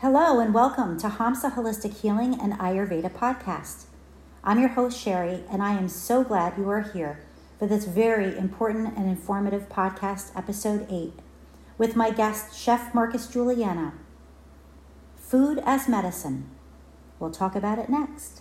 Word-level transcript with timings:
Hello 0.00 0.40
and 0.40 0.54
welcome 0.54 0.98
to 1.00 1.08
Hamsa 1.08 1.52
Holistic 1.52 2.00
Healing 2.00 2.40
and 2.40 2.54
Ayurveda 2.54 3.10
podcast. 3.10 3.84
I'm 4.42 4.58
your 4.58 4.70
host, 4.70 4.98
Sherry, 4.98 5.44
and 5.52 5.62
I 5.62 5.74
am 5.74 5.90
so 5.90 6.24
glad 6.24 6.56
you 6.56 6.66
are 6.70 6.80
here 6.80 7.20
for 7.58 7.66
this 7.66 7.84
very 7.84 8.34
important 8.38 8.96
and 8.96 9.10
informative 9.10 9.68
podcast, 9.68 10.34
episode 10.34 10.86
8, 10.88 11.12
with 11.76 11.96
my 11.96 12.10
guest, 12.10 12.58
Chef 12.58 12.94
Marcus 12.94 13.26
Guiliano. 13.26 13.92
Food 15.18 15.60
as 15.66 15.86
medicine. 15.86 16.48
We'll 17.18 17.30
talk 17.30 17.54
about 17.54 17.78
it 17.78 17.90
next. 17.90 18.40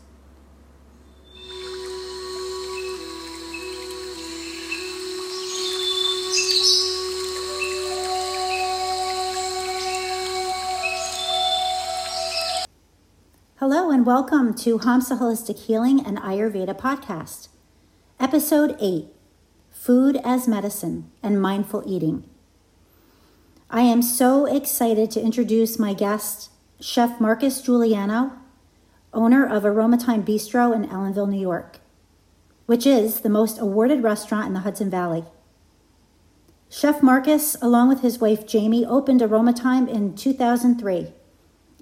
Hello 13.71 13.91
and 13.91 14.03
welcome 14.03 14.55
to 14.55 14.79
Hamsa 14.79 15.19
Holistic 15.19 15.65
Healing 15.65 16.03
and 16.03 16.17
Ayurveda 16.17 16.75
podcast, 16.75 17.49
episode 18.19 18.75
8 18.79 19.09
Food 19.69 20.19
as 20.23 20.47
Medicine 20.47 21.11
and 21.21 21.39
Mindful 21.39 21.83
Eating. 21.85 22.27
I 23.69 23.81
am 23.81 24.01
so 24.01 24.47
excited 24.47 25.11
to 25.11 25.21
introduce 25.21 25.77
my 25.77 25.93
guest, 25.93 26.49
Chef 26.79 27.21
Marcus 27.21 27.61
Guiliano, 27.61 28.39
owner 29.13 29.45
of 29.45 29.63
Aroma 29.63 29.99
Thyme 29.99 30.25
Bistro 30.25 30.75
in 30.75 30.89
Ellenville, 30.89 31.29
New 31.29 31.39
York, 31.39 31.77
which 32.65 32.87
is 32.87 33.19
the 33.19 33.29
most 33.29 33.59
awarded 33.59 34.01
restaurant 34.01 34.47
in 34.47 34.53
the 34.55 34.61
Hudson 34.61 34.89
Valley. 34.89 35.25
Chef 36.71 37.03
Marcus, 37.03 37.55
along 37.61 37.87
with 37.87 38.01
his 38.01 38.17
wife 38.17 38.47
Jamie, 38.47 38.83
opened 38.83 39.21
Aroma 39.21 39.53
Thyme 39.53 39.87
in 39.87 40.15
2003 40.15 41.13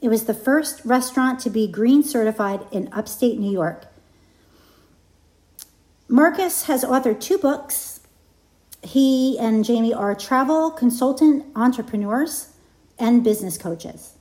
it 0.01 0.09
was 0.09 0.25
the 0.25 0.33
first 0.33 0.83
restaurant 0.85 1.39
to 1.41 1.49
be 1.49 1.67
green 1.67 2.03
certified 2.03 2.65
in 2.71 2.89
upstate 2.91 3.39
New 3.39 3.52
York. 3.52 3.88
Marcus 6.08 6.63
has 6.63 6.83
authored 6.83 7.19
two 7.19 7.38
books. 7.38 7.99
He 8.83 9.38
and 9.39 9.66
Jamie 9.66 9.94
are 9.94 10.16
travel 10.16 10.72
consultant 10.72 11.45
entrepreneurs 11.55 12.53
and 12.99 13.23
business 13.23 13.57
coaches. 13.57 14.13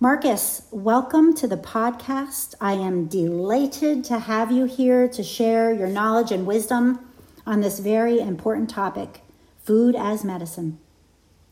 Marcus, 0.00 0.62
welcome 0.70 1.34
to 1.34 1.48
the 1.48 1.56
podcast. 1.56 2.54
I 2.60 2.74
am 2.74 3.06
delighted 3.06 4.04
to 4.04 4.20
have 4.20 4.52
you 4.52 4.66
here 4.66 5.08
to 5.08 5.22
share 5.24 5.72
your 5.72 5.88
knowledge 5.88 6.30
and 6.30 6.46
wisdom 6.46 7.00
on 7.44 7.62
this 7.62 7.80
very 7.80 8.20
important 8.20 8.70
topic 8.70 9.22
food 9.64 9.96
as 9.96 10.22
medicine. 10.22 10.78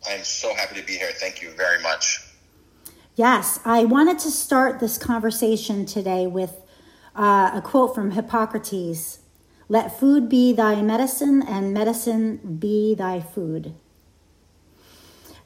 I'm 0.09 0.23
so 0.23 0.55
happy 0.55 0.81
to 0.81 0.87
be 0.87 0.93
here. 0.93 1.11
Thank 1.13 1.43
you 1.43 1.51
very 1.51 1.83
much. 1.83 2.26
Yes, 3.17 3.61
I 3.65 3.87
wanted 3.87 4.19
to 4.21 4.31
start 4.31 4.79
this 4.79 4.99
conversation 4.99 5.87
today 5.87 6.27
with 6.27 6.61
uh, 7.15 7.51
a 7.55 7.63
quote 7.63 7.95
from 7.95 8.11
Hippocrates 8.11 9.21
Let 9.71 9.99
food 9.99 10.29
be 10.29 10.53
thy 10.53 10.83
medicine, 10.83 11.43
and 11.43 11.73
medicine 11.73 12.59
be 12.59 12.95
thy 12.95 13.21
food. 13.21 13.73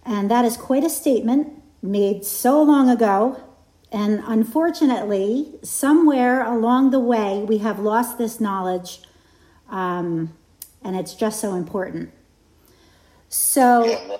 And 0.04 0.28
that 0.32 0.44
is 0.44 0.56
quite 0.56 0.82
a 0.82 0.90
statement 0.90 1.62
made 1.80 2.24
so 2.24 2.60
long 2.60 2.90
ago. 2.90 3.40
And 3.92 4.20
unfortunately, 4.26 5.54
somewhere 5.62 6.42
along 6.42 6.90
the 6.90 6.98
way, 6.98 7.44
we 7.46 7.58
have 7.58 7.78
lost 7.78 8.18
this 8.18 8.40
knowledge, 8.40 9.00
um, 9.68 10.36
and 10.82 10.96
it's 10.96 11.14
just 11.14 11.40
so 11.40 11.54
important. 11.54 12.10
So, 13.28 14.18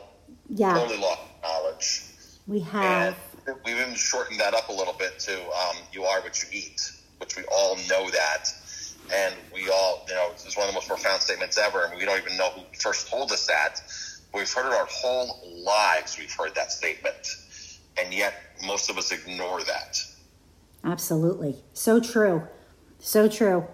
yeah, 0.49 0.75
totally 0.75 1.01
lost 1.01 1.21
knowledge. 1.43 2.03
We 2.47 2.61
have. 2.61 3.15
And 3.15 3.30
we've 3.65 3.77
even 3.77 3.95
shortened 3.95 4.41
that 4.41 4.55
up 4.55 4.69
a 4.69 4.73
little 4.73 4.95
bit 4.95 5.19
to 5.21 5.35
um, 5.35 5.77
"you 5.93 6.05
are 6.05 6.21
what 6.21 6.43
you 6.43 6.49
eat," 6.53 6.81
which 7.19 7.37
we 7.37 7.45
all 7.45 7.77
know 7.89 8.11
that, 8.11 8.49
and 9.13 9.35
we 9.53 9.69
all, 9.71 10.05
you 10.09 10.15
know, 10.15 10.31
it's 10.33 10.57
one 10.57 10.67
of 10.67 10.73
the 10.73 10.77
most 10.77 10.89
profound 10.89 11.21
statements 11.21 11.59
ever, 11.59 11.85
and 11.85 11.99
we 11.99 12.05
don't 12.05 12.19
even 12.19 12.37
know 12.37 12.51
who 12.51 12.63
first 12.79 13.09
told 13.09 13.33
us 13.33 13.47
that. 13.47 13.81
We've 14.33 14.53
heard 14.53 14.67
it 14.67 14.73
our 14.73 14.87
whole 14.89 15.41
lives. 15.65 16.17
We've 16.19 16.33
heard 16.33 16.55
that 16.55 16.71
statement, 16.73 17.29
and 17.99 18.15
yet 18.15 18.35
most 18.65 18.91
of 18.91 18.99
us 18.99 19.11
ignore 19.13 19.63
that. 19.65 19.99
Absolutely, 20.85 21.57
so 21.73 22.01
true, 22.01 22.47
so 22.99 23.29
true. 23.29 23.67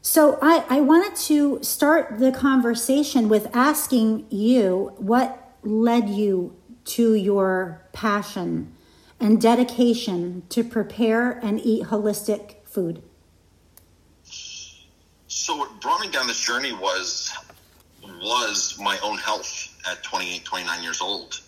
So 0.00 0.38
I, 0.40 0.64
I 0.70 0.80
wanted 0.80 1.16
to 1.26 1.62
start 1.62 2.18
the 2.18 2.32
conversation 2.32 3.28
with 3.28 3.54
asking 3.54 4.26
you 4.30 4.92
what 4.96 5.54
led 5.62 6.08
you 6.08 6.56
to 6.88 7.14
your 7.14 7.82
passion 7.92 8.74
and 9.20 9.40
dedication 9.40 10.42
to 10.48 10.62
prepare 10.64 11.32
and 11.32 11.60
eat 11.60 11.84
holistic 11.84 12.56
food? 12.64 13.02
So 14.24 15.56
what 15.56 15.80
brought 15.80 16.00
me 16.00 16.08
down 16.08 16.26
this 16.26 16.44
journey 16.44 16.72
was 16.72 17.32
was 18.22 18.78
my 18.80 18.98
own 19.02 19.18
health 19.18 19.76
at 19.90 20.02
28, 20.02 20.44
29 20.44 20.82
years 20.82 21.00
old. 21.00 21.40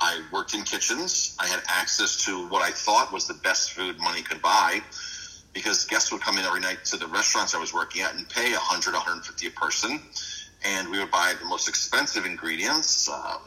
I 0.00 0.22
worked 0.32 0.54
in 0.54 0.62
kitchens. 0.62 1.36
I 1.38 1.46
had 1.46 1.60
access 1.68 2.24
to 2.24 2.48
what 2.48 2.62
I 2.62 2.70
thought 2.70 3.12
was 3.12 3.26
the 3.26 3.34
best 3.34 3.72
food 3.72 3.98
money 3.98 4.22
could 4.22 4.40
buy 4.40 4.80
because 5.52 5.84
guests 5.84 6.10
would 6.12 6.20
come 6.20 6.38
in 6.38 6.44
every 6.44 6.60
night 6.60 6.84
to 6.86 6.96
the 6.96 7.06
restaurants 7.06 7.54
I 7.54 7.58
was 7.58 7.74
working 7.74 8.02
at 8.02 8.14
and 8.14 8.28
pay 8.28 8.52
100, 8.52 8.94
150 8.94 9.46
a 9.46 9.50
person. 9.50 10.00
And 10.64 10.88
we 10.90 10.98
would 10.98 11.10
buy 11.10 11.34
the 11.40 11.46
most 11.46 11.68
expensive 11.68 12.24
ingredients, 12.24 13.08
uh, 13.10 13.38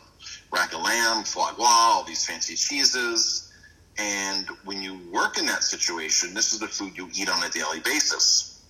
rack 0.54 0.74
of 0.74 0.82
lamb, 0.82 1.24
foie 1.24 1.52
gras, 1.56 1.66
all 1.68 2.04
these 2.04 2.26
fancy 2.26 2.56
cheeses. 2.56 3.52
And 3.98 4.48
when 4.64 4.82
you 4.82 5.00
work 5.12 5.38
in 5.38 5.46
that 5.48 5.64
situation, 5.64 6.34
this 6.34 6.54
is 6.54 6.60
the 6.60 6.68
food 6.68 6.96
you 6.96 7.10
eat 7.14 7.30
on 7.30 7.44
a 7.44 7.50
daily 7.50 7.80
basis. 7.80 8.62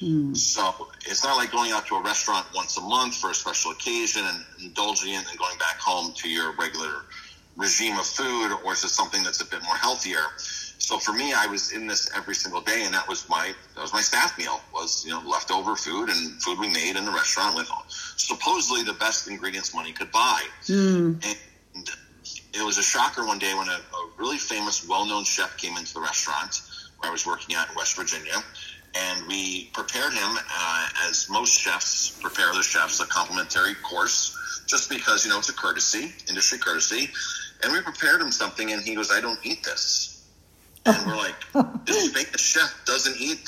Mm. 0.00 0.36
So 0.36 0.88
it's 1.06 1.24
not 1.24 1.36
like 1.36 1.50
going 1.50 1.72
out 1.72 1.86
to 1.88 1.96
a 1.96 2.02
restaurant 2.02 2.46
once 2.54 2.76
a 2.76 2.80
month 2.80 3.16
for 3.16 3.30
a 3.30 3.34
special 3.34 3.72
occasion 3.72 4.22
and 4.24 4.44
indulging 4.62 5.14
in 5.14 5.20
and 5.28 5.38
going 5.38 5.58
back 5.58 5.78
home 5.78 6.12
to 6.16 6.28
your 6.28 6.54
regular 6.56 7.02
regime 7.56 7.98
of 7.98 8.06
food, 8.06 8.56
or 8.64 8.72
is 8.72 8.84
it 8.84 8.88
something 8.88 9.24
that's 9.24 9.40
a 9.40 9.46
bit 9.46 9.62
more 9.64 9.76
healthier? 9.76 10.22
So 10.78 10.98
for 10.98 11.12
me, 11.12 11.32
I 11.32 11.46
was 11.46 11.72
in 11.72 11.88
this 11.88 12.08
every 12.16 12.36
single 12.36 12.60
day, 12.60 12.84
and 12.84 12.94
that 12.94 13.06
was 13.08 13.28
my 13.28 13.52
that 13.74 13.82
was 13.82 13.92
my 13.92 14.00
staff 14.00 14.38
meal 14.38 14.60
was 14.72 15.04
you 15.04 15.10
know 15.10 15.20
leftover 15.26 15.74
food 15.74 16.08
and 16.08 16.40
food 16.40 16.58
we 16.58 16.68
made 16.68 16.96
in 16.96 17.04
the 17.04 17.10
restaurant 17.10 17.56
with 17.56 17.68
supposedly 18.18 18.82
the 18.82 18.94
best 18.94 19.28
ingredients 19.28 19.74
money 19.74 19.92
could 19.92 20.10
buy. 20.10 20.42
Mm. 20.66 21.24
And 21.24 21.38
it 22.54 22.64
was 22.64 22.78
a 22.78 22.82
shocker 22.82 23.26
one 23.26 23.38
day 23.38 23.54
when 23.54 23.68
a, 23.68 23.72
a 23.72 24.10
really 24.18 24.38
famous, 24.38 24.86
well-known 24.86 25.24
chef 25.24 25.56
came 25.56 25.76
into 25.76 25.94
the 25.94 26.00
restaurant 26.00 26.60
where 26.98 27.08
I 27.08 27.12
was 27.12 27.26
working 27.26 27.54
at 27.54 27.70
in 27.70 27.76
West 27.76 27.96
Virginia, 27.96 28.42
and 28.94 29.26
we 29.28 29.70
prepared 29.72 30.12
him 30.12 30.36
uh, 30.36 30.88
as 31.08 31.28
most 31.30 31.58
chefs 31.58 32.18
prepare 32.20 32.52
their 32.52 32.62
chefs 32.62 33.00
a 33.00 33.06
complimentary 33.06 33.74
course, 33.76 34.36
just 34.66 34.90
because 34.90 35.24
you 35.24 35.30
know 35.30 35.38
it's 35.38 35.48
a 35.48 35.54
courtesy, 35.54 36.12
industry 36.28 36.58
courtesy. 36.58 37.10
And 37.62 37.72
we 37.72 37.80
prepared 37.80 38.20
him 38.20 38.32
something, 38.32 38.72
and 38.72 38.82
he 38.82 38.94
goes, 38.94 39.12
"I 39.12 39.20
don't 39.20 39.38
eat 39.44 39.62
this." 39.62 40.18
And 40.88 41.06
we're 41.06 41.16
like, 41.16 41.34
this 41.86 42.08
famous 42.12 42.40
chef 42.40 42.84
doesn't 42.86 43.20
eat 43.20 43.46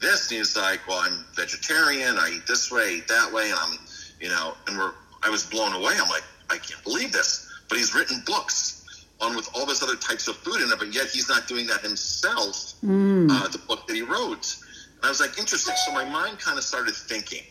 this. 0.00 0.30
And 0.30 0.38
he's 0.38 0.56
like, 0.56 0.80
well, 0.88 0.98
I'm 0.98 1.24
vegetarian. 1.34 2.16
I 2.18 2.32
eat 2.36 2.46
this 2.46 2.70
way, 2.70 2.96
eat 2.96 3.08
that 3.08 3.32
way. 3.32 3.50
And 3.50 3.58
I'm, 3.60 3.78
you 4.20 4.28
know, 4.28 4.54
and 4.66 4.78
we're, 4.78 4.92
I 5.22 5.30
was 5.30 5.44
blown 5.44 5.72
away. 5.72 5.94
I'm 6.00 6.08
like, 6.08 6.24
I 6.50 6.58
can't 6.58 6.82
believe 6.84 7.12
this. 7.12 7.48
But 7.68 7.78
he's 7.78 7.94
written 7.94 8.22
books 8.24 9.06
on 9.20 9.36
with 9.36 9.48
all 9.54 9.66
this 9.66 9.82
other 9.82 9.96
types 9.96 10.28
of 10.28 10.36
food 10.36 10.62
in 10.62 10.70
it, 10.70 10.78
but 10.78 10.94
yet 10.94 11.08
he's 11.08 11.28
not 11.28 11.46
doing 11.48 11.66
that 11.66 11.80
himself. 11.80 12.74
Mm. 12.84 13.30
Uh, 13.30 13.48
the 13.48 13.58
book 13.58 13.86
that 13.86 13.94
he 13.94 14.02
wrote. 14.02 14.56
And 14.96 15.04
I 15.04 15.08
was 15.08 15.20
like, 15.20 15.38
interesting. 15.38 15.74
So 15.84 15.92
my 15.92 16.04
mind 16.04 16.38
kind 16.38 16.56
of 16.56 16.64
started 16.64 16.94
thinking, 16.94 17.42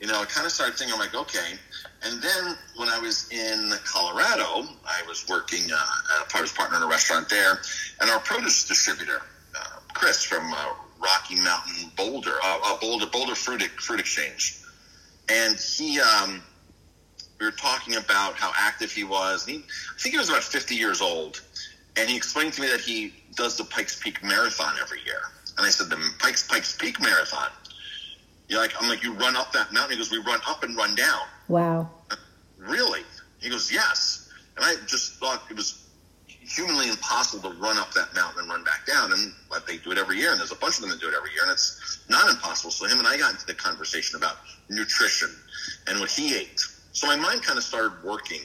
you 0.00 0.06
know, 0.06 0.20
I 0.20 0.24
kind 0.26 0.46
of 0.46 0.52
started 0.52 0.76
thinking, 0.76 0.94
I'm 0.94 1.00
like, 1.00 1.14
okay. 1.14 1.54
And 2.04 2.22
then 2.22 2.56
when 2.76 2.88
I 2.88 2.98
was 3.00 3.28
in 3.32 3.72
Colorado, 3.84 4.68
I 4.86 5.02
was 5.08 5.26
working, 5.28 5.64
uh, 5.72 5.76
I 6.34 6.40
was 6.40 6.52
partner 6.52 6.76
in 6.76 6.82
a 6.84 6.86
restaurant 6.86 7.28
there, 7.28 7.58
and 8.00 8.10
our 8.10 8.20
produce 8.20 8.68
distributor, 8.68 9.22
uh, 9.58 9.80
Chris 9.94 10.22
from 10.22 10.52
uh, 10.52 10.74
Rocky 11.00 11.36
Mountain 11.36 11.90
Boulder, 11.96 12.34
uh, 12.44 12.58
uh, 12.64 12.78
Boulder 12.78 13.06
Boulder 13.06 13.34
Fruit 13.34 13.62
Fruit 13.80 13.98
Exchange, 13.98 14.60
and 15.28 15.56
he, 15.56 16.00
um, 16.00 16.42
we 17.38 17.46
were 17.46 17.52
talking 17.52 17.96
about 17.96 18.34
how 18.34 18.52
active 18.56 18.90
he 18.90 19.04
was. 19.04 19.46
And 19.46 19.56
he, 19.56 19.62
I 19.62 20.00
think 20.00 20.12
he 20.12 20.18
was 20.18 20.28
about 20.28 20.42
50 20.42 20.74
years 20.74 21.00
old, 21.00 21.40
and 21.96 22.08
he 22.08 22.16
explained 22.16 22.52
to 22.54 22.62
me 22.62 22.68
that 22.68 22.80
he 22.80 23.14
does 23.34 23.56
the 23.56 23.64
Pikes 23.64 24.00
Peak 24.02 24.22
Marathon 24.22 24.74
every 24.80 25.00
year. 25.04 25.20
And 25.56 25.66
I 25.66 25.70
said, 25.70 25.90
the 25.90 25.98
Pikes 26.18 26.46
Pikes 26.46 26.76
Peak 26.76 27.00
Marathon. 27.00 27.50
You're 28.48 28.60
like, 28.60 28.72
I'm 28.80 28.88
like, 28.88 29.02
you 29.02 29.12
run 29.14 29.36
up 29.36 29.52
that 29.52 29.72
mountain. 29.72 29.92
He 29.92 29.96
goes, 29.98 30.10
we 30.10 30.18
run 30.18 30.40
up 30.46 30.62
and 30.62 30.74
run 30.76 30.94
down. 30.94 31.20
Wow. 31.48 31.90
Really? 32.56 33.02
He 33.40 33.50
goes, 33.50 33.70
yes. 33.72 34.30
And 34.56 34.64
I 34.64 34.74
just 34.86 35.14
thought 35.14 35.42
it 35.50 35.56
was 35.56 35.77
humanly 36.48 36.88
impossible 36.88 37.50
to 37.50 37.56
run 37.58 37.76
up 37.76 37.92
that 37.92 38.14
mountain 38.14 38.40
and 38.40 38.48
run 38.48 38.64
back 38.64 38.86
down. 38.86 39.12
And 39.12 39.32
but 39.50 39.66
they 39.66 39.78
do 39.78 39.92
it 39.92 39.98
every 39.98 40.18
year, 40.18 40.30
and 40.30 40.40
there's 40.40 40.52
a 40.52 40.56
bunch 40.56 40.76
of 40.76 40.82
them 40.82 40.90
that 40.90 41.00
do 41.00 41.08
it 41.08 41.14
every 41.16 41.30
year, 41.32 41.42
and 41.42 41.52
it's 41.52 42.00
not 42.08 42.28
impossible. 42.30 42.70
So 42.70 42.86
him 42.86 42.98
and 42.98 43.06
I 43.06 43.16
got 43.16 43.32
into 43.32 43.46
the 43.46 43.54
conversation 43.54 44.16
about 44.16 44.36
nutrition 44.68 45.30
and 45.86 46.00
what 46.00 46.10
he 46.10 46.36
ate. 46.36 46.60
So 46.92 47.06
my 47.06 47.16
mind 47.16 47.42
kind 47.42 47.58
of 47.58 47.64
started 47.64 47.92
working 48.04 48.40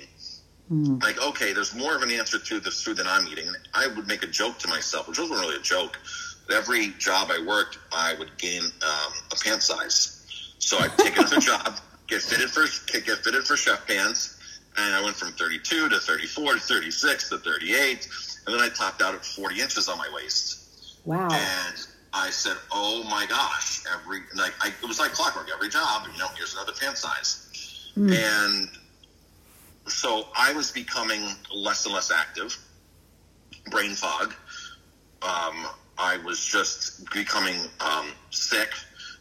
Like, 0.99 1.21
okay, 1.21 1.53
there's 1.53 1.75
more 1.75 1.95
of 1.95 2.01
an 2.01 2.11
answer 2.11 2.39
to 2.39 2.59
this 2.59 2.81
food 2.81 2.97
than 2.97 3.07
I'm 3.07 3.27
eating. 3.27 3.47
And 3.47 3.57
I 3.73 3.87
would 3.87 4.07
make 4.07 4.23
a 4.23 4.27
joke 4.27 4.57
to 4.59 4.67
myself, 4.67 5.07
which 5.07 5.19
wasn't 5.19 5.39
really 5.39 5.55
a 5.55 5.61
joke. 5.61 5.99
But 6.47 6.55
every 6.55 6.93
job 6.99 7.29
I 7.31 7.43
worked, 7.45 7.79
I 7.91 8.15
would 8.17 8.37
gain 8.37 8.63
um, 8.63 9.13
a 9.31 9.35
pant 9.43 9.61
size. 9.61 10.55
So 10.59 10.77
I'd 10.79 10.97
take 10.97 11.17
another 11.17 11.39
job, 11.51 11.77
get 12.07 12.21
fitted 12.21 12.49
for 12.49 12.63
get 12.87 13.17
fitted 13.19 13.43
for 13.43 13.55
chef 13.57 13.85
pants, 13.87 14.32
and 14.77 14.95
I 14.95 15.01
went 15.03 15.15
from 15.15 15.31
32 15.33 15.89
to 15.89 15.99
34 15.99 16.53
to 16.53 16.59
36 16.59 17.29
to 17.29 17.37
38, 17.37 18.07
and 18.45 18.55
then 18.55 18.61
I 18.61 18.69
topped 18.69 19.01
out 19.01 19.13
at 19.15 19.25
40 19.25 19.61
inches 19.61 19.87
on 19.87 19.97
my 19.97 20.09
waist. 20.13 20.99
Wow. 21.05 21.29
And 21.31 21.87
I 22.13 22.29
said, 22.29 22.57
"Oh 22.71 23.03
my 23.09 23.25
gosh!" 23.27 23.83
Every 23.93 24.19
like, 24.35 24.53
I, 24.61 24.67
it 24.67 24.87
was 24.87 24.99
like 24.99 25.11
clockwork. 25.11 25.49
Every 25.53 25.69
job, 25.69 26.07
you 26.11 26.17
know, 26.19 26.27
here's 26.37 26.53
another 26.53 26.73
pant 26.79 26.97
size, 26.97 27.91
and 27.95 28.69
so 29.87 30.27
I 30.35 30.53
was 30.53 30.71
becoming 30.71 31.27
less 31.53 31.85
and 31.85 31.93
less 31.93 32.11
active, 32.11 32.57
brain 33.71 33.95
fog. 33.95 34.33
Um, 35.21 35.67
I 35.97 36.17
was 36.25 36.43
just 36.43 37.09
becoming 37.11 37.55
um, 37.79 38.07
sick. 38.29 38.69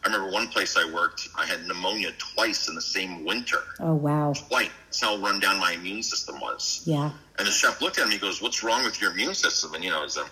I 0.03 0.07
remember 0.07 0.31
one 0.31 0.49
place 0.49 0.75
I 0.77 0.89
worked, 0.91 1.29
I 1.37 1.45
had 1.45 1.65
pneumonia 1.65 2.11
twice 2.17 2.67
in 2.67 2.75
the 2.75 2.81
same 2.81 3.23
winter. 3.23 3.59
Oh, 3.79 3.95
wow. 3.95 4.33
Twice. 4.33 4.69
That's 4.85 5.01
how 5.01 5.17
run 5.17 5.39
down 5.39 5.59
my 5.59 5.71
immune 5.73 6.03
system 6.03 6.39
was. 6.39 6.81
Yeah. 6.85 7.11
And 7.39 7.47
the 7.47 7.51
chef 7.51 7.81
looked 7.81 7.97
at 7.99 8.07
me, 8.07 8.15
he 8.15 8.19
goes, 8.19 8.41
What's 8.41 8.63
wrong 8.63 8.83
with 8.83 9.01
your 9.01 9.11
immune 9.11 9.33
system? 9.33 9.73
And, 9.73 9.83
you 9.83 9.89
know, 9.89 10.03
as 10.03 10.17
a, 10.17 10.25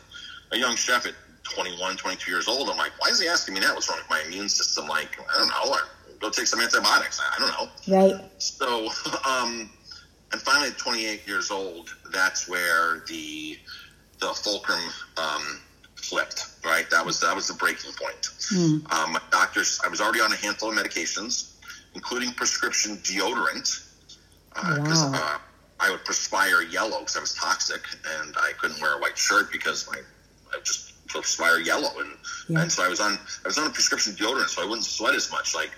a 0.51 0.57
young 0.57 0.75
chef 0.75 1.05
at 1.05 1.13
21, 1.43 1.95
22 1.95 2.29
years 2.29 2.47
old, 2.47 2.69
I'm 2.69 2.77
like, 2.77 2.91
Why 2.99 3.09
is 3.09 3.21
he 3.21 3.27
asking 3.27 3.53
me 3.53 3.61
that? 3.61 3.73
What's 3.73 3.89
wrong 3.89 3.99
with 3.99 4.09
my 4.09 4.21
immune 4.27 4.49
system? 4.49 4.87
Like, 4.87 5.17
I 5.19 5.37
don't 5.37 5.47
know. 5.47 5.73
I, 5.73 5.81
go 6.19 6.29
take 6.29 6.47
some 6.47 6.59
antibiotics. 6.59 7.19
I, 7.19 7.35
I 7.35 7.39
don't 7.39 7.49
know. 7.89 7.97
Right. 7.97 8.41
So, 8.41 8.85
um, 9.27 9.69
and 10.31 10.41
finally 10.41 10.69
at 10.69 10.77
28 10.77 11.27
years 11.27 11.51
old, 11.51 11.95
that's 12.11 12.47
where 12.47 13.03
the 13.07 13.57
the 14.19 14.27
fulcrum 14.27 14.79
um, 15.17 15.59
flipped. 16.11 16.47
Right, 16.63 16.87
that 16.91 17.03
was 17.05 17.19
that 17.21 17.33
was 17.35 17.47
the 17.47 17.55
breaking 17.55 17.93
point. 17.93 18.23
Um, 18.91 19.13
my 19.13 19.21
doctors, 19.31 19.79
I 19.83 19.87
was 19.87 19.99
already 20.01 20.21
on 20.21 20.31
a 20.31 20.35
handful 20.35 20.69
of 20.69 20.75
medications, 20.77 21.33
including 21.95 22.33
prescription 22.33 22.97
deodorant, 22.97 23.67
because 24.53 25.01
Wow. 25.03 25.11
uh, 25.15 25.37
I 25.79 25.89
would 25.89 26.03
perspire 26.05 26.61
yellow 26.61 26.99
because 26.99 27.17
I 27.17 27.21
was 27.21 27.33
toxic, 27.33 27.81
and 28.19 28.35
I 28.37 28.51
couldn't 28.59 28.79
wear 28.81 28.93
a 28.97 28.99
white 28.99 29.17
shirt 29.17 29.51
because 29.51 29.87
my 29.89 29.97
I 30.53 30.59
just 30.63 30.91
perspire 31.07 31.59
yellow, 31.59 31.93
and 32.01 32.11
Yeah. 32.49 32.61
and 32.61 32.71
so 32.71 32.83
I 32.83 32.89
was 32.89 32.99
on 32.99 33.13
I 33.43 33.47
was 33.47 33.57
on 33.57 33.65
a 33.67 33.73
prescription 33.77 34.13
deodorant, 34.13 34.49
so 34.49 34.61
I 34.61 34.65
wouldn't 34.65 34.85
sweat 34.85 35.15
as 35.15 35.31
much. 35.31 35.55
Like, 35.55 35.71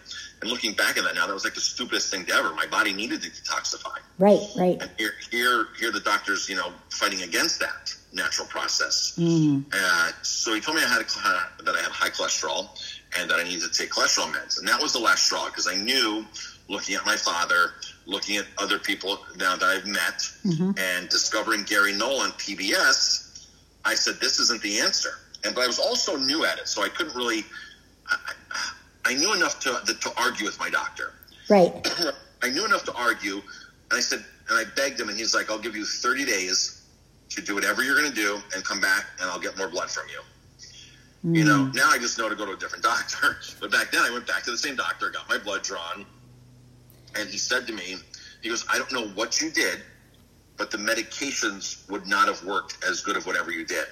and 0.44 0.52
looking 0.52 0.74
back 0.74 0.98
at 0.98 1.06
that 1.06 1.16
now, 1.16 1.26
that 1.26 1.34
was 1.34 1.46
like 1.46 1.54
the 1.56 1.62
stupidest 1.62 2.12
thing 2.12 2.26
to 2.26 2.34
ever. 2.34 2.54
My 2.54 2.66
body 2.68 2.92
needed 2.92 3.22
to 3.22 3.30
detoxify. 3.30 3.98
Right, 4.20 4.42
right. 4.58 4.78
And 4.82 4.92
here, 4.98 5.14
here, 5.32 5.68
here, 5.80 5.90
the 5.90 6.02
doctors, 6.02 6.50
you 6.50 6.58
know, 6.58 6.74
fighting 6.90 7.22
against 7.24 7.62
that 7.62 7.96
natural 8.12 8.46
process. 8.48 9.14
Mm. 9.18 9.64
Uh, 9.74 10.12
so 10.22 10.54
he 10.54 10.60
told 10.60 10.76
me 10.76 10.84
I 10.84 10.88
had 10.88 11.02
a, 11.02 11.06
uh, 11.06 11.44
that 11.64 11.76
I 11.76 11.82
had 11.82 11.92
high 11.92 12.10
cholesterol 12.10 12.68
and 13.18 13.30
that 13.30 13.40
I 13.40 13.44
needed 13.44 13.62
to 13.62 13.80
take 13.80 13.92
cholesterol 13.92 14.32
meds, 14.34 14.60
and 14.60 14.68
that 14.68 14.82
was 14.82 14.92
the 14.92 15.00
last 15.00 15.24
straw 15.26 15.46
because 15.48 15.68
I 15.68 15.76
knew, 15.76 16.26
looking 16.68 16.96
at 16.96 17.06
my 17.06 17.16
father, 17.16 17.72
looking 18.06 18.36
at 18.36 18.46
other 18.58 18.80
people 18.80 19.20
now 19.38 19.56
that 19.56 19.70
I've 19.70 19.88
met, 19.88 20.20
Mm-hmm. 20.46 20.72
and 20.78 21.08
discovering 21.08 21.64
Gary 21.64 21.94
Null 21.94 22.20
on 22.20 22.32
PBS, 22.32 23.48
I 23.86 23.96
said 23.96 24.16
this 24.20 24.40
isn't 24.40 24.62
the 24.62 24.80
answer. 24.80 25.12
And 25.46 25.56
but 25.56 25.64
I 25.64 25.68
was 25.68 25.80
also 25.80 26.18
new 26.18 26.44
at 26.44 26.58
it, 26.60 26.68
so 26.68 26.84
I 26.84 26.90
couldn't 26.90 27.16
really. 27.16 27.46
I, 28.10 28.18
I, 29.06 29.16
knew 29.16 29.34
enough 29.34 29.60
to 29.62 29.82
to 29.86 30.12
argue 30.18 30.46
with 30.46 30.60
my 30.60 30.70
doctor. 30.70 31.14
Right. 31.50 31.74
I 32.44 32.50
knew 32.50 32.66
enough 32.66 32.84
to 32.86 32.94
argue, 32.94 33.36
and 33.36 33.94
I 33.94 34.00
said, 34.00 34.24
and 34.50 34.60
I 34.60 34.64
begged 34.76 35.00
him, 35.00 35.10
and 35.10 35.18
he's 35.18 35.34
like, 35.34 35.50
"I'll 35.50 35.60
give 35.60 35.76
you 35.76 35.86
30 35.86 36.26
days 36.26 36.84
to 37.30 37.42
do 37.42 37.56
whatever 37.56 37.84
you're 37.84 37.98
going 37.98 38.10
to 38.10 38.16
do, 38.16 38.40
and 38.54 38.64
come 38.64 38.82
back, 38.82 39.06
and 39.20 39.30
I'll 39.30 39.40
get 39.40 39.58
more 39.58 39.70
blood 39.70 39.90
from 39.90 40.08
you." 40.10 40.20
You 41.36 41.46
know, 41.46 41.66
hmm. 41.66 41.72
now 41.72 41.90
I 41.90 41.98
just 42.00 42.18
know 42.18 42.28
to 42.28 42.36
go 42.36 42.46
to 42.46 42.52
a 42.52 42.58
different 42.58 42.84
doctor, 42.92 43.38
but 43.62 43.72
back 43.72 43.92
then 43.92 44.02
I 44.02 44.12
went 44.12 44.28
back 44.28 44.44
to 44.44 44.52
the 44.52 44.58
same 44.58 44.76
doctor, 44.76 45.10
got 45.10 45.30
my 45.30 45.38
blood 45.38 45.64
drawn, 45.64 46.06
and 47.16 47.30
he 47.30 47.38
said 47.38 47.66
to 47.68 47.74
me, 47.74 47.96
"He 48.42 48.50
goes, 48.50 48.66
I 48.70 48.78
don't 48.78 48.92
know 48.92 49.08
what 49.10 49.40
you 49.42 49.50
did, 49.50 49.82
but 50.58 50.70
the 50.70 50.78
medications 50.78 51.90
would 51.90 52.08
not 52.08 52.28
have 52.28 52.44
worked 52.44 52.84
as 52.84 53.02
good 53.02 53.16
of 53.16 53.26
whatever 53.26 53.52
you 53.52 53.66
did." 53.66 53.86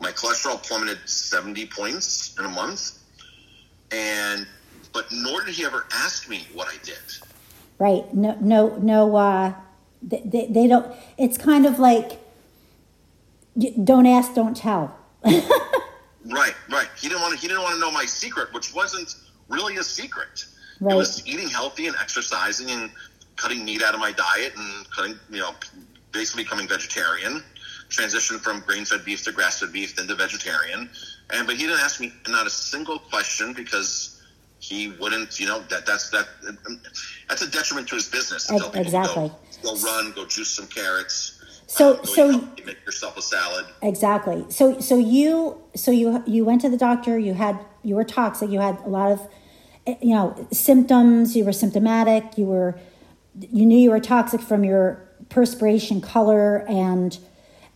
My 0.00 0.12
cholesterol 0.12 0.62
plummeted 0.62 0.98
70 1.08 1.66
points 1.66 2.36
in 2.38 2.44
a 2.44 2.48
month, 2.48 2.98
and 3.94 4.46
but 4.92 5.06
nor 5.10 5.44
did 5.44 5.54
he 5.54 5.64
ever 5.64 5.86
ask 5.92 6.28
me 6.28 6.46
what 6.52 6.68
I 6.68 6.76
did. 6.84 6.98
Right. 7.78 8.12
No, 8.14 8.36
no, 8.40 8.76
no, 8.76 9.16
uh, 9.16 9.54
they, 10.02 10.22
they, 10.24 10.46
they 10.46 10.66
don't, 10.68 10.94
it's 11.18 11.36
kind 11.36 11.66
of 11.66 11.78
like, 11.78 12.20
don't 13.82 14.06
ask, 14.06 14.34
don't 14.34 14.56
tell. 14.56 14.96
Right, 16.24 16.54
right. 16.70 16.88
He 16.96 17.08
didn't 17.08 17.20
want 17.20 17.34
to. 17.34 17.40
He 17.40 17.48
didn't 17.48 17.62
want 17.62 17.74
to 17.74 17.80
know 17.80 17.90
my 17.90 18.06
secret, 18.06 18.52
which 18.52 18.74
wasn't 18.74 19.14
really 19.48 19.76
a 19.76 19.82
secret. 19.82 20.46
Right. 20.80 20.94
It 20.94 20.96
was 20.96 21.26
eating 21.26 21.48
healthy 21.48 21.86
and 21.86 21.96
exercising 22.00 22.70
and 22.70 22.90
cutting 23.36 23.64
meat 23.64 23.82
out 23.82 23.94
of 23.94 24.00
my 24.00 24.12
diet 24.12 24.54
and 24.56 24.90
cutting, 24.90 25.18
you 25.30 25.40
know, 25.40 25.54
basically 26.12 26.44
becoming 26.44 26.66
vegetarian. 26.66 27.42
Transitioned 27.90 28.40
from 28.40 28.60
grain-fed 28.60 29.04
beef 29.04 29.22
to 29.24 29.32
grass-fed 29.32 29.72
beef, 29.72 29.94
then 29.96 30.08
to 30.08 30.14
vegetarian. 30.14 30.88
And 31.30 31.46
but 31.46 31.56
he 31.56 31.62
didn't 31.62 31.80
ask 31.80 32.00
me 32.00 32.12
not 32.28 32.46
a 32.46 32.50
single 32.50 32.98
question 32.98 33.52
because 33.52 34.22
he 34.58 34.90
wouldn't. 35.00 35.40
You 35.40 35.46
know 35.46 35.60
that 35.70 35.86
that's 35.86 36.10
that 36.10 36.28
that's 37.28 37.42
a 37.42 37.50
detriment 37.50 37.88
to 37.88 37.94
his 37.96 38.08
business. 38.08 38.46
tell 38.46 38.58
people, 38.58 38.80
exactly. 38.80 39.32
Go, 39.62 39.74
go 39.74 39.82
run, 39.82 40.12
go 40.12 40.26
juice 40.26 40.50
some 40.50 40.66
carrots. 40.66 41.40
So- 41.66 41.96
go 41.96 42.04
so- 42.04 42.30
you 42.30 42.64
make 42.64 42.84
yourself 42.84 43.16
a 43.16 43.22
salad. 43.22 43.66
Exactly. 43.82 44.44
So, 44.48 44.80
so 44.80 44.98
you, 44.98 45.58
so 45.74 45.90
you, 45.90 46.22
you 46.26 46.44
went 46.44 46.60
to 46.62 46.68
the 46.68 46.76
doctor, 46.76 47.18
you 47.18 47.34
had, 47.34 47.58
you 47.82 47.96
were 47.96 48.04
toxic, 48.04 48.50
you 48.50 48.60
had 48.60 48.78
a 48.84 48.88
lot 48.88 49.12
of, 49.12 49.28
eh, 49.86 49.96
you 50.00 50.14
know, 50.14 50.46
symptoms, 50.52 51.36
you 51.36 51.44
were 51.44 51.52
symptomatic, 51.52 52.38
you 52.38 52.44
were, 52.44 52.78
you 53.40 53.66
knew 53.66 53.78
you 53.78 53.90
were 53.90 54.00
toxic 54.00 54.40
from 54.40 54.64
your 54.64 55.02
perspiration 55.28 56.00
color 56.00 56.64
and, 56.68 57.18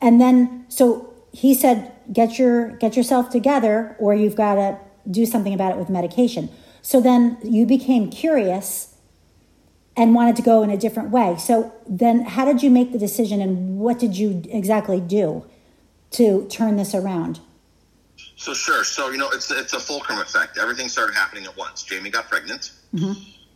and 0.01 0.21
then, 0.21 0.65
so 0.69 1.13
he 1.33 1.55
said, 1.55 1.93
get 2.13 2.39
your, 2.39 2.71
get 2.77 2.97
yourself 2.97 3.31
together 3.31 3.97
or 3.99 4.15
you've 4.15 4.37
got 4.37 4.55
to 4.55 4.79
do 5.11 5.27
something 5.27 5.55
about 5.55 5.73
it 5.73 5.79
with 5.79 5.89
medication. 5.89 6.51
So 6.83 7.01
then 7.01 7.39
you 7.43 7.67
became 7.67 8.11
curious 8.11 8.95
and 9.97 10.15
wanted 10.15 10.37
to 10.37 10.43
go 10.43 10.63
in 10.63 10.71
a 10.71 10.77
different 10.77 11.11
way. 11.11 11.37
So 11.39 11.73
then 11.89 12.21
how 12.25 12.45
did 12.45 12.63
you 12.63 12.71
make 12.71 12.93
the 12.93 12.99
decision 12.99 13.43
and 13.43 13.79
what 13.79 13.99
did 13.99 14.17
you 14.17 14.43
exactly 14.49 15.01
do 15.01 15.45
to 16.13 16.47
turn 16.49 16.77
this 16.77 16.95
around? 16.95 17.41
So 18.37 18.55
sure. 18.55 18.85
So 18.85 19.11
you 19.11 19.19
know, 19.19 19.29
it's 19.31 19.51
it's 19.51 19.73
a 19.73 19.81
fulcrum 19.81 20.21
effect. 20.21 20.59
Everything 20.59 20.89
started 20.89 21.15
happening 21.15 21.45
at 21.45 21.57
once. 21.57 21.83
Jamie 21.83 22.11
got 22.11 22.29
pregnant. 22.29 22.71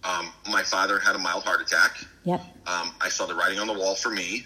Um, 0.05 0.33
my 0.50 0.62
father 0.62 0.99
had 0.99 1.15
a 1.15 1.19
mild 1.19 1.45
heart 1.45 1.61
attack. 1.61 2.05
Yep. 2.25 2.41
Um, 2.67 2.93
I 3.00 3.09
saw 3.09 3.26
the 3.26 3.35
writing 3.35 3.61
on 3.61 3.69
the 3.69 3.73
wall 3.73 3.95
for 3.95 4.11
me 4.11 4.45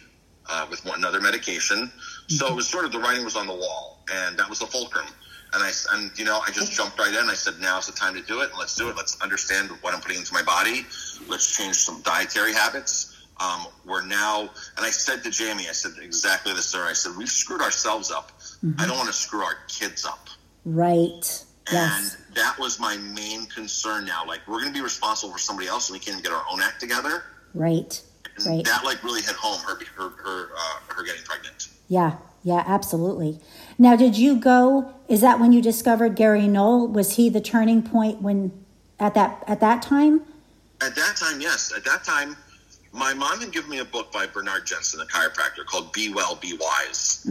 uh, 0.49 0.67
with 0.71 0.85
one 0.85 0.99
another 0.99 1.21
medication. 1.21 1.91
So 2.29 2.47
it 2.47 2.55
was 2.55 2.69
sort 2.69 2.85
of 2.85 2.93
the 2.93 2.99
writing 2.99 3.25
was 3.25 3.37
on 3.37 3.47
the 3.47 3.55
wall, 3.55 3.96
and 4.13 4.37
that 4.39 4.49
was 4.49 4.59
the 4.61 4.67
fulcrum. 4.67 5.07
And 5.53 5.63
I 5.63 5.71
and 5.93 6.11
you 6.19 6.25
know 6.25 6.41
I 6.47 6.51
just 6.51 6.73
jumped 6.73 6.99
right 6.99 7.13
in. 7.15 7.29
I 7.31 7.35
said, 7.35 7.55
now's 7.61 7.87
the 7.87 7.93
time 7.93 8.15
to 8.15 8.23
do 8.23 8.41
it. 8.41 8.51
Let's 8.59 8.75
do 8.75 8.89
it. 8.89 8.97
Let's 8.97 9.21
understand 9.23 9.71
what 9.81 9.95
I'm 9.95 10.01
putting 10.01 10.19
into 10.19 10.35
my 10.35 10.43
body. 10.43 10.85
Let's 11.29 11.57
change 11.57 11.77
some 11.77 12.03
dietary 12.03 12.53
habits. 12.53 13.13
Um, 13.39 13.67
we're 13.85 14.05
now, 14.05 14.41
and 14.41 14.87
I 14.87 14.91
said 14.91 15.23
to 15.25 15.31
Jamie, 15.31 15.69
I 15.69 15.73
said 15.73 15.93
exactly 16.03 16.53
this, 16.55 16.67
sir. 16.67 16.85
I 16.87 16.95
said 16.95 17.17
we've 17.17 17.29
screwed 17.29 17.61
ourselves 17.61 18.11
up. 18.11 18.33
I 18.79 18.87
don't 18.87 18.97
want 18.97 19.09
to 19.09 19.15
screw 19.15 19.43
our 19.45 19.57
kids 19.69 20.07
up. 20.07 20.29
Right. 20.65 21.45
Yes. 21.71 22.17
And 22.17 22.37
that 22.37 22.59
was 22.59 22.81
my 22.81 22.97
main 22.97 23.45
concern 23.47 24.07
now. 24.07 24.25
Like, 24.27 24.41
we're 24.49 24.61
going 24.61 24.73
to 24.73 24.79
be 24.79 24.81
responsible 24.83 25.33
for 25.35 25.39
somebody 25.39 25.69
else 25.69 25.91
and 25.91 25.99
we 25.99 26.05
can't 26.05 26.23
get 26.23 26.33
our 26.33 26.45
own 26.51 26.63
act 26.63 26.81
together. 26.81 27.25
Right. 27.55 28.03
And 28.37 28.47
Right. 28.47 28.65
that, 28.65 28.85
like, 28.85 29.03
really 29.05 29.21
hit 29.21 29.35
home 29.37 29.61
her, 29.61 29.79
her, 29.97 30.09
her, 30.11 30.49
uh, 30.57 30.95
her 30.95 31.03
getting 31.05 31.23
pregnant. 31.25 31.69
Yeah. 31.89 32.17
Yeah, 32.43 32.65
absolutely. 32.67 33.39
Now, 33.79 33.97
did 33.97 34.17
you 34.17 34.37
go? 34.37 34.93
Is 35.09 35.21
that 35.21 35.39
when 35.39 35.53
you 35.53 35.63
discovered 35.63 36.17
Gary 36.17 36.49
Null? 36.49 36.89
Was 36.89 37.17
he 37.17 37.29
the 37.29 37.41
turning 37.41 37.83
point 37.83 38.23
when 38.23 38.53
at 38.99 39.15
that 39.15 39.45
at 39.47 39.61
that 39.61 39.83
time? 39.83 40.23
At 40.81 40.95
that 40.95 41.17
time, 41.17 41.41
yes. 41.41 41.73
At 41.75 41.85
that 41.85 42.05
time, 42.05 42.37
my 42.93 43.15
mom 43.15 43.41
had 43.41 43.53
given 43.53 43.71
me 43.71 43.79
a 43.79 43.85
book 43.85 44.11
by 44.13 44.27
Bernard 44.27 44.67
Jensen, 44.67 45.01
a 45.01 45.05
chiropractor, 45.05 45.65
called 45.67 45.93
Be 45.93 46.13
Well, 46.13 46.37
Be 46.37 46.57
Wise. 46.59 47.23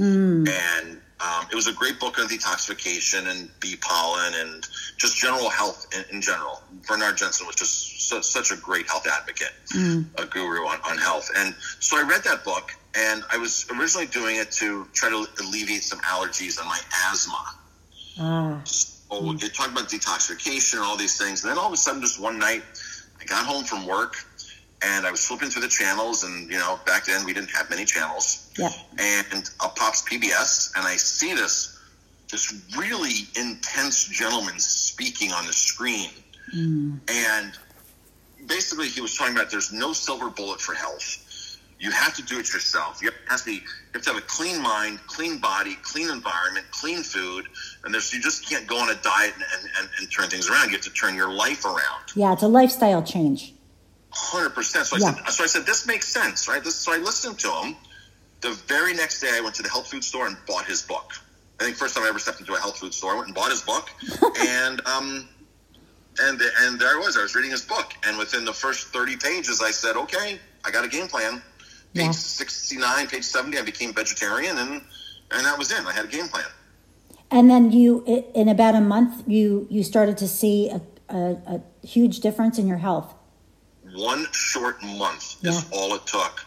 And 0.48 1.02
um, 1.20 1.48
it 1.52 1.56
was 1.56 1.68
a 1.68 1.74
great 1.74 2.00
book 2.00 2.20
on 2.20 2.28
detoxification 2.28 3.28
and 3.28 3.50
bee 3.60 3.76
pollen 3.78 4.34
and 4.36 4.68
just 4.98 5.18
general 5.18 5.50
health 5.50 5.88
in, 5.96 6.16
in 6.16 6.22
general. 6.22 6.62
Bernard 6.88 7.18
Jensen 7.18 7.48
was 7.48 7.56
just 7.56 8.10
su- 8.10 8.22
such 8.22 8.52
a 8.52 8.58
great 8.58 8.88
health 8.88 9.08
advocate, 9.08 9.54
a 10.18 10.26
guru 10.26 10.66
on, 10.66 10.80
on 10.90 10.98
health. 10.98 11.30
And 11.38 11.56
so 11.80 11.98
I 11.98 12.04
read 12.04 12.24
that 12.24 12.44
book, 12.44 12.72
and 12.96 13.24
I 13.32 13.38
was 13.38 13.66
originally 13.78 14.08
doing 14.08 14.38
it 14.38 14.52
to 14.54 14.88
try 14.94 15.10
to 15.10 15.26
alleviate 15.42 15.84
some 15.84 16.00
allergies 16.00 16.60
and 16.60 16.68
my 16.68 16.80
asthma. 17.10 17.46
Oh, 19.12 19.34
they 19.34 19.50
talked 19.50 19.72
about 19.72 19.90
detoxification 19.90 20.76
and 20.76 20.84
all 20.84 20.98
these 20.98 21.18
things. 21.18 21.44
And 21.44 21.52
then 21.52 21.58
all 21.58 21.68
of 21.68 21.74
a 21.74 21.78
sudden, 21.78 22.02
just 22.02 22.20
one 22.20 22.40
night, 22.40 22.64
I 23.22 23.26
got 23.26 23.46
home 23.46 23.64
from 23.64 23.86
work 23.86 24.16
and 24.82 25.06
I 25.06 25.12
was 25.12 25.26
flipping 25.26 25.50
through 25.50 25.64
the 25.64 25.68
channels, 25.68 26.24
and 26.24 26.52
you 26.52 26.58
know, 26.58 26.80
back 26.86 27.06
then 27.06 27.26
we 27.26 27.34
didn't 27.34 27.52
have 27.52 27.70
many 27.70 27.86
channels. 27.86 28.52
Yeah. 28.58 28.70
And 29.00 29.50
up 29.64 29.76
pops 29.76 30.04
PBS, 30.04 30.76
and 30.76 30.86
I 30.86 30.96
see 30.96 31.34
this 31.34 31.72
this 32.32 32.54
really 32.78 33.28
intense 33.36 34.06
gentleman 34.06 34.60
speaking 34.60 35.32
on 35.32 35.46
the 35.46 35.54
screen, 35.54 36.10
mm. 36.54 37.00
and 37.08 37.52
basically 38.48 38.88
he 38.88 39.02
was 39.02 39.16
talking 39.16 39.36
about 39.36 39.50
there's 39.50 39.72
no 39.72 39.94
silver 39.94 40.30
bullet 40.30 40.60
for 40.60 40.74
health. 40.74 41.22
You 41.78 41.92
have 41.92 42.14
to 42.16 42.24
do 42.24 42.40
it 42.40 42.52
yourself. 42.54 43.02
You 43.02 43.12
have 43.28 43.40
to, 43.42 43.46
be, 43.46 43.52
you 43.56 43.62
have, 43.94 44.02
to 44.04 44.10
have 44.14 44.18
a 44.18 44.26
clean 44.26 44.62
mind, 44.62 45.00
clean 45.08 45.40
body, 45.40 45.78
clean 45.84 46.10
environment, 46.10 46.66
clean 46.72 47.04
food, 47.04 47.46
and 47.84 47.94
there's 47.94 48.14
you 48.14 48.22
just 48.22 48.48
can't 48.48 48.66
go 48.66 48.78
on 48.78 48.90
a 48.90 48.96
diet 48.96 49.34
and, 49.36 49.44
and, 49.44 49.70
and, 49.80 49.90
and 50.00 50.12
turn 50.12 50.30
things 50.30 50.50
around. 50.50 50.68
You 50.68 50.78
have 50.78 50.82
to 50.86 50.90
turn 50.92 51.16
your 51.16 51.32
life 51.32 51.66
around. 51.66 52.04
Yeah, 52.16 52.32
it's 52.34 52.44
a 52.44 52.48
lifestyle 52.48 53.04
change. 53.04 53.54
Hundred 54.12 54.52
percent. 54.52 54.86
So 54.88 54.96
I 54.96 55.00
Yeah. 55.00 55.14
said, 55.16 55.30
so 55.34 55.44
I 55.44 55.48
said, 55.48 55.66
this 55.66 55.86
makes 55.86 56.08
sense, 56.08 56.48
right? 56.48 56.64
This, 56.64 56.76
so 56.76 56.94
I 56.94 56.98
listened 56.98 57.38
to 57.40 57.52
him. 57.52 57.76
The 58.40 58.52
very 58.68 58.94
next 58.94 59.20
day, 59.20 59.32
I 59.34 59.42
went 59.42 59.56
to 59.56 59.64
the 59.64 59.70
health 59.70 59.88
food 59.88 60.04
store 60.04 60.28
and 60.28 60.38
bought 60.48 60.66
his 60.66 60.82
book. 60.82 61.12
I 61.60 61.64
think 61.66 61.76
first 61.76 61.96
time 61.96 62.06
I 62.06 62.10
ever 62.10 62.20
stepped 62.20 62.40
into 62.40 62.54
a 62.54 62.60
health 62.60 62.78
food 62.78 62.94
store, 62.94 63.12
I 63.12 63.16
went 63.16 63.28
and 63.28 63.36
bought 63.36 63.52
his 63.52 63.62
book, 63.62 63.90
and 64.40 64.82
um, 64.86 65.28
and 66.20 66.42
and 66.62 66.80
there 66.80 66.96
I 66.96 67.00
was. 67.00 67.18
I 67.18 67.22
was 67.22 67.34
reading 67.36 67.52
his 67.52 67.62
book, 67.64 67.94
and 68.06 68.18
within 68.18 68.46
the 68.46 68.54
first 68.54 68.88
thirty 68.88 69.16
pages, 69.18 69.62
I 69.62 69.72
said, 69.72 69.96
okay, 69.98 70.40
I 70.66 70.72
got 70.72 70.86
a 70.86 70.88
game 70.88 71.08
plan. 71.08 71.42
Page 71.96 72.06
Yeah. 72.08 72.12
sixty 72.12 72.78
nine, 72.78 73.08
page 73.08 73.24
seventy, 73.24 73.58
I 73.58 73.62
became 73.62 73.94
vegetarian, 73.94 74.58
and 74.58 74.82
and 75.32 75.46
that 75.46 75.58
was 75.58 75.72
it. 75.72 75.80
I 75.86 75.94
had 75.94 76.06
a 76.06 76.08
game 76.10 76.28
plan. 76.28 76.44
And 77.32 77.50
then 77.50 77.72
you, 77.72 78.04
in 78.36 78.50
about 78.50 78.76
a 78.76 78.82
month, 78.82 79.24
you 79.28 79.66
you 79.70 79.82
started 79.84 80.18
to 80.18 80.28
see 80.28 80.70
a, 80.70 80.82
a, 81.10 81.20
a 81.56 81.62
huge 81.88 82.20
difference 82.20 82.60
in 82.60 82.68
your 82.68 82.78
health. 82.78 83.14
one 83.96 84.28
short 84.34 84.84
month 84.84 85.38
Yeah. 85.42 85.52
is 85.52 85.66
all 85.72 85.96
it 85.96 86.06
took 86.06 86.40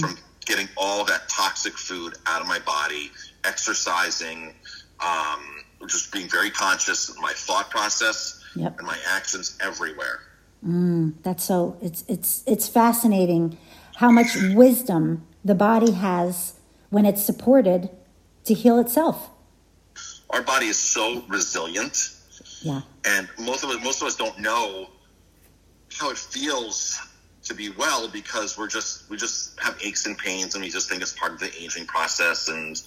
from 0.00 0.16
getting 0.44 0.68
all 0.76 1.04
that 1.04 1.28
toxic 1.28 1.74
food 1.78 2.16
out 2.26 2.40
of 2.42 2.48
my 2.48 2.58
body, 2.58 3.12
exercising, 3.44 4.52
um, 4.98 5.40
just 5.86 6.10
being 6.12 6.28
very 6.28 6.50
conscious 6.50 7.08
of 7.08 7.16
my 7.20 7.32
thought 7.46 7.70
process 7.70 8.42
Yep. 8.56 8.78
and 8.78 8.86
my 8.86 8.98
actions 9.16 9.56
everywhere. 9.60 10.18
That's 11.22 11.44
so 11.44 11.76
it's 11.80 12.02
it's 12.08 12.42
it's 12.46 12.66
fascinating 12.66 13.56
how 13.98 14.12
much 14.12 14.36
wisdom 14.54 15.26
the 15.44 15.56
body 15.56 15.90
has 15.90 16.54
when 16.88 17.04
it's 17.04 17.20
supported 17.24 17.90
to 18.44 18.54
heal 18.54 18.78
itself. 18.78 19.30
Our 20.30 20.42
body 20.42 20.66
is 20.66 20.78
so 20.78 21.22
resilient, 21.26 22.10
Yeah. 22.62 22.82
and 23.04 23.28
most 23.40 23.64
of 23.64 23.70
us, 23.70 23.82
most 23.82 24.00
of 24.00 24.06
us 24.06 24.14
don't 24.14 24.38
know 24.38 24.88
how 25.98 26.10
it 26.10 26.16
feels 26.18 27.00
to 27.42 27.54
be 27.54 27.70
well 27.70 28.06
because 28.08 28.56
we're 28.56 28.68
just 28.68 29.10
we 29.10 29.16
just 29.16 29.58
have 29.58 29.76
aches 29.82 30.06
and 30.06 30.16
pains, 30.16 30.54
and 30.54 30.62
we 30.62 30.70
just 30.70 30.88
think 30.88 31.02
it's 31.02 31.14
part 31.14 31.32
of 31.32 31.40
the 31.40 31.50
aging 31.60 31.86
process, 31.86 32.46
and 32.48 32.80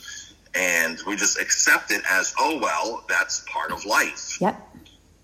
and 0.56 1.00
we 1.06 1.18
just 1.18 1.38
accept 1.41 1.91
it 1.91 2.03
as 2.10 2.34
oh 2.39 2.58
well, 2.58 3.03
that's 3.10 3.44
part 3.51 3.72
of 3.74 3.84
life. 3.86 4.39
Yep. 4.39 4.56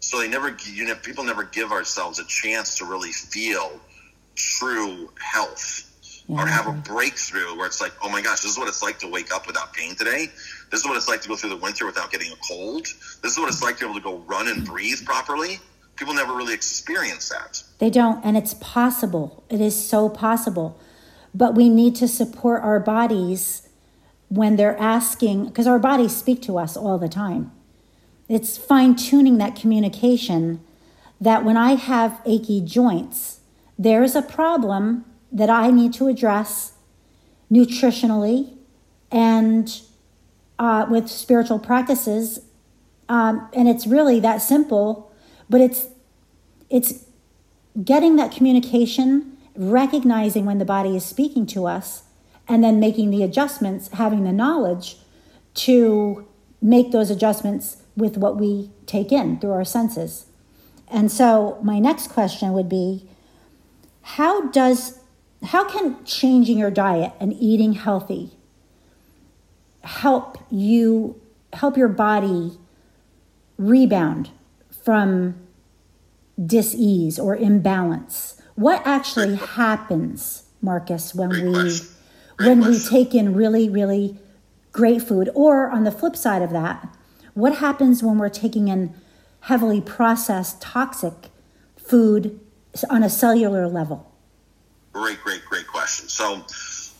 So 0.01 0.19
they 0.19 0.27
never, 0.27 0.55
you 0.65 0.85
know, 0.85 0.95
people 0.95 1.23
never 1.23 1.43
give 1.43 1.71
ourselves 1.71 2.19
a 2.19 2.25
chance 2.25 2.77
to 2.79 2.85
really 2.85 3.11
feel 3.13 3.79
true 4.37 5.09
health 5.19 6.23
Yeah, 6.27 6.43
or 6.43 6.45
have 6.45 6.67
a 6.67 6.71
breakthrough 6.71 7.57
where 7.57 7.65
it's 7.65 7.81
like, 7.81 7.93
oh 8.01 8.09
my 8.09 8.21
gosh, 8.21 8.41
this 8.41 8.51
is 8.51 8.57
what 8.57 8.67
it's 8.67 8.83
like 8.83 8.99
to 8.99 9.07
wake 9.07 9.33
up 9.33 9.47
without 9.47 9.73
pain 9.73 9.95
today. 9.95 10.27
This 10.71 10.81
is 10.81 10.85
what 10.85 10.95
it's 10.95 11.07
like 11.07 11.21
to 11.21 11.27
go 11.27 11.35
through 11.35 11.51
the 11.51 11.57
winter 11.57 11.85
without 11.85 12.11
getting 12.11 12.31
a 12.31 12.35
cold. 12.47 12.85
This 13.21 13.33
is 13.33 13.37
what 13.37 13.47
it's 13.49 13.63
like 13.63 13.77
to 13.77 13.85
be 13.85 13.89
able 13.89 13.99
to 13.99 14.03
go 14.03 14.17
run 14.27 14.47
and 14.47 14.65
breathe 14.65 15.05
properly. 15.05 15.59
People 15.95 16.13
never 16.13 16.35
really 16.35 16.53
experience 16.53 17.29
that. 17.29 17.63
They 17.79 17.89
don't, 17.89 18.23
and 18.23 18.37
it's 18.37 18.53
possible. 18.55 19.43
It 19.49 19.59
is 19.61 19.75
so 19.75 20.09
possible. 20.09 20.79
But 21.33 21.55
we 21.55 21.69
need 21.69 21.95
to 21.95 22.07
support 22.07 22.61
our 22.61 22.79
bodies 22.79 23.67
when 24.29 24.57
they're 24.57 24.77
asking, 24.77 25.45
because 25.45 25.65
our 25.67 25.79
bodies 25.79 26.15
speak 26.15 26.41
to 26.43 26.57
us 26.57 26.75
all 26.77 26.97
the 26.97 27.09
time. 27.09 27.51
It's 28.27 28.57
fine 28.57 28.95
tuning 28.95 29.37
that 29.37 29.55
communication 29.55 30.59
that 31.21 31.45
when 31.45 31.55
I 31.55 31.75
have 31.75 32.21
achy 32.25 32.61
joints, 32.61 33.36
there 33.77 34.03
is 34.03 34.15
a 34.15 34.21
problem 34.21 35.05
that 35.31 35.49
I 35.49 35.71
need 35.71 35.93
to 35.95 36.07
address 36.07 36.73
nutritionally 37.51 38.53
and 39.11 39.81
uh, 40.59 40.85
with 40.89 41.07
spiritual 41.07 41.59
practices. 41.59 42.39
Um, 43.09 43.49
and 43.53 43.67
it's 43.67 43.87
really 43.87 44.19
that 44.21 44.41
simple, 44.41 45.11
but 45.49 45.61
it's 45.61 45.87
it's 46.69 47.05
getting 47.81 48.17
that 48.17 48.31
communication, 48.31 49.37
recognizing 49.55 50.45
when 50.45 50.57
the 50.57 50.65
body 50.65 50.97
is 50.97 51.05
speaking 51.05 51.45
to 51.45 51.65
us, 51.65 52.03
and 52.47 52.63
then 52.63 52.79
making 52.79 53.11
the 53.11 53.23
adjustments, 53.23 53.89
having 53.93 54.23
the 54.23 54.33
knowledge 54.33 54.97
to 55.53 56.27
make 56.61 56.91
those 56.91 57.09
adjustments 57.09 57.77
with 57.95 58.17
what 58.17 58.37
we 58.37 58.69
take 58.85 59.11
in 59.11 59.39
through 59.39 59.51
our 59.51 59.65
senses. 59.65 60.25
And 60.89 61.11
so 61.11 61.59
my 61.63 61.79
next 61.79 62.09
question 62.09 62.53
would 62.53 62.69
be 62.69 63.09
how 64.15 64.47
does 64.51 64.99
how 65.43 65.69
can 65.69 66.03
changing 66.05 66.57
your 66.57 66.71
diet 66.71 67.11
and 67.19 67.33
eating 67.33 67.73
healthy 67.73 68.31
help 69.83 70.37
you 70.49 71.19
help 71.51 71.75
your 71.75 71.89
body 71.89 72.57
rebound 73.57 74.29
from 74.71 75.35
dis-ease 76.43 77.19
or 77.19 77.35
imbalance? 77.35 78.41
What 78.55 78.81
actually 78.87 79.35
happens 79.35 80.43
marcus 80.61 81.13
when 81.13 81.29
we 81.29 81.71
when 82.45 82.61
we 82.61 82.79
take 82.79 83.13
in 83.13 83.35
really 83.35 83.67
really 83.67 84.17
great 84.71 85.01
food? 85.01 85.29
Or 85.35 85.69
on 85.69 85.83
the 85.83 85.91
flip 85.91 86.15
side 86.15 86.41
of 86.41 86.51
that 86.51 86.87
what 87.33 87.57
happens 87.57 88.01
when 88.01 88.17
we're 88.17 88.29
taking 88.29 88.69
in 88.69 88.93
heavily 89.41 89.81
processed 89.81 90.61
toxic 90.61 91.29
food 91.75 92.39
on 92.85 93.03
a 93.03 93.09
cellular 93.09 93.67
level 93.67 94.11
Great, 94.97 95.21
great, 95.21 95.45
great 95.45 95.67
question. 95.67 96.09
So, 96.09 96.43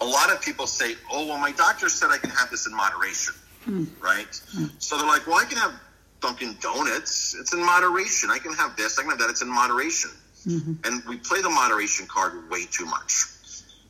a 0.02 0.06
lot 0.06 0.32
of 0.32 0.40
people 0.42 0.68
say, 0.68 0.96
"Oh, 1.12 1.26
well, 1.26 1.40
my 1.40 1.52
doctor 1.52 1.90
said 1.90 2.12
I 2.12 2.18
can 2.18 2.30
have 2.30 2.52
this 2.52 2.68
in 2.68 2.76
moderation." 2.76 3.34
Hmm. 3.66 3.86
Right? 4.00 4.40
Hmm. 4.54 4.66
So 4.78 4.98
they're 4.98 5.08
like, 5.08 5.26
"Well, 5.26 5.38
I 5.38 5.46
can 5.46 5.58
have 5.58 5.74
Dunkin' 6.22 6.58
Donuts. 6.62 7.36
It's 7.40 7.54
in 7.54 7.66
moderation. 7.66 8.30
I 8.30 8.38
can 8.38 8.54
have 8.54 8.76
this. 8.76 9.00
I 9.00 9.02
can 9.02 9.10
have 9.10 9.20
that. 9.20 9.32
It's 9.32 9.42
in 9.42 9.50
moderation." 9.50 10.12
Mm-hmm. 10.46 10.74
And 10.86 11.04
we 11.06 11.18
play 11.18 11.42
the 11.42 11.50
moderation 11.50 12.06
card 12.06 12.50
way 12.52 12.66
too 12.66 12.86
much. 12.86 13.26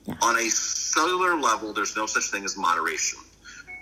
Yeah. 0.06 0.16
On 0.22 0.38
a 0.38 0.50
cellular 0.50 1.36
level, 1.36 1.74
there's 1.74 1.96
no 1.98 2.06
such 2.06 2.32
thing 2.32 2.46
as 2.46 2.56
moderation. 2.56 3.20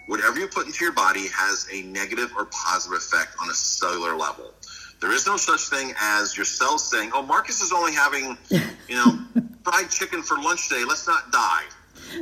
Whatever 0.07 0.39
you 0.39 0.47
put 0.47 0.65
into 0.65 0.83
your 0.83 0.93
body 0.93 1.27
has 1.27 1.67
a 1.71 1.83
negative 1.83 2.33
or 2.35 2.45
positive 2.45 2.97
effect 2.97 3.35
on 3.39 3.49
a 3.49 3.53
cellular 3.53 4.15
level. 4.15 4.53
There 5.01 5.11
is 5.11 5.27
no 5.27 5.37
such 5.37 5.61
thing 5.69 5.93
as 5.99 6.35
your 6.35 6.45
cells 6.45 6.89
saying, 6.89 7.11
"Oh, 7.13 7.21
Marcus 7.21 7.61
is 7.61 7.71
only 7.71 7.93
having, 7.93 8.37
you 8.49 8.95
know, 8.95 9.19
fried 9.63 9.89
chicken 9.89 10.21
for 10.23 10.37
lunch 10.37 10.69
today. 10.69 10.83
Let's 10.87 11.07
not 11.07 11.31
die." 11.31 11.63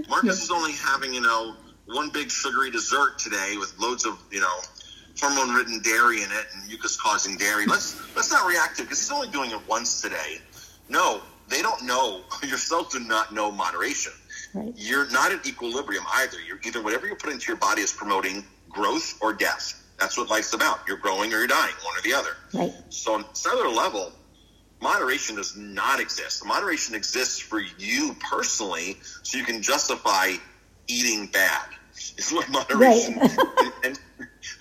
Marcus 0.09 0.41
is 0.43 0.51
only 0.51 0.73
having, 0.73 1.13
you 1.13 1.21
know, 1.21 1.55
one 1.85 2.09
big 2.09 2.29
sugary 2.31 2.71
dessert 2.71 3.19
today 3.19 3.55
with 3.57 3.77
loads 3.79 4.05
of, 4.05 4.17
you 4.31 4.39
know, 4.39 4.59
hormone-ridden 5.19 5.81
dairy 5.81 6.23
in 6.23 6.31
it 6.31 6.45
and 6.53 6.67
mucus-causing 6.67 7.37
dairy. 7.37 7.65
Let's 7.65 8.01
let's 8.15 8.31
not 8.31 8.47
react 8.47 8.77
to 8.77 8.81
it 8.81 8.85
because 8.85 8.99
he's 8.99 9.11
only 9.11 9.27
doing 9.29 9.51
it 9.51 9.59
once 9.67 10.01
today. 10.01 10.39
No, 10.89 11.21
they 11.49 11.61
don't 11.61 11.83
know. 11.83 12.21
Your 12.43 12.57
cells 12.57 12.91
do 12.93 12.99
not 12.99 13.33
know 13.33 13.51
moderation. 13.51 14.13
right 14.53 14.73
You're 14.75 15.09
not 15.11 15.31
at 15.31 15.45
equilibrium 15.45 16.03
either. 16.15 16.37
You're 16.41 16.59
either 16.63 16.81
whatever 16.81 17.07
you 17.07 17.15
put 17.15 17.31
into 17.31 17.47
your 17.47 17.57
body 17.57 17.81
is 17.81 17.91
promoting 17.91 18.43
growth 18.69 19.17
or 19.21 19.33
death. 19.33 19.82
That's 19.99 20.17
what 20.17 20.29
life's 20.29 20.53
about. 20.53 20.79
You're 20.87 20.97
growing 20.97 21.33
or 21.33 21.37
you're 21.37 21.47
dying, 21.47 21.73
one 21.83 21.97
or 21.97 22.01
the 22.01 22.13
other. 22.13 22.35
right 22.53 22.73
So 22.89 23.13
on 23.13 23.25
cellular 23.33 23.69
level, 23.69 24.11
moderation 24.81 25.35
does 25.35 25.55
not 25.55 25.99
exist. 25.99 26.45
Moderation 26.45 26.95
exists 26.95 27.39
for 27.39 27.61
you 27.77 28.15
personally, 28.19 28.97
so 29.23 29.37
you 29.37 29.43
can 29.43 29.61
justify 29.61 30.33
eating 30.87 31.27
bad. 31.27 31.65
Is 32.17 32.31
what 32.31 32.49
moderation 32.49 33.19
and, 33.21 33.73
and 33.83 33.99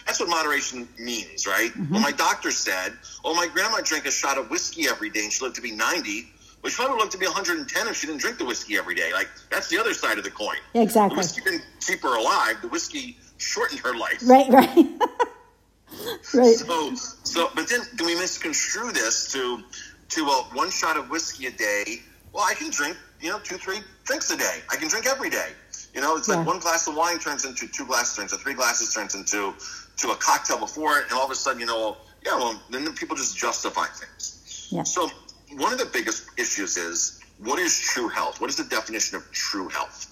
that's 0.07 0.21
what 0.21 0.29
moderation 0.29 0.87
means, 0.99 1.47
right? 1.47 1.71
Mm-hmm. 1.71 1.95
Well, 1.95 2.03
my 2.03 2.13
doctor 2.13 2.51
said, 2.51 2.93
"Oh, 3.25 3.35
my 3.35 3.49
grandma 3.49 3.81
drank 3.83 4.07
a 4.07 4.11
shot 4.11 4.39
of 4.39 4.51
whiskey 4.51 4.87
every 4.89 5.11
day, 5.11 5.25
and 5.25 5.33
she 5.33 5.43
lived 5.43 5.57
to 5.57 5.63
be 5.63 5.73
90." 5.73 6.29
Well, 6.63 6.71
she 6.71 6.77
probably 6.77 6.99
lived 6.99 7.13
to 7.13 7.19
be 7.19 7.27
110 7.27 7.89
if 7.89 7.97
she 7.97 8.07
didn't 8.07 8.21
drink 8.21 8.39
the 8.39 8.45
whiskey 8.45 8.77
every 8.77 8.95
day. 8.95 9.13
Like 9.13 9.29
that's 9.51 9.69
the 9.69 9.79
other 9.79 9.95
side 9.95 10.19
of 10.19 10.25
the 10.25 10.31
coin. 10.31 10.57
Exactly. 10.75 11.17
The 11.17 11.19
whiskey 11.19 11.41
didn't 11.43 11.65
keep 11.81 12.03
her 12.03 12.17
alive. 12.17 12.61
The 12.63 12.69
whiskey 12.69 13.17
shortened 13.43 13.81
her 13.81 13.95
life. 13.97 14.21
right 14.25 14.49
right 14.49 14.77
right 16.35 16.57
So, 16.57 16.95
so, 17.25 17.51
but 17.55 17.69
then 17.69 17.81
do 17.97 18.05
we 18.07 18.15
misconstrue 18.15 18.93
this 18.93 19.31
to 19.33 19.63
to 20.11 20.27
uh, 20.27 20.43
one 20.55 20.71
shot 20.71 20.97
of 20.97 21.11
whiskey 21.11 21.47
a 21.47 21.51
day? 21.51 22.01
Well, 22.33 22.45
I 22.49 22.55
can 22.55 22.71
drink, 22.71 22.97
you 23.21 23.31
know, 23.31 23.39
two, 23.41 23.57
three 23.57 23.79
drinks 24.05 24.31
a 24.31 24.37
day. 24.37 24.61
I 24.71 24.77
can 24.77 24.89
drink 24.89 25.07
every 25.07 25.31
day. 25.31 25.51
You 25.95 26.01
know, 26.01 26.17
it's 26.17 26.29
Yeah. 26.29 26.37
like 26.37 26.47
one 26.47 26.61
glass 26.61 26.87
of 26.87 26.95
wine 26.97 27.19
turns 27.19 27.45
into 27.45 27.67
two 27.69 27.87
glasses, 27.87 28.17
turns 28.17 28.33
into 28.33 28.43
three 28.43 28.55
glasses, 28.55 28.95
turns 28.95 29.15
into 29.15 29.55
to 29.99 30.11
a 30.11 30.17
cocktail 30.17 30.59
before 30.59 30.99
it, 30.99 31.05
and 31.05 31.13
all 31.13 31.25
of 31.25 31.31
a 31.31 31.35
sudden, 31.35 31.61
you 31.61 31.67
know, 31.67 31.97
yeah, 32.25 32.35
well, 32.37 32.61
then 32.71 32.91
people 32.95 33.15
just 33.17 33.37
justify 33.37 33.87
things. 33.87 34.69
Yeah. 34.71 34.85
So 34.85 35.11
one 35.57 35.73
of 35.73 35.79
the 35.79 35.87
biggest 35.93 36.25
issues 36.39 36.77
is 36.79 37.21
what 37.39 37.59
is 37.59 37.79
true 37.79 38.09
health? 38.09 38.41
What 38.41 38.49
is 38.49 38.57
the 38.57 38.65
definition 38.65 39.17
of 39.17 39.31
true 39.33 39.69
health? 39.69 40.09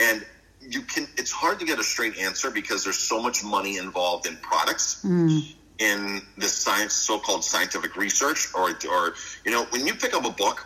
And 0.00 0.24
you 0.68 0.82
can 0.82 1.06
it's 1.16 1.30
hard 1.30 1.58
to 1.60 1.66
get 1.66 1.78
a 1.78 1.84
straight 1.84 2.18
answer 2.18 2.50
because 2.50 2.84
there's 2.84 2.98
so 2.98 3.20
much 3.20 3.44
money 3.44 3.78
involved 3.78 4.26
in 4.26 4.36
products 4.36 5.04
mm. 5.04 5.42
in 5.78 6.20
this 6.36 6.52
science 6.52 6.92
so-called 6.92 7.44
scientific 7.44 7.96
research 7.96 8.48
or 8.54 8.70
or 8.90 9.14
you 9.44 9.50
know 9.50 9.64
when 9.70 9.86
you 9.86 9.94
pick 9.94 10.14
up 10.14 10.24
a 10.24 10.30
book 10.30 10.64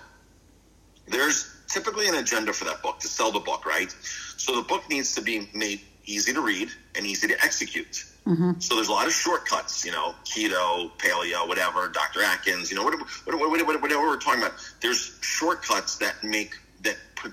there's 1.09 1.55
typically 1.69 2.09
an 2.09 2.17
agenda 2.17 2.53
for 2.53 2.65
that 2.65 2.83
book 2.83 2.99
to 3.01 3.09
sell 3.09 3.33
the 3.33 3.41
book 3.41 3.65
right 3.65 3.95
so 4.37 4.57
the 4.57 4.63
book 4.63 4.89
needs 4.91 5.15
to 5.15 5.23
be 5.23 5.49
made 5.55 5.81
easy 6.05 6.33
to 6.33 6.41
read 6.41 6.69
and 6.95 7.07
easy 7.07 7.27
to 7.27 7.35
execute 7.43 8.05
mm-hmm. 8.27 8.53
so 8.59 8.75
there's 8.75 8.89
a 8.89 8.93
lot 8.93 9.07
of 9.07 9.13
shortcuts 9.13 9.85
you 9.85 9.93
know 9.93 10.15
keto 10.25 10.91
paleo 10.99 11.49
whatever 11.49 11.89
dr 11.89 12.23
atkins 12.23 12.71
you 12.71 12.77
know 12.77 12.85
whatever, 12.85 13.05
whatever, 13.25 13.79
whatever 13.79 14.03
we're 14.03 14.19
talking 14.19 14.43
about 14.43 14.55
there's 14.83 15.19
shortcuts 15.23 15.97
that 15.97 16.23
make 16.23 16.55
that 16.83 16.97
put 17.17 17.33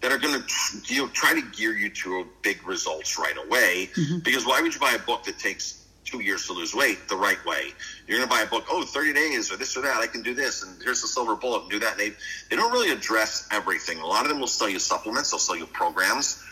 that 0.00 0.12
are 0.12 0.18
going 0.18 0.40
to 0.40 0.94
you 0.94 1.02
know 1.02 1.08
try 1.08 1.34
to 1.34 1.42
gear 1.56 1.72
you 1.72 1.90
to 1.90 2.26
big 2.42 2.66
results 2.66 3.18
right 3.18 3.36
away. 3.46 3.90
Mm-hmm. 3.94 4.18
Because 4.20 4.46
why 4.46 4.60
would 4.60 4.74
you 4.74 4.80
buy 4.80 4.92
a 4.92 4.98
book 4.98 5.24
that 5.24 5.38
takes 5.38 5.84
two 6.04 6.22
years 6.22 6.46
to 6.46 6.52
lose 6.52 6.74
weight 6.74 7.08
the 7.08 7.16
right 7.16 7.42
way? 7.44 7.72
You're 8.06 8.18
going 8.18 8.28
to 8.28 8.34
buy 8.34 8.42
a 8.42 8.46
book, 8.46 8.64
oh, 8.70 8.84
30 8.84 9.12
days 9.12 9.52
or 9.52 9.56
this 9.56 9.76
or 9.76 9.82
that. 9.82 9.98
I 9.98 10.06
can 10.06 10.22
do 10.22 10.34
this, 10.34 10.62
and 10.62 10.80
here's 10.82 11.02
the 11.02 11.08
silver 11.08 11.34
bullet, 11.34 11.62
and 11.62 11.70
do 11.70 11.78
that. 11.80 11.92
And 11.92 12.00
they 12.00 12.12
they 12.50 12.56
don't 12.56 12.72
really 12.72 12.90
address 12.90 13.48
everything. 13.50 13.98
A 13.98 14.06
lot 14.06 14.22
of 14.22 14.28
them 14.28 14.40
will 14.40 14.46
sell 14.46 14.68
you 14.68 14.78
supplements. 14.78 15.30
They'll 15.30 15.40
sell 15.40 15.56
you 15.56 15.66
programs. 15.66 16.44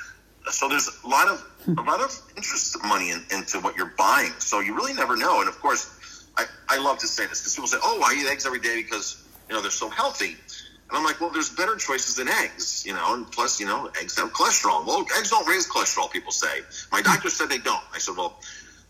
So 0.50 0.69
there's 0.69 0.88
a 1.05 1.09
lot 1.09 1.29
of 1.29 1.45
a 1.67 1.83
lot 1.83 2.00
of 2.00 2.17
interest 2.37 2.76
money 2.85 3.11
in, 3.11 3.25
into 3.33 3.59
what 3.61 3.76
you're 3.76 3.93
buying. 3.99 4.33
So 4.38 4.61
you 4.61 4.75
really 4.75 4.95
never 4.95 5.17
know. 5.17 5.41
And 5.41 5.49
of 5.49 5.61
course, 5.61 6.26
I, 6.37 6.47
I 6.69 6.79
love 6.79 6.99
to 6.99 7.09
say 7.09 7.26
this 7.26 7.41
because 7.41 7.55
people 7.55 7.69
say, 7.69 7.79
oh, 7.83 8.03
I 8.05 8.15
eat 8.15 8.31
eggs 8.31 8.47
every 8.47 8.61
day 8.61 8.83
because 8.83 9.23
you 9.49 9.55
know 9.55 9.62
they're 9.62 9.71
so 9.71 9.88
healthy. 9.88 10.37
And 10.88 10.97
I'm 10.97 11.05
like, 11.05 11.21
well, 11.21 11.31
there's 11.31 11.50
better 11.50 11.75
choices 11.76 12.14
than 12.14 12.28
eggs, 12.28 12.85
you 12.87 12.95
know, 12.95 13.14
and 13.14 13.31
plus, 13.31 13.59
you 13.59 13.66
know, 13.66 13.90
eggs 14.00 14.16
have 14.19 14.33
cholesterol. 14.33 14.87
Well, 14.87 15.05
eggs 15.19 15.31
don't 15.31 15.47
raise 15.49 15.69
cholesterol, 15.69 16.11
people 16.11 16.31
say. 16.31 16.61
My 16.93 17.02
doctor 17.02 17.28
said 17.28 17.49
they 17.49 17.59
don't. 17.59 17.83
I 17.93 17.99
said, 17.99 18.16
well, 18.16 18.38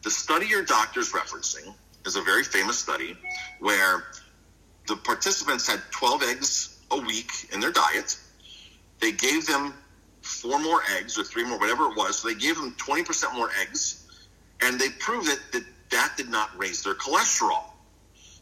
the 0.02 0.10
study 0.10 0.46
your 0.46 0.62
doctor's 0.62 1.12
referencing 1.12 1.74
is 2.04 2.16
a 2.16 2.22
very 2.22 2.44
famous 2.44 2.78
study 2.78 3.16
where 3.60 4.04
the 4.86 4.96
participants 4.96 5.66
had 5.66 5.80
12 5.90 6.22
eggs 6.24 6.78
a 6.90 7.00
week 7.00 7.30
in 7.52 7.60
their 7.60 7.72
diet. 7.72 8.16
They 9.00 9.12
gave 9.12 9.46
them 9.46 9.72
four 10.20 10.60
more 10.60 10.82
eggs 10.98 11.18
or 11.18 11.24
three 11.24 11.44
more, 11.44 11.58
whatever 11.58 11.84
it 11.84 11.96
was. 11.96 12.18
So 12.18 12.28
they 12.28 12.34
gave 12.34 12.56
them 12.56 12.74
20% 12.78 13.34
more 13.34 13.50
eggs, 13.62 14.06
and 14.60 14.78
they 14.78 14.90
proved 14.90 15.28
that 15.28 15.40
that, 15.52 15.64
that 15.90 16.12
did 16.16 16.28
not 16.28 16.50
raise 16.58 16.82
their 16.82 16.94
cholesterol 16.94 17.64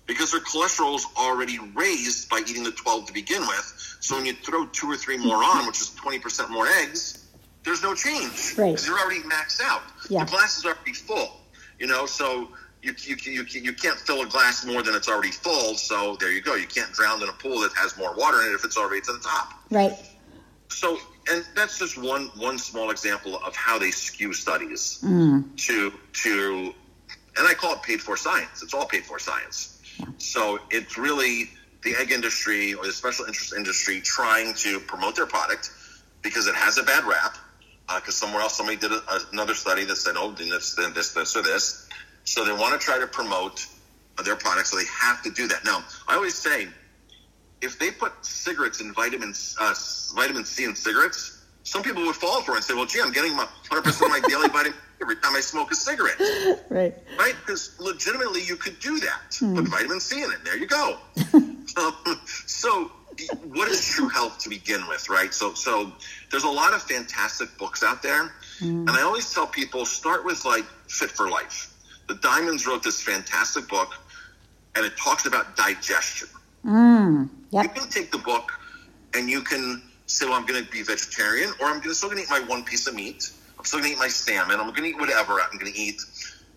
because 0.07 0.33
their 0.33 0.41
cholesterol 0.41 0.97
is 0.97 1.07
already 1.17 1.59
raised 1.75 2.29
by 2.29 2.43
eating 2.47 2.63
the 2.63 2.73
12 2.73 3.07
to 3.07 3.13
begin 3.13 3.41
with. 3.43 3.97
So 4.01 4.17
when 4.17 4.27
you 4.27 4.35
throw 4.35 4.67
two 4.67 4.91
or 4.91 4.97
three 4.97 5.17
more 5.17 5.43
on, 5.43 5.67
which 5.67 5.81
is 5.81 5.91
20% 5.91 6.51
more 6.51 6.67
eggs, 6.67 7.27
there's 7.65 7.83
no 7.83 7.95
change. 7.95 8.55
Right. 8.59 8.73
Because 8.73 8.87
you're 8.87 8.99
already 8.99 9.21
maxed 9.21 9.61
out. 9.63 9.83
Yeah. 10.11 10.25
The 10.25 10.31
glass 10.31 10.59
is 10.59 10.65
already 10.67 10.93
full, 10.93 11.41
you 11.79 11.87
know, 11.87 12.05
so 12.05 12.49
you, 12.83 12.95
you, 12.99 13.17
you, 13.25 13.45
you 13.49 13.73
can't 13.73 13.99
fill 13.99 14.21
a 14.21 14.27
glass 14.27 14.67
more 14.67 14.83
than 14.83 14.95
it's 14.95 15.09
already 15.09 15.31
full. 15.31 15.75
So 15.75 16.17
there 16.21 16.31
you 16.31 16.43
go. 16.43 16.55
You 16.55 16.67
can't 16.67 16.93
drown 16.93 17.23
in 17.23 17.29
a 17.29 17.33
pool 17.33 17.61
that 17.61 17.73
has 17.77 17.97
more 17.97 18.15
water 18.15 18.43
in 18.43 18.53
it 18.53 18.55
if 18.55 18.65
it's 18.65 18.77
already 18.77 19.01
to 19.03 19.13
the 19.13 19.21
top. 19.21 19.55
Right. 19.71 19.95
So, 20.69 20.99
and 21.31 21.45
that's 21.55 21.79
just 21.79 21.97
one 21.97 22.27
one 22.37 22.59
small 22.59 22.91
example 22.91 23.37
of 23.37 23.57
how 23.57 23.79
they 23.79 23.91
skew 23.91 24.33
studies 24.35 24.99
mm. 25.03 25.57
to 25.57 25.93
to, 26.13 26.75
and 27.39 27.49
I 27.49 27.55
call 27.55 27.75
it 27.75 27.83
paid 27.83 28.03
for 28.03 28.17
science. 28.17 28.63
It's 28.63 28.75
all 28.75 28.87
paid 28.87 29.05
for 29.05 29.19
science 29.19 29.74
so 30.19 30.59
it's 30.71 30.99
really 30.99 31.51
the 31.83 31.95
egg 31.97 32.11
industry 32.11 32.75
or 32.75 32.87
the 32.87 32.93
special 32.93 33.27
interest 33.27 33.55
industry 33.55 34.01
trying 34.01 34.55
to 34.55 34.81
promote 34.81 35.17
their 35.17 35.27
product 35.27 35.71
because 36.23 36.47
it 36.47 36.55
has 36.55 36.79
a 36.79 36.83
bad 36.83 37.05
rap. 37.05 37.37
Because 37.87 38.23
uh, 38.23 38.27
somewhere 38.27 38.41
else 38.41 38.57
somebody 38.57 38.79
did 38.79 38.93
a, 38.93 39.03
another 39.33 39.53
study 39.55 39.85
that 39.85 39.97
said, 39.97 40.15
"Oh, 40.17 40.31
this, 40.31 40.75
this, 40.75 41.13
this, 41.13 41.37
or 41.37 41.43
this." 41.43 41.87
So 42.25 42.43
they 42.43 42.53
want 42.53 42.81
to 42.81 42.85
try 42.85 42.99
to 42.99 43.07
promote 43.07 43.67
their 44.25 44.37
product, 44.37 44.69
so 44.69 44.79
they 44.79 44.87
have 44.87 45.23
to 45.23 45.31
do 45.31 45.47
that. 45.49 45.67
Now, 45.67 45.85
I 46.09 46.15
always 46.15 46.35
say, 46.35 46.69
if 47.61 47.79
they 47.79 47.91
put 47.91 48.13
cigarettes 48.25 48.81
and 48.81 48.95
vitamin 48.95 49.35
uh, 49.61 49.75
vitamin 50.15 50.47
C 50.47 50.65
in 50.65 50.75
cigarettes, 50.75 51.34
some 51.65 51.83
people 51.83 52.05
would 52.05 52.15
fall 52.15 52.43
for 52.43 52.53
it 52.53 52.57
and 52.57 52.65
say, 52.65 52.75
"Well, 52.75 52.87
gee, 52.87 53.01
I'm 53.01 53.13
getting 53.13 53.33
my 53.33 53.45
100 53.69 53.83
percent 53.83 54.15
of 54.15 54.23
my 54.23 54.29
daily 54.29 54.49
vitamin 54.49 54.79
every 55.01 55.17
time 55.17 55.35
I 55.37 55.41
smoke 55.41 55.71
a 55.71 55.75
cigarette. 55.75 56.19
Right. 56.71 56.95
Right? 57.19 57.35
Because 57.41 57.79
legitimately 57.79 58.43
you 58.43 58.57
could 58.57 58.79
do 58.81 58.99
that. 59.01 59.31
Mm. 59.33 59.57
Put 59.57 59.69
vitamin 59.69 60.01
C 60.01 60.23
in 60.23 60.31
it. 60.31 60.45
There 60.45 60.57
you 60.57 60.67
go. 60.67 60.99
um, 61.77 62.21
so 62.25 62.91
what 63.53 63.69
is 63.69 63.87
true 63.87 64.09
health 64.09 64.39
to 64.41 64.49
begin 64.49 64.87
with, 64.89 65.09
right? 65.09 65.33
So 65.33 65.55
so 65.55 65.93
there's 66.31 66.45
a 66.45 66.49
lot 66.49 66.75
of 66.75 66.83
fantastic 66.83 67.57
books 67.59 67.83
out 67.83 68.03
there. 68.03 68.33
Mm. 68.61 68.89
And 68.89 68.91
I 68.91 69.03
always 69.03 69.33
tell 69.33 69.47
people 69.47 69.85
start 69.85 70.25
with 70.25 70.45
like 70.45 70.65
Fit 70.89 71.11
for 71.11 71.29
Life. 71.29 71.73
The 72.09 72.15
Diamonds 72.17 72.67
wrote 72.67 72.83
this 72.83 73.01
fantastic 73.03 73.69
book 73.69 73.95
and 74.75 74.85
it 74.85 74.97
talks 74.97 75.27
about 75.27 75.57
digestion. 75.57 76.29
Mm. 76.65 77.29
Yep. 77.51 77.63
You 77.63 77.69
can 77.69 77.89
take 77.91 78.11
the 78.11 78.19
book 78.19 78.53
and 79.15 79.31
you 79.31 79.43
can 79.43 79.83
say, 80.07 80.27
well, 80.27 80.35
I'm 80.35 80.47
going 80.47 80.65
to 80.65 80.71
be 80.71 80.83
vegetarian 80.83 81.53
or 81.61 81.67
I'm 81.67 81.83
still 81.93 82.09
going 82.09 82.19
to 82.19 82.25
eat 82.25 82.31
my 82.31 82.47
one 82.47 82.65
piece 82.65 82.87
of 82.87 82.95
meat 82.95 83.31
I'm 83.65 83.69
still 83.69 83.81
going 83.81 83.93
to 83.93 83.97
eat 83.97 83.99
my 83.99 84.09
salmon. 84.09 84.61
I'm 84.61 84.67
going 84.67 84.83
to 84.83 84.89
eat 84.91 84.99
whatever 84.99 85.41
I'm 85.41 85.59
going 85.59 85.73
to 85.73 85.79
eat. 85.79 85.99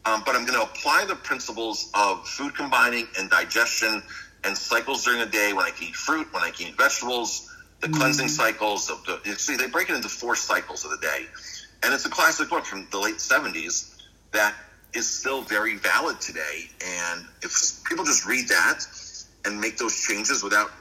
Um, 0.04 0.24
but 0.26 0.36
I'm 0.36 0.46
going 0.46 0.60
to 0.60 0.64
apply 0.64 1.06
the 1.06 1.16
principles 1.16 1.90
of 1.94 2.28
food 2.28 2.54
combining 2.54 3.08
and 3.18 3.30
digestion 3.30 4.04
and 4.44 4.58
cycles 4.58 5.06
during 5.06 5.22
the 5.22 5.26
day 5.26 5.54
when 5.54 5.64
I 5.64 5.70
can 5.70 5.88
eat 5.88 5.96
fruit, 5.96 6.28
when 6.34 6.44
I 6.44 6.52
can 6.52 6.68
eat 6.68 6.78
vegetables, 6.78 7.50
the 7.80 7.88
mm. 7.88 7.96
cleansing 7.96 8.28
cycles. 8.28 8.90
Of 8.90 9.06
the, 9.06 9.36
see, 9.38 9.56
they 9.56 9.68
break 9.68 9.90
it 9.90 9.96
into 9.96 10.10
four 10.10 10.36
cycles 10.36 10.84
of 10.84 10.92
the 10.92 10.98
day. 10.98 11.28
And 11.82 11.94
it's 11.94 12.06
a 12.06 12.10
classic 12.10 12.50
book 12.50 12.66
from 12.66 12.90
the 12.92 13.00
late 13.00 13.20
70s 13.20 13.96
that 14.34 14.54
is 14.94 15.10
still 15.10 15.44
very 15.44 15.78
valid 15.78 16.20
today. 16.20 16.70
And 16.86 17.26
if 17.42 17.82
people 17.86 18.04
just 18.04 18.26
read 18.26 18.50
that 18.50 18.84
and 19.46 19.62
make 19.62 19.78
those 19.78 19.98
changes 19.98 20.44
without, 20.44 20.72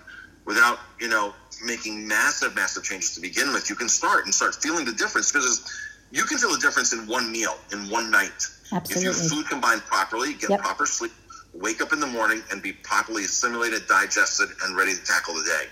without 0.44 0.80
you 0.98 1.08
know, 1.08 1.34
making 1.64 2.06
massive, 2.06 2.54
massive 2.54 2.84
changes 2.84 3.14
to 3.14 3.20
begin 3.20 3.52
with, 3.52 3.70
you 3.70 3.76
can 3.76 3.88
start 3.88 4.24
and 4.24 4.34
start 4.34 4.54
feeling 4.56 4.84
the 4.84 4.92
difference 4.92 5.32
because 5.32 5.64
you 6.10 6.24
can 6.24 6.38
feel 6.38 6.52
the 6.52 6.58
difference 6.58 6.92
in 6.92 7.06
one 7.06 7.30
meal, 7.30 7.56
in 7.72 7.90
one 7.90 8.10
night. 8.10 8.48
Absolutely. 8.72 8.94
If 8.96 9.02
your 9.02 9.12
food 9.12 9.48
combined 9.48 9.82
properly, 9.82 10.34
get 10.34 10.50
yep. 10.50 10.60
proper 10.60 10.86
sleep, 10.86 11.12
wake 11.54 11.80
up 11.80 11.92
in 11.92 12.00
the 12.00 12.06
morning 12.06 12.42
and 12.50 12.62
be 12.62 12.72
properly 12.72 13.24
assimilated, 13.24 13.86
digested, 13.88 14.48
and 14.64 14.76
ready 14.76 14.94
to 14.94 15.04
tackle 15.04 15.34
the 15.34 15.44
day. 15.44 15.64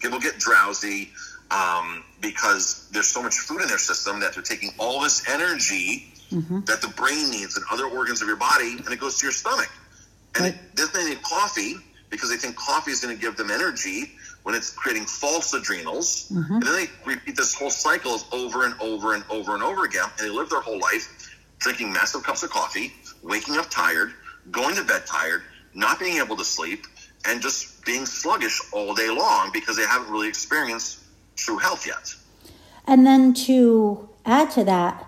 People 0.00 0.18
get 0.18 0.38
drowsy 0.38 1.10
um, 1.50 2.04
because 2.20 2.88
there's 2.92 3.08
so 3.08 3.22
much 3.22 3.38
food 3.38 3.60
in 3.62 3.68
their 3.68 3.78
system 3.78 4.20
that 4.20 4.34
they're 4.34 4.42
taking 4.42 4.70
all 4.78 5.00
this 5.00 5.28
energy 5.28 6.12
mm-hmm. 6.30 6.60
that 6.66 6.80
the 6.80 6.88
brain 6.88 7.30
needs 7.30 7.56
and 7.56 7.64
other 7.70 7.86
organs 7.86 8.22
of 8.22 8.28
your 8.28 8.36
body, 8.36 8.76
and 8.78 8.88
it 8.88 9.00
goes 9.00 9.18
to 9.18 9.26
your 9.26 9.32
stomach. 9.32 9.70
And 10.36 10.44
right. 10.44 10.54
it, 10.54 10.76
then 10.76 10.88
they 10.94 11.10
need 11.10 11.22
coffee 11.22 11.74
because 12.08 12.30
they 12.30 12.36
think 12.36 12.56
coffee 12.56 12.90
is 12.90 13.00
going 13.00 13.14
to 13.14 13.20
give 13.20 13.36
them 13.36 13.50
energy 13.50 14.12
when 14.42 14.54
it's 14.54 14.70
creating 14.70 15.06
false 15.06 15.52
adrenals. 15.52 16.30
Mm-hmm. 16.32 16.54
And 16.54 16.62
then 16.62 16.74
they 16.74 16.86
repeat 17.04 17.36
this 17.36 17.54
whole 17.54 17.70
cycle 17.70 18.18
over 18.32 18.64
and 18.64 18.74
over 18.80 19.14
and 19.14 19.24
over 19.30 19.54
and 19.54 19.62
over 19.62 19.84
again. 19.84 20.06
And 20.18 20.26
they 20.26 20.30
live 20.30 20.50
their 20.50 20.60
whole 20.60 20.78
life 20.78 21.36
drinking 21.58 21.92
massive 21.92 22.22
cups 22.22 22.42
of 22.42 22.50
coffee, 22.50 22.92
waking 23.22 23.56
up 23.56 23.70
tired, 23.70 24.12
going 24.50 24.74
to 24.76 24.84
bed 24.84 25.02
tired, 25.06 25.42
not 25.74 25.98
being 26.00 26.16
able 26.16 26.36
to 26.36 26.44
sleep, 26.44 26.86
and 27.26 27.40
just 27.42 27.84
being 27.84 28.06
sluggish 28.06 28.60
all 28.72 28.94
day 28.94 29.10
long 29.10 29.50
because 29.52 29.76
they 29.76 29.84
haven't 29.84 30.10
really 30.10 30.28
experienced 30.28 31.00
true 31.36 31.58
health 31.58 31.86
yet. 31.86 32.14
And 32.86 33.06
then 33.06 33.34
to 33.34 34.08
add 34.24 34.50
to 34.52 34.64
that, 34.64 35.06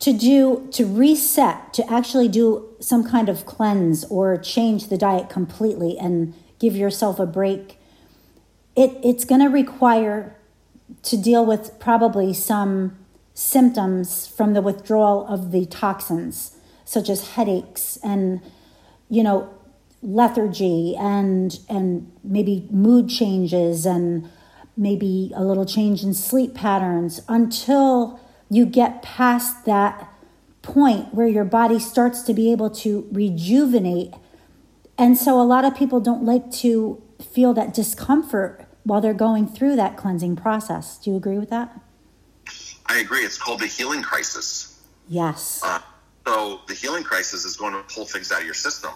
to 0.00 0.14
do 0.14 0.66
to 0.72 0.86
reset 0.86 1.74
to 1.74 1.92
actually 1.92 2.28
do 2.28 2.68
some 2.80 3.04
kind 3.04 3.28
of 3.28 3.44
cleanse 3.44 4.04
or 4.06 4.38
change 4.38 4.88
the 4.88 4.96
diet 4.96 5.28
completely 5.28 5.98
and 5.98 6.34
give 6.58 6.74
yourself 6.74 7.18
a 7.18 7.26
break 7.26 7.76
it, 8.80 8.98
it's 9.04 9.26
going 9.26 9.42
to 9.42 9.48
require 9.48 10.34
to 11.02 11.16
deal 11.16 11.44
with 11.44 11.78
probably 11.78 12.32
some 12.32 12.96
symptoms 13.34 14.26
from 14.26 14.54
the 14.54 14.62
withdrawal 14.62 15.26
of 15.26 15.52
the 15.52 15.66
toxins, 15.66 16.56
such 16.84 17.10
as 17.10 17.30
headaches 17.32 17.98
and, 18.02 18.40
you 19.10 19.22
know, 19.22 19.52
lethargy 20.02 20.96
and 20.98 21.60
and 21.68 22.10
maybe 22.24 22.66
mood 22.70 23.10
changes 23.10 23.84
and 23.84 24.30
maybe 24.74 25.30
a 25.36 25.44
little 25.44 25.66
change 25.66 26.02
in 26.02 26.14
sleep 26.14 26.54
patterns 26.54 27.20
until 27.28 28.18
you 28.48 28.64
get 28.64 29.02
past 29.02 29.66
that 29.66 30.10
point 30.62 31.12
where 31.12 31.28
your 31.28 31.44
body 31.44 31.78
starts 31.78 32.22
to 32.22 32.32
be 32.32 32.50
able 32.50 32.70
to 32.70 33.06
rejuvenate. 33.12 34.14
And 34.96 35.18
so 35.18 35.38
a 35.38 35.44
lot 35.44 35.66
of 35.66 35.76
people 35.76 36.00
don't 36.00 36.24
like 36.24 36.50
to 36.64 37.02
feel 37.20 37.52
that 37.54 37.74
discomfort 37.74 38.66
while 38.84 39.00
they're 39.00 39.14
going 39.14 39.46
through 39.46 39.76
that 39.76 39.96
cleansing 39.96 40.36
process. 40.36 40.98
Do 40.98 41.10
you 41.10 41.16
agree 41.16 41.38
with 41.38 41.50
that? 41.50 41.80
I 42.86 42.98
agree. 42.98 43.20
It's 43.20 43.38
called 43.38 43.60
the 43.60 43.66
healing 43.66 44.02
crisis. 44.02 44.80
Yes. 45.08 45.60
Uh, 45.64 45.80
so 46.26 46.60
the 46.66 46.74
healing 46.74 47.04
crisis 47.04 47.44
is 47.44 47.56
going 47.56 47.72
to 47.72 47.82
pull 47.94 48.04
things 48.04 48.32
out 48.32 48.40
of 48.40 48.44
your 48.44 48.54
system 48.54 48.90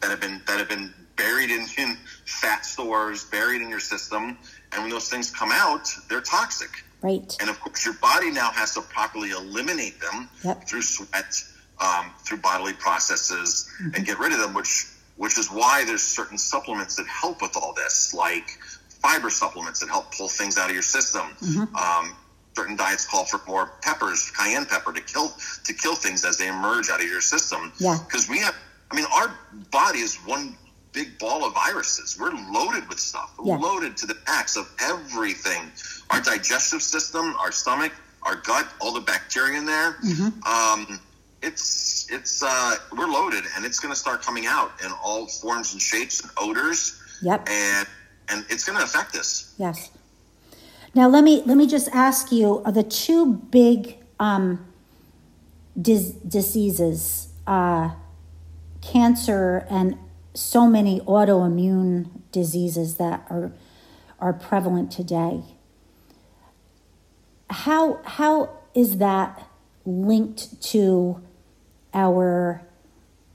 that 0.00 0.10
have 0.10 0.20
been 0.20 0.40
that 0.46 0.58
have 0.58 0.68
been 0.68 0.92
buried 1.16 1.50
in, 1.50 1.66
in 1.78 1.96
fat 2.24 2.64
stores, 2.64 3.24
buried 3.24 3.62
in 3.62 3.68
your 3.68 3.80
system. 3.80 4.36
And 4.72 4.82
when 4.82 4.90
those 4.90 5.08
things 5.08 5.30
come 5.30 5.50
out, 5.52 5.88
they're 6.08 6.20
toxic. 6.22 6.70
Right. 7.02 7.36
And 7.40 7.50
of 7.50 7.60
course, 7.60 7.84
your 7.84 7.94
body 7.94 8.30
now 8.30 8.50
has 8.52 8.74
to 8.74 8.80
properly 8.82 9.30
eliminate 9.30 10.00
them 10.00 10.28
Yep. 10.44 10.66
through 10.68 10.82
sweat, 10.82 11.34
um, 11.80 12.12
through 12.24 12.38
bodily 12.38 12.72
processes, 12.74 13.68
and 13.94 14.06
get 14.06 14.18
rid 14.18 14.32
of 14.32 14.38
them. 14.38 14.54
Which 14.54 14.86
which 15.16 15.38
is 15.38 15.48
why 15.50 15.84
there's 15.84 16.02
certain 16.02 16.38
supplements 16.38 16.96
that 16.96 17.06
help 17.06 17.42
with 17.42 17.56
all 17.56 17.72
this, 17.74 18.14
like 18.14 18.58
fiber 19.02 19.30
supplements 19.30 19.80
that 19.80 19.88
help 19.88 20.14
pull 20.14 20.28
things 20.28 20.56
out 20.58 20.68
of 20.68 20.74
your 20.74 20.82
system. 20.82 21.22
Um, 21.74 22.14
certain 22.56 22.76
diets 22.76 23.06
call 23.06 23.24
for 23.24 23.40
more 23.46 23.72
peppers, 23.82 24.30
cayenne 24.30 24.66
pepper, 24.66 24.92
to 24.92 25.00
kill 25.00 25.32
to 25.64 25.72
kill 25.74 25.94
things 25.94 26.24
as 26.24 26.36
they 26.38 26.48
emerge 26.48 26.88
out 26.90 27.00
of 27.00 27.06
your 27.06 27.20
system. 27.20 27.72
Yeah. 27.78 27.98
Because 28.06 28.28
we 28.28 28.38
have, 28.40 28.54
I 28.90 28.96
mean, 28.96 29.06
our 29.12 29.34
body 29.70 30.00
is 30.00 30.16
one 30.16 30.56
big 30.92 31.18
ball 31.18 31.44
of 31.46 31.54
viruses. 31.54 32.16
We're 32.20 32.32
loaded 32.50 32.86
with 32.88 33.00
stuff. 33.00 33.32
We're 33.38 33.56
Yeah. 33.56 33.62
loaded 33.68 33.96
to 33.98 34.06
the 34.06 34.16
max 34.26 34.56
of 34.56 34.68
everything. 34.80 35.70
Our 36.10 36.20
digestive 36.20 36.82
system, 36.82 37.34
our 37.38 37.50
stomach, 37.50 37.92
our 38.22 38.36
gut, 38.36 38.68
all 38.80 38.92
the 38.92 39.00
bacteria 39.00 39.58
in 39.58 39.64
there. 39.66 39.96
Um, 40.46 41.00
it's 41.42 42.06
it's 42.10 42.42
uh, 42.42 42.76
we're 42.96 43.06
loaded, 43.08 43.44
and 43.56 43.64
it's 43.64 43.80
going 43.80 43.92
to 43.92 43.98
start 43.98 44.22
coming 44.22 44.46
out 44.46 44.70
in 44.84 44.92
all 45.02 45.26
forms 45.26 45.72
and 45.72 45.80
shapes 45.82 46.20
and 46.20 46.30
odors, 46.36 47.00
Yep. 47.22 47.48
and 47.48 47.86
and 48.28 48.44
it's 48.48 48.64
going 48.64 48.78
to 48.78 48.84
affect 48.84 49.16
us. 49.16 49.54
Yes. 49.58 49.90
Now 50.94 51.08
let 51.08 51.24
me 51.24 51.42
let 51.46 51.56
me 51.56 51.66
just 51.66 51.88
ask 51.92 52.30
you: 52.30 52.62
Are 52.64 52.72
the 52.72 52.82
two 52.82 53.34
big 53.34 53.96
um, 54.20 54.66
dis- 55.80 56.12
diseases, 56.12 57.28
uh, 57.46 57.90
cancer 58.82 59.66
and 59.70 59.96
so 60.34 60.66
many 60.66 61.00
autoimmune 61.00 62.10
diseases 62.30 62.96
that 62.96 63.26
are 63.30 63.52
are 64.18 64.32
prevalent 64.32 64.90
today? 64.92 65.42
How 67.48 68.00
how 68.04 68.50
is 68.74 68.98
that 68.98 69.48
linked 69.84 70.62
to 70.62 71.20
our 71.94 72.62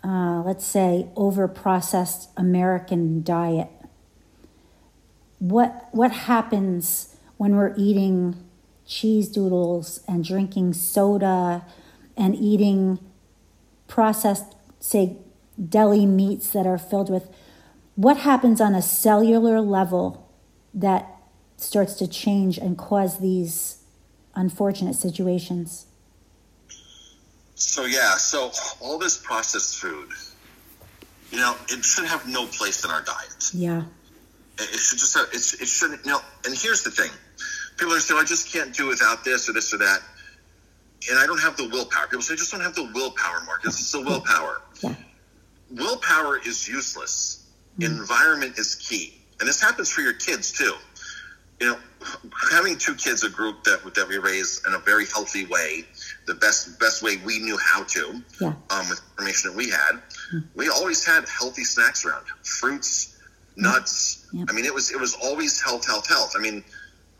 uh, 0.04 0.42
let's 0.46 0.66
say 0.66 1.08
over 1.16 1.48
processed 1.48 2.30
American 2.38 3.24
diet? 3.24 3.70
What 5.40 5.88
what 5.92 6.12
happens 6.12 7.16
when 7.38 7.56
we're 7.56 7.74
eating 7.78 8.36
cheese 8.86 9.28
doodles 9.30 10.02
and 10.08 10.24
drinking 10.24 10.74
soda 10.74 11.64
and 12.16 12.36
eating 12.36 13.00
processed 13.88 14.56
say 14.80 15.16
deli 15.70 16.06
meats 16.06 16.50
that 16.52 16.66
are 16.66 16.78
filled 16.78 17.10
with 17.10 17.30
what 17.96 18.18
happens 18.18 18.62
on 18.62 18.74
a 18.76 18.82
cellular 18.82 19.60
level 19.62 20.32
that 20.74 21.08
starts 21.58 21.96
to 21.96 22.08
change 22.08 22.58
and 22.58 22.78
cause 22.78 23.20
these 23.20 23.84
unfortunate 24.36 24.96
situations 24.96 25.86
So 27.56 27.86
yeah, 27.86 28.18
so 28.18 28.52
all 28.82 29.00
this 29.00 29.18
processed 29.18 29.78
food, 29.82 30.10
you 31.32 31.40
know, 31.40 31.56
it 31.70 31.84
should 31.84 32.06
have 32.06 32.28
no 32.28 32.46
place 32.46 32.86
in 32.86 32.92
our 32.92 33.02
diet. 33.02 33.50
yeah 33.54 33.84
It 34.60 34.80
should 34.80 35.00
just 35.00 35.16
have, 35.18 35.28
it's, 35.34 35.54
it 35.62 35.68
shouldn't, 35.68 36.06
you 36.06 36.12
know, 36.12 36.20
and 36.46 36.56
here's 36.58 36.84
the 36.84 36.90
thing. 36.92 37.12
People 37.78 37.94
are 37.94 38.00
saying, 38.00 38.20
I 38.20 38.24
just 38.24 38.52
can't 38.52 38.74
do 38.74 38.88
without 38.88 39.24
this 39.24 39.48
or 39.48 39.54
this 39.54 39.74
or 39.74 39.78
that. 39.78 40.00
And 41.10 41.20
I 41.20 41.28
don't 41.28 41.40
have 41.40 41.56
the 41.58 41.70
willpower. 41.70 42.08
People 42.08 42.24
say, 42.24 42.34
I 42.34 42.38
just 42.38 42.52
don't 42.52 42.62
have 42.62 42.74
the 42.76 42.90
willpower, 42.94 43.42
Marcus. 43.46 43.80
It's 43.80 43.92
the 43.92 44.02
willpower. 44.02 44.62
yeah 44.82 44.96
Willpower 45.70 46.40
is 46.46 46.68
useless. 46.68 47.46
Environment 47.80 48.58
is 48.58 48.76
key. 48.76 49.14
And 49.40 49.48
this 49.48 49.62
happens 49.62 49.92
for 49.92 50.02
your 50.02 50.14
kids 50.14 50.52
too. 50.52 50.74
You 51.60 51.68
know, 51.68 51.78
having 52.52 52.78
two 52.78 52.96
kids, 52.96 53.24
a 53.24 53.30
group 53.30 53.64
that 53.66 53.82
that 53.96 54.08
we 54.08 54.18
raised 54.18 54.66
in 54.68 54.74
a 54.74 54.80
very 54.80 55.06
healthy 55.06 55.46
way, 55.46 55.84
the 56.26 56.36
best 56.36 56.80
best 56.80 57.04
way 57.04 57.18
we 57.26 57.40
knew 57.40 57.58
how 57.58 57.84
to, 57.84 58.22
Yeah. 58.40 58.54
um, 58.70 58.90
with 58.90 59.02
information 59.12 59.52
that 59.52 59.58
we 59.58 59.70
had, 59.70 60.02
we 60.56 60.70
always 60.70 61.04
had 61.06 61.28
healthy 61.28 61.64
snacks 61.64 62.06
around, 62.06 62.26
fruits, 62.44 63.17
nuts. 63.58 64.28
Yeah. 64.32 64.46
I 64.48 64.54
mean, 64.54 64.66
it 64.66 64.74
was 64.74 64.92
it 64.92 65.00
was 65.00 65.16
always 65.16 65.62
health, 65.62 65.86
health, 65.86 66.08
health. 66.08 66.34
I 66.38 66.42
mean, 66.42 66.64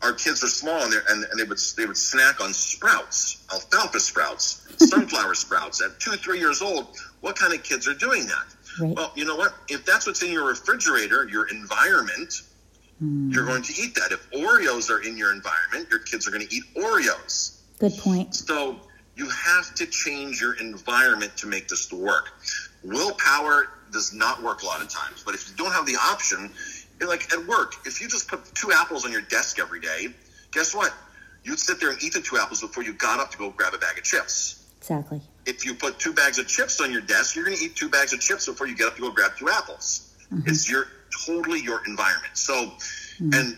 our 0.02 0.12
kids 0.12 0.42
were 0.42 0.48
small 0.48 0.82
and, 0.82 0.94
and 1.10 1.24
and 1.24 1.38
they 1.38 1.44
would 1.44 1.58
they 1.76 1.86
would 1.86 1.96
snack 1.96 2.40
on 2.40 2.54
sprouts, 2.54 3.44
alfalfa 3.52 4.00
sprouts, 4.00 4.66
sunflower 4.88 5.34
sprouts 5.34 5.82
at 5.82 5.98
two 6.00 6.12
three 6.12 6.38
years 6.38 6.62
old. 6.62 6.96
What 7.20 7.36
kind 7.36 7.52
of 7.52 7.62
kids 7.62 7.88
are 7.88 7.94
doing 7.94 8.26
that? 8.26 8.46
Right. 8.80 8.96
Well, 8.96 9.12
you 9.16 9.24
know 9.24 9.36
what? 9.36 9.54
If 9.68 9.84
that's 9.84 10.06
what's 10.06 10.22
in 10.22 10.32
your 10.32 10.46
refrigerator, 10.46 11.28
your 11.28 11.48
environment, 11.48 12.32
hmm. 12.98 13.30
you're 13.30 13.46
going 13.46 13.62
to 13.62 13.72
eat 13.72 13.94
that. 13.96 14.12
If 14.12 14.30
Oreos 14.30 14.88
are 14.90 15.00
in 15.00 15.16
your 15.16 15.32
environment, 15.32 15.88
your 15.90 16.00
kids 16.00 16.28
are 16.28 16.30
going 16.30 16.46
to 16.46 16.54
eat 16.54 16.62
Oreos. 16.76 17.60
good 17.78 17.96
point 17.98 18.34
So 18.34 18.76
you 19.16 19.28
have 19.30 19.74
to 19.74 19.86
change 19.86 20.40
your 20.40 20.54
environment 20.54 21.36
to 21.38 21.48
make 21.48 21.66
this 21.66 21.92
work. 21.92 22.30
Willpower 22.84 23.68
does 23.92 24.12
not 24.12 24.42
work 24.42 24.62
a 24.62 24.66
lot 24.66 24.80
of 24.80 24.88
times, 24.88 25.22
but 25.24 25.34
if 25.34 25.48
you 25.48 25.56
don't 25.56 25.72
have 25.72 25.86
the 25.86 25.96
option, 25.96 26.50
like 27.06 27.32
at 27.32 27.46
work, 27.46 27.74
if 27.84 28.00
you 28.00 28.08
just 28.08 28.28
put 28.28 28.44
two 28.54 28.72
apples 28.72 29.04
on 29.04 29.12
your 29.12 29.22
desk 29.22 29.58
every 29.58 29.80
day, 29.80 30.08
guess 30.50 30.74
what? 30.74 30.92
You'd 31.44 31.58
sit 31.58 31.80
there 31.80 31.90
and 31.90 32.02
eat 32.02 32.12
the 32.12 32.20
two 32.20 32.38
apples 32.38 32.60
before 32.60 32.82
you 32.82 32.92
got 32.92 33.20
up 33.20 33.30
to 33.30 33.38
go 33.38 33.50
grab 33.50 33.74
a 33.74 33.78
bag 33.78 33.98
of 33.98 34.04
chips. 34.04 34.66
exactly 34.78 35.20
If 35.46 35.64
you 35.64 35.74
put 35.74 35.98
two 35.98 36.12
bags 36.12 36.38
of 36.38 36.46
chips 36.46 36.80
on 36.80 36.90
your 36.90 37.00
desk, 37.00 37.36
you're 37.36 37.44
going 37.44 37.56
to 37.56 37.64
eat 37.64 37.76
two 37.76 37.88
bags 37.88 38.12
of 38.12 38.20
chips 38.20 38.46
before 38.46 38.66
you 38.66 38.76
get 38.76 38.88
up 38.88 38.96
to 38.96 39.02
go 39.02 39.10
grab 39.10 39.32
two 39.38 39.48
apples. 39.48 40.14
Mm-hmm. 40.32 40.48
It's 40.48 40.70
your 40.70 40.88
totally 41.26 41.60
your 41.60 41.82
environment. 41.86 42.36
So, 42.36 42.54
mm-hmm. 42.54 43.30
and 43.32 43.56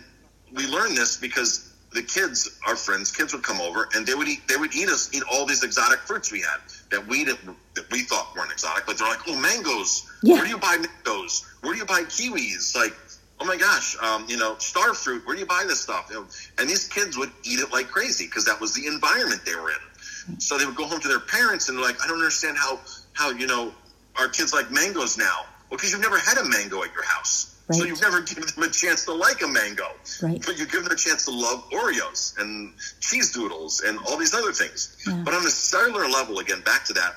we 0.53 0.67
learned 0.67 0.97
this 0.97 1.17
because 1.17 1.73
the 1.93 2.03
kids, 2.03 2.61
our 2.67 2.77
friends, 2.77 3.11
kids 3.11 3.33
would 3.33 3.43
come 3.43 3.61
over 3.61 3.89
and 3.95 4.07
they 4.07 4.15
would 4.15 4.29
eat. 4.29 4.47
They 4.47 4.57
would 4.57 4.75
eat 4.75 4.89
us 4.89 5.13
eat 5.13 5.23
all 5.31 5.47
these 5.47 5.65
exotic 5.65 6.01
fruits 6.01 6.31
we 6.31 6.41
had 6.41 6.61
that 6.91 7.07
we 7.07 7.25
didn't 7.25 7.57
that 7.75 7.91
we 7.91 8.03
thought 8.03 8.35
weren't 8.37 8.53
exotic, 8.53 8.85
but 8.87 8.99
they're 8.99 9.09
like, 9.09 9.21
oh, 9.29 9.37
mangoes. 9.37 10.11
Yeah. 10.23 10.35
Where 10.35 10.45
do 10.45 10.51
you 10.51 10.59
buy 10.59 10.77
mangoes? 10.77 11.47
Where 11.63 11.73
do 11.73 11.79
you 11.79 11.87
buy 11.87 12.03
kiwis? 12.03 12.75
Like, 12.75 12.95
oh 13.41 13.45
my 13.45 13.57
gosh, 13.57 13.97
um, 14.03 14.27
you 14.29 14.37
know, 14.37 14.57
star 14.59 14.95
fruit. 14.95 15.27
Where 15.27 15.35
do 15.35 15.41
you 15.41 15.47
buy 15.47 15.65
this 15.67 15.81
stuff? 15.81 16.09
You 16.11 16.17
know, 16.17 16.27
and 16.59 16.69
these 16.69 16.89
kids 16.89 17.17
would 17.17 17.31
eat 17.45 17.61
it 17.61 17.73
like 17.73 17.89
crazy 17.89 18.27
because 18.27 18.45
that 18.45 18.61
was 18.61 18.75
the 18.75 18.87
environment 18.87 19.41
they 19.45 19.55
were 19.55 19.71
in. 19.71 20.41
So 20.41 20.59
they 20.59 20.67
would 20.67 20.77
go 20.77 20.85
home 20.85 21.01
to 21.01 21.09
their 21.09 21.21
parents 21.21 21.69
and 21.69 21.79
they're 21.79 21.85
like, 21.85 22.03
I 22.03 22.07
don't 22.07 22.19
understand 22.19 22.57
how 22.59 22.81
how 23.13 23.31
you 23.31 23.47
know 23.47 23.73
our 24.17 24.29
kids 24.29 24.53
like 24.53 24.71
mangoes 24.71 25.17
now. 25.17 25.47
Well, 25.71 25.79
because 25.79 25.93
you've 25.93 26.01
never 26.01 26.19
had 26.19 26.39
a 26.39 26.45
mango 26.45 26.83
at 26.83 26.93
your 26.93 27.05
house, 27.05 27.50
so 27.75 27.85
you've 27.85 28.01
never 28.01 28.21
given 28.23 28.45
them 28.55 28.65
a 28.65 28.71
chance 28.71 29.05
to 29.05 29.13
like 29.13 29.43
a 29.43 29.49
mango. 29.49 29.89
Right. 30.23 30.43
But 30.45 30.59
you 30.59 30.67
give 30.67 30.85
them 30.85 30.93
a 30.93 30.97
chance 30.97 31.25
to 31.27 31.31
love 31.31 31.69
Oreos 31.71 32.39
and 32.39 32.73
cheese 33.01 33.33
doodles 33.33 33.83
and 33.83 33.99
all 34.07 34.17
these 34.17 34.35
other 34.35 34.53
things. 34.53 34.97
Yeah. 35.07 35.23
But 35.25 35.35
on 35.35 35.45
a 35.45 35.51
cellular 35.51 36.09
level, 36.09 36.39
again, 36.39 36.61
back 36.63 36.85
to 36.87 36.93
that, 36.95 37.17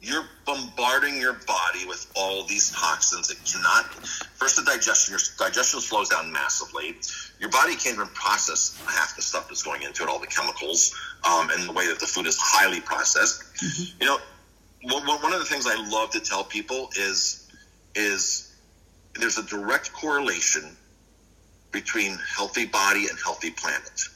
you're 0.00 0.24
bombarding 0.44 1.18
your 1.18 1.32
body 1.32 1.86
with 1.86 2.12
all 2.14 2.44
these 2.44 2.70
toxins 2.72 3.30
It 3.30 3.38
cannot. 3.44 3.86
First, 4.34 4.56
the 4.56 4.62
digestion. 4.62 5.12
Your 5.12 5.20
digestion 5.38 5.80
slows 5.80 6.10
down 6.10 6.30
massively. 6.30 6.96
Your 7.40 7.48
body 7.50 7.74
can't 7.74 7.94
even 7.96 8.08
process 8.08 8.78
half 8.86 9.16
the 9.16 9.22
stuff 9.22 9.48
that's 9.48 9.62
going 9.62 9.82
into 9.82 10.02
it, 10.02 10.08
all 10.08 10.18
the 10.18 10.26
chemicals, 10.26 10.94
um, 11.24 11.48
and 11.50 11.66
the 11.66 11.72
way 11.72 11.86
that 11.86 12.00
the 12.00 12.06
food 12.06 12.26
is 12.26 12.36
highly 12.38 12.80
processed. 12.80 13.42
You 13.98 14.06
know, 14.06 14.18
one 14.82 15.32
of 15.32 15.38
the 15.38 15.46
things 15.46 15.66
I 15.66 15.88
love 15.88 16.10
to 16.10 16.20
tell 16.20 16.44
people 16.44 16.90
is 16.96 17.40
is 17.94 18.43
there's 19.18 19.38
a 19.38 19.42
direct 19.42 19.92
correlation 19.92 20.76
between 21.72 22.18
healthy 22.36 22.66
body 22.66 23.06
and 23.08 23.18
healthy 23.22 23.50
planet. 23.50 24.08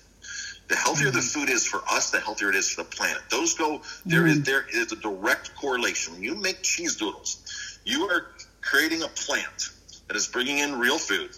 The 0.69 0.77
healthier 0.77 1.11
the 1.11 1.19
mm-hmm. 1.19 1.41
food 1.41 1.49
is 1.49 1.67
for 1.67 1.81
us, 1.91 2.11
the 2.11 2.21
healthier 2.21 2.51
it 2.51 2.55
is 2.55 2.71
for 2.71 2.83
the 2.83 2.91
planet. 2.91 3.23
Those 3.31 3.55
go 3.55 3.83
there 4.05 4.27
is 4.27 4.35
mm-hmm. 4.35 4.43
there 4.45 4.67
is 4.73 4.93
a 4.93 4.97
direct 4.97 5.55
correlation. 5.57 6.15
When 6.15 6.23
you 6.23 6.35
make 6.35 6.63
cheese 6.63 6.97
doodles, 6.97 7.79
you 7.85 8.05
are 8.05 8.27
creating 8.61 9.03
a 9.03 9.09
plant 9.09 9.71
that 10.09 10.17
is 10.17 10.27
bringing 10.27 10.59
in 10.59 10.79
real 10.79 10.99
food 10.99 11.31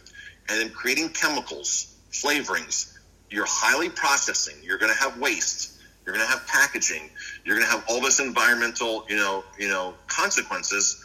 and 0.48 0.60
then 0.60 0.70
creating 0.70 1.10
chemicals, 1.10 1.94
flavorings. 2.12 2.98
You're 3.30 3.46
highly 3.48 3.88
processing. 3.88 4.56
You're 4.62 4.78
going 4.78 4.92
to 4.92 4.98
have 4.98 5.18
waste. 5.18 5.78
You're 6.04 6.14
going 6.14 6.26
to 6.26 6.32
have 6.32 6.44
packaging. 6.48 7.08
You're 7.44 7.56
going 7.56 7.66
to 7.66 7.72
have 7.72 7.84
all 7.88 8.00
this 8.00 8.18
environmental, 8.18 9.04
you 9.08 9.16
know, 9.16 9.44
you 9.58 9.68
know, 9.68 9.94
consequences 10.08 11.04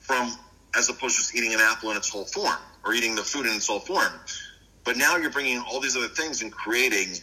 from 0.00 0.32
as 0.76 0.88
opposed 0.88 1.16
to 1.16 1.22
just 1.22 1.34
eating 1.34 1.54
an 1.54 1.60
apple 1.60 1.90
in 1.90 1.96
its 1.96 2.08
whole 2.08 2.24
form 2.24 2.58
or 2.84 2.92
eating 2.92 3.14
the 3.14 3.22
food 3.22 3.46
in 3.46 3.54
its 3.54 3.66
whole 3.66 3.80
form. 3.80 4.12
But 4.84 4.96
now 4.96 5.16
you're 5.16 5.30
bringing 5.30 5.58
all 5.60 5.80
these 5.80 5.96
other 5.96 6.08
things 6.08 6.42
and 6.42 6.52
creating 6.52 7.16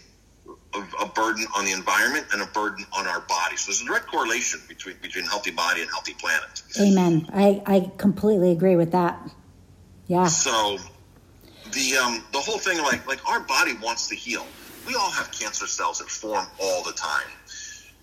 a, 0.76 0.80
a 1.02 1.06
burden 1.10 1.46
on 1.56 1.64
the 1.66 1.72
environment 1.72 2.26
and 2.34 2.42
a 2.42 2.46
burden 2.48 2.86
on 2.98 3.08
our 3.08 3.22
body. 3.22 3.56
So 3.56 3.72
there's 3.72 3.82
a 3.82 3.86
direct 3.86 4.08
correlation 4.08 4.60
between 4.68 4.96
between 5.02 5.26
healthy 5.26 5.52
body 5.52 5.82
and 5.82 5.90
healthy 5.90 6.14
planet. 6.16 6.64
amen 6.82 7.28
i 7.34 7.62
i 7.66 7.92
completely 7.98 8.52
agree 8.52 8.76
with 8.76 8.92
that 8.92 9.20
yeah 10.08 10.26
So 10.28 10.78
the 11.72 11.98
um, 11.98 12.24
the 12.32 12.40
whole 12.40 12.58
thing, 12.58 12.78
like 12.84 13.08
like 13.08 13.28
our 13.30 13.40
body 13.40 13.74
wants 13.82 14.08
to 14.10 14.16
heal. 14.16 14.46
We 14.86 14.96
all 14.96 15.12
have 15.12 15.32
cancer 15.32 15.66
cells 15.68 16.00
that 16.00 16.10
form 16.10 16.46
all 16.62 16.84
the 16.84 16.92
time, 16.92 17.30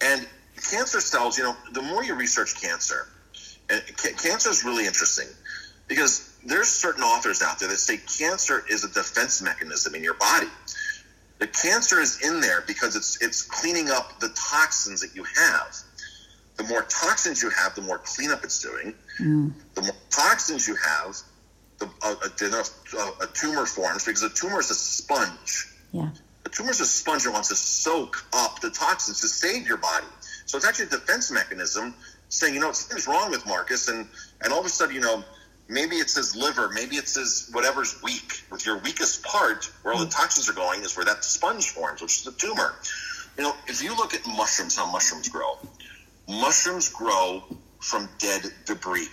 and 0.00 0.26
cancer 0.70 1.00
cells. 1.00 1.36
You 1.36 1.44
know, 1.44 1.56
the 1.72 1.82
more 1.82 2.02
you 2.02 2.14
research 2.14 2.60
cancer, 2.60 3.08
cancer 4.22 4.50
is 4.50 4.64
really 4.64 4.86
interesting 4.86 5.28
because 5.88 6.32
there's 6.44 6.68
certain 6.68 7.02
authors 7.02 7.42
out 7.42 7.58
there 7.58 7.68
that 7.68 7.76
say 7.76 7.98
cancer 8.18 8.64
is 8.70 8.84
a 8.84 8.88
defense 8.88 9.42
mechanism 9.42 9.94
in 9.94 10.02
your 10.02 10.14
body. 10.14 10.48
The 11.38 11.46
cancer 11.46 12.00
is 12.00 12.20
in 12.22 12.40
there 12.40 12.62
because 12.66 12.96
it's 12.96 13.22
it's 13.22 13.42
cleaning 13.42 13.90
up 13.90 14.20
the 14.20 14.28
toxins 14.30 15.00
that 15.00 15.14
you 15.14 15.24
have. 15.24 15.76
The 16.56 16.64
more 16.64 16.82
toxins 16.82 17.42
you 17.42 17.50
have, 17.50 17.74
the 17.74 17.82
more 17.82 17.98
cleanup 17.98 18.44
it's 18.44 18.60
doing. 18.60 18.94
Mm. 19.18 19.52
The 19.74 19.82
more 19.82 19.96
toxins 20.10 20.68
you 20.68 20.76
have, 20.76 21.16
the 21.78 21.86
a, 22.02 22.98
a, 22.98 23.24
a, 23.24 23.26
tumor 23.32 23.64
forms 23.64 24.04
because 24.04 24.22
a 24.22 24.28
tumor 24.28 24.60
is 24.60 24.70
a 24.70 24.74
sponge. 24.74 25.68
Yeah. 25.92 26.10
A 26.44 26.48
tumor 26.50 26.70
is 26.70 26.80
a 26.80 26.86
sponge 26.86 27.24
that 27.24 27.32
wants 27.32 27.48
to 27.48 27.56
soak 27.56 28.22
up 28.34 28.60
the 28.60 28.70
toxins 28.70 29.20
to 29.22 29.28
save 29.28 29.66
your 29.66 29.78
body. 29.78 30.06
So 30.44 30.58
it's 30.58 30.66
actually 30.66 30.86
a 30.86 30.90
defense 30.90 31.30
mechanism 31.30 31.94
saying, 32.30 32.54
you 32.54 32.60
know, 32.60 32.72
something's 32.72 33.06
wrong 33.06 33.30
with 33.30 33.46
Marcus, 33.46 33.88
and 33.88 34.08
and 34.42 34.52
all 34.52 34.60
of 34.60 34.66
a 34.66 34.70
sudden, 34.70 34.94
you 34.94 35.00
know, 35.00 35.22
maybe 35.68 35.96
it's 35.96 36.16
his 36.16 36.34
liver, 36.34 36.70
maybe 36.70 36.96
it's 36.96 37.14
his 37.14 37.50
whatever's 37.52 38.02
weak. 38.02 38.42
With 38.50 38.64
your 38.64 38.78
weakest 38.78 39.22
part, 39.22 39.70
where 39.82 39.92
all 39.92 40.00
the 40.00 40.10
toxins 40.10 40.48
are 40.48 40.54
going, 40.54 40.82
is 40.82 40.96
where 40.96 41.04
that 41.04 41.22
sponge 41.24 41.70
forms, 41.70 42.00
which 42.00 42.18
is 42.18 42.24
the 42.24 42.32
tumor. 42.32 42.74
You 43.36 43.44
know, 43.44 43.54
if 43.66 43.82
you 43.82 43.94
look 43.96 44.14
at 44.14 44.26
mushrooms, 44.26 44.76
how 44.76 44.90
mushrooms 44.90 45.28
grow, 45.28 45.58
mushrooms 46.28 46.88
grow 46.88 47.44
from 47.80 48.08
dead 48.18 48.42
debris. 48.66 49.08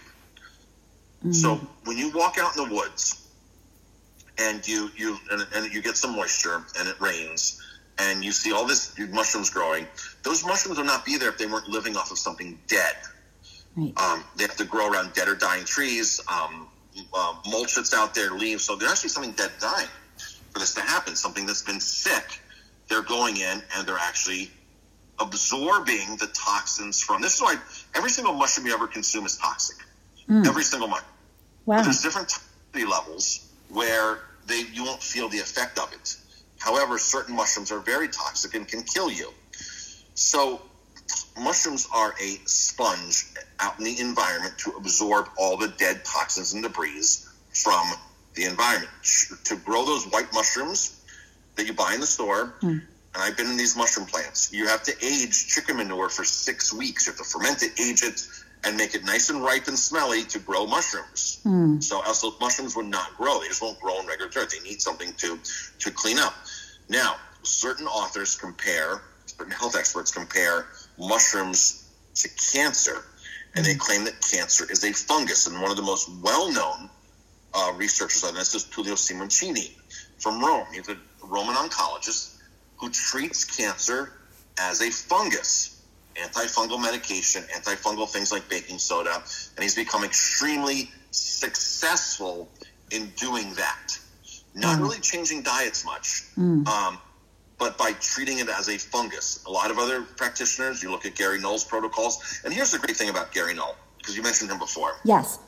Mm-hmm. 1.19 1.31
So 1.31 1.55
when 1.85 1.97
you 1.97 2.11
walk 2.11 2.37
out 2.39 2.55
in 2.55 2.67
the 2.67 2.75
woods 2.75 3.27
and 4.37 4.65
you 4.67 4.91
you 4.95 5.17
and, 5.31 5.45
and 5.55 5.73
you 5.73 5.81
get 5.81 5.97
some 5.97 6.15
moisture 6.15 6.63
and 6.77 6.87
it 6.87 6.99
rains 7.01 7.63
and 7.97 8.23
you 8.23 8.31
see 8.31 8.51
all 8.53 8.67
this 8.67 8.97
mushrooms 9.11 9.49
growing, 9.49 9.87
those 10.27 10.43
mushrooms 10.43 10.77
would 10.77 10.85
not 10.85 11.05
be 11.05 11.17
there 11.17 11.29
if 11.29 11.37
they 11.37 11.45
weren't 11.45 11.69
living 11.69 11.95
off 11.95 12.11
of 12.11 12.19
something 12.19 12.59
dead. 12.67 12.95
Right. 13.77 13.93
Um, 13.97 14.25
they 14.35 14.43
have 14.43 14.57
to 14.57 14.65
grow 14.65 14.91
around 14.91 15.13
dead 15.13 15.29
or 15.29 15.35
dying 15.35 15.63
trees, 15.63 16.19
um, 16.27 16.67
uh, 17.13 17.35
mulch 17.49 17.75
that's 17.75 17.93
out 17.93 18.13
there, 18.13 18.31
leaves. 18.31 18.65
So 18.65 18.75
there's 18.75 18.91
actually 18.91 19.09
something 19.09 19.31
dead 19.31 19.51
dying 19.61 19.87
for 20.51 20.59
this 20.59 20.73
to 20.73 20.81
happen. 20.81 21.15
Something 21.15 21.45
that's 21.45 21.61
been 21.61 21.79
sick, 21.79 22.41
they're 22.89 23.03
going 23.03 23.37
in 23.37 23.61
and 23.75 23.87
they're 23.87 23.97
actually 23.97 24.51
absorbing 25.19 26.17
the 26.19 26.29
toxins 26.33 27.01
from. 27.01 27.21
This 27.21 27.35
is 27.35 27.41
why 27.41 27.55
every 27.95 28.09
single 28.09 28.33
mushroom 28.33 28.67
you 28.67 28.73
ever 28.73 28.87
consume 28.87 29.25
is 29.25 29.37
toxic. 29.37 29.77
Mm. 30.29 30.45
Every 30.45 30.63
single 30.63 30.89
mushroom. 30.89 31.11
Wow. 31.65 31.77
But 31.77 31.83
there's 31.83 32.01
different 32.01 32.27
toxicity 32.27 32.89
levels 32.89 33.49
where 33.69 34.19
they 34.45 34.63
you 34.73 34.83
won't 34.83 35.01
feel 35.01 35.29
the 35.29 35.39
effect 35.39 35.79
of 35.79 35.93
it. 35.93 36.17
However, 36.59 36.97
certain 36.97 37.35
mushrooms 37.35 37.71
are 37.71 37.79
very 37.79 38.09
toxic 38.09 38.55
and 38.55 38.67
can 38.67 38.83
kill 38.83 39.09
you. 39.09 39.31
So 40.17 40.59
mushrooms 41.39 41.87
are 41.93 42.15
a 42.19 42.39
sponge 42.45 43.25
out 43.59 43.77
in 43.77 43.85
the 43.85 43.99
environment 43.99 44.57
to 44.57 44.71
absorb 44.71 45.29
all 45.37 45.57
the 45.57 45.67
dead 45.67 46.03
toxins 46.03 46.53
and 46.53 46.63
debris 46.63 47.03
from 47.53 47.87
the 48.33 48.45
environment. 48.45 48.91
To 49.45 49.55
grow 49.57 49.85
those 49.85 50.05
white 50.05 50.33
mushrooms 50.33 50.99
that 51.55 51.67
you 51.67 51.73
buy 51.73 51.93
in 51.93 52.01
the 52.01 52.07
store, 52.07 52.55
mm. 52.61 52.71
and 52.71 52.81
I've 53.15 53.37
been 53.37 53.45
in 53.45 53.57
these 53.57 53.77
mushroom 53.77 54.07
plants, 54.07 54.51
you 54.51 54.65
have 54.67 54.81
to 54.83 54.93
age 55.05 55.47
chicken 55.47 55.77
manure 55.77 56.09
for 56.09 56.23
six 56.23 56.73
weeks. 56.73 57.05
You 57.05 57.13
have 57.13 57.19
to 57.19 57.23
ferment 57.23 57.61
it, 57.61 57.79
age 57.79 58.01
it, 58.01 58.27
and 58.63 58.75
make 58.75 58.95
it 58.95 59.05
nice 59.05 59.29
and 59.29 59.43
ripe 59.43 59.67
and 59.67 59.77
smelly 59.77 60.23
to 60.23 60.39
grow 60.39 60.65
mushrooms. 60.65 61.41
Mm. 61.45 61.83
So 61.83 62.01
else 62.01 62.21
those 62.21 62.39
mushrooms 62.41 62.75
would 62.75 62.87
not 62.87 63.15
grow. 63.17 63.39
They 63.39 63.49
just 63.49 63.61
won't 63.61 63.79
grow 63.79 63.99
in 63.99 64.07
regular 64.07 64.31
dirt. 64.31 64.49
They 64.49 64.67
need 64.67 64.81
something 64.81 65.13
to 65.17 65.39
to 65.77 65.91
clean 65.91 66.17
up. 66.17 66.33
Now, 66.89 67.17
certain 67.43 67.85
authors 67.85 68.35
compare, 68.35 69.01
certain 69.37 69.53
health 69.53 69.75
experts 69.75 70.11
compare 70.11 70.67
mushrooms 70.97 71.89
to 72.15 72.29
cancer, 72.51 73.03
and 73.55 73.65
they 73.65 73.75
claim 73.75 74.03
that 74.05 74.15
cancer 74.21 74.69
is 74.71 74.83
a 74.83 74.93
fungus. 74.93 75.47
And 75.47 75.61
one 75.61 75.71
of 75.71 75.77
the 75.77 75.83
most 75.83 76.09
well-known 76.21 76.89
uh, 77.53 77.73
researchers 77.75 78.23
on 78.23 78.33
this 78.33 78.55
is 78.55 78.65
Tullio 78.65 78.95
Simoncini 78.95 79.71
from 80.17 80.43
Rome. 80.43 80.65
He's 80.73 80.89
a 80.89 80.97
Roman 81.23 81.55
oncologist 81.55 82.35
who 82.77 82.89
treats 82.89 83.43
cancer 83.43 84.13
as 84.59 84.81
a 84.81 84.89
fungus 84.89 85.77
antifungal 86.17 86.81
medication, 86.81 87.43
antifungal 87.55 88.09
things 88.09 88.31
like 88.31 88.49
baking 88.49 88.79
soda, 88.79 89.21
and 89.55 89.63
he's 89.63 89.75
become 89.75 90.03
extremely 90.03 90.89
successful 91.11 92.49
in 92.91 93.11
doing 93.15 93.53
that. 93.55 93.97
Not 94.55 94.79
mm. 94.79 94.81
really 94.81 94.99
changing 94.99 95.43
diets 95.43 95.85
much, 95.85 96.23
mm. 96.37 96.67
um, 96.67 96.97
but 97.57 97.77
by 97.77 97.93
treating 97.99 98.39
it 98.39 98.49
as 98.49 98.69
a 98.69 98.77
fungus. 98.77 99.43
A 99.47 99.51
lot 99.51 99.71
of 99.71 99.79
other 99.79 100.01
practitioners, 100.03 100.83
you 100.83 100.91
look 100.91 101.05
at 101.05 101.15
Gary 101.15 101.39
Null's 101.39 101.63
protocols, 101.63 102.41
and 102.43 102.53
here's 102.53 102.71
the 102.71 102.79
great 102.79 102.95
thing 102.95 103.09
about 103.09 103.31
Gary 103.31 103.53
Null, 103.53 103.75
because 103.97 104.15
you 104.15 104.23
mentioned 104.23 104.51
him 104.51 104.59
before. 104.59 104.97
Yes. 105.03 105.39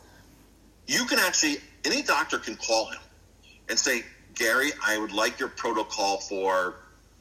You 0.87 1.05
can 1.05 1.19
actually, 1.19 1.57
any 1.85 2.01
doctor 2.01 2.39
can 2.39 2.55
call 2.55 2.89
him 2.91 2.99
and 3.69 3.77
say, 3.77 4.03
Gary, 4.33 4.71
I 4.85 4.97
would 4.97 5.11
like 5.11 5.39
your 5.39 5.49
protocol 5.49 6.17
for 6.17 6.75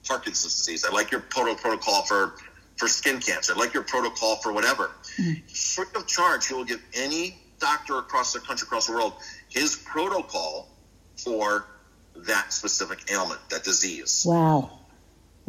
Parkinson's 0.07 0.57
disease. 0.57 0.85
I 0.85 0.93
like 0.93 1.11
your 1.11 1.21
proto- 1.21 1.57
protocol 1.57 2.03
for 2.03 2.35
for 2.79 2.87
skin 2.87 3.19
cancer, 3.19 3.55
I 3.55 3.59
like 3.59 3.75
your 3.75 3.83
protocol 3.83 4.37
for 4.37 4.53
whatever. 4.53 4.93
Mm-hmm. 5.19 5.47
Free 5.49 6.01
of 6.01 6.07
charge, 6.07 6.47
he 6.47 6.55
will 6.55 6.65
give 6.65 6.81
any 6.95 7.37
doctor 7.59 7.99
across 7.99 8.33
the 8.33 8.39
country, 8.39 8.67
across 8.67 8.87
the 8.87 8.93
world, 8.93 9.15
his 9.49 9.75
protocol 9.75 10.69
for 11.17 11.67
that 12.15 12.53
specific 12.53 13.11
ailment, 13.11 13.41
that 13.51 13.65
disease. 13.65 14.25
Wow. 14.27 14.78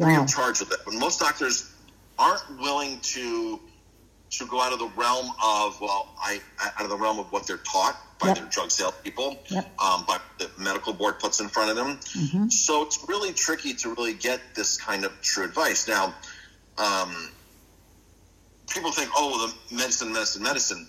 Wow. 0.00 0.06
Free 0.06 0.16
of 0.16 0.28
charge 0.28 0.60
with 0.60 0.70
that. 0.70 0.78
But 0.86 0.94
most 0.94 1.20
doctors 1.20 1.74
aren't 2.18 2.42
willing 2.58 3.00
to 3.00 3.60
to 4.30 4.46
go 4.46 4.60
out 4.60 4.72
of 4.72 4.78
the 4.78 4.88
realm 4.96 5.26
of 5.44 5.78
well, 5.80 6.14
I 6.18 6.40
out 6.78 6.84
of 6.84 6.88
the 6.88 6.96
realm 6.96 7.18
of 7.18 7.30
what 7.32 7.46
they're 7.46 7.58
taught 7.58 7.96
by 8.18 8.28
yep. 8.28 8.36
their 8.36 8.46
drug 8.46 8.70
sales 8.70 8.94
people, 9.02 9.38
yep. 9.48 9.66
um, 9.80 10.04
by 10.06 10.18
the 10.38 10.50
medical 10.58 10.94
board 10.94 11.18
puts 11.18 11.40
in 11.40 11.48
front 11.48 11.70
of 11.70 11.76
them. 11.76 11.98
Mm-hmm. 11.98 12.48
So 12.48 12.82
it's 12.82 13.04
really 13.08 13.32
tricky 13.32 13.74
to 13.74 13.94
really 13.94 14.14
get 14.14 14.40
this 14.54 14.80
kind 14.80 15.04
of 15.04 15.20
true 15.20 15.44
advice. 15.44 15.86
Now, 15.86 16.14
um, 16.78 17.30
people 18.70 18.92
think, 18.92 19.10
oh, 19.14 19.52
the 19.70 19.74
medicine, 19.74 20.12
medicine, 20.12 20.42
medicine. 20.42 20.86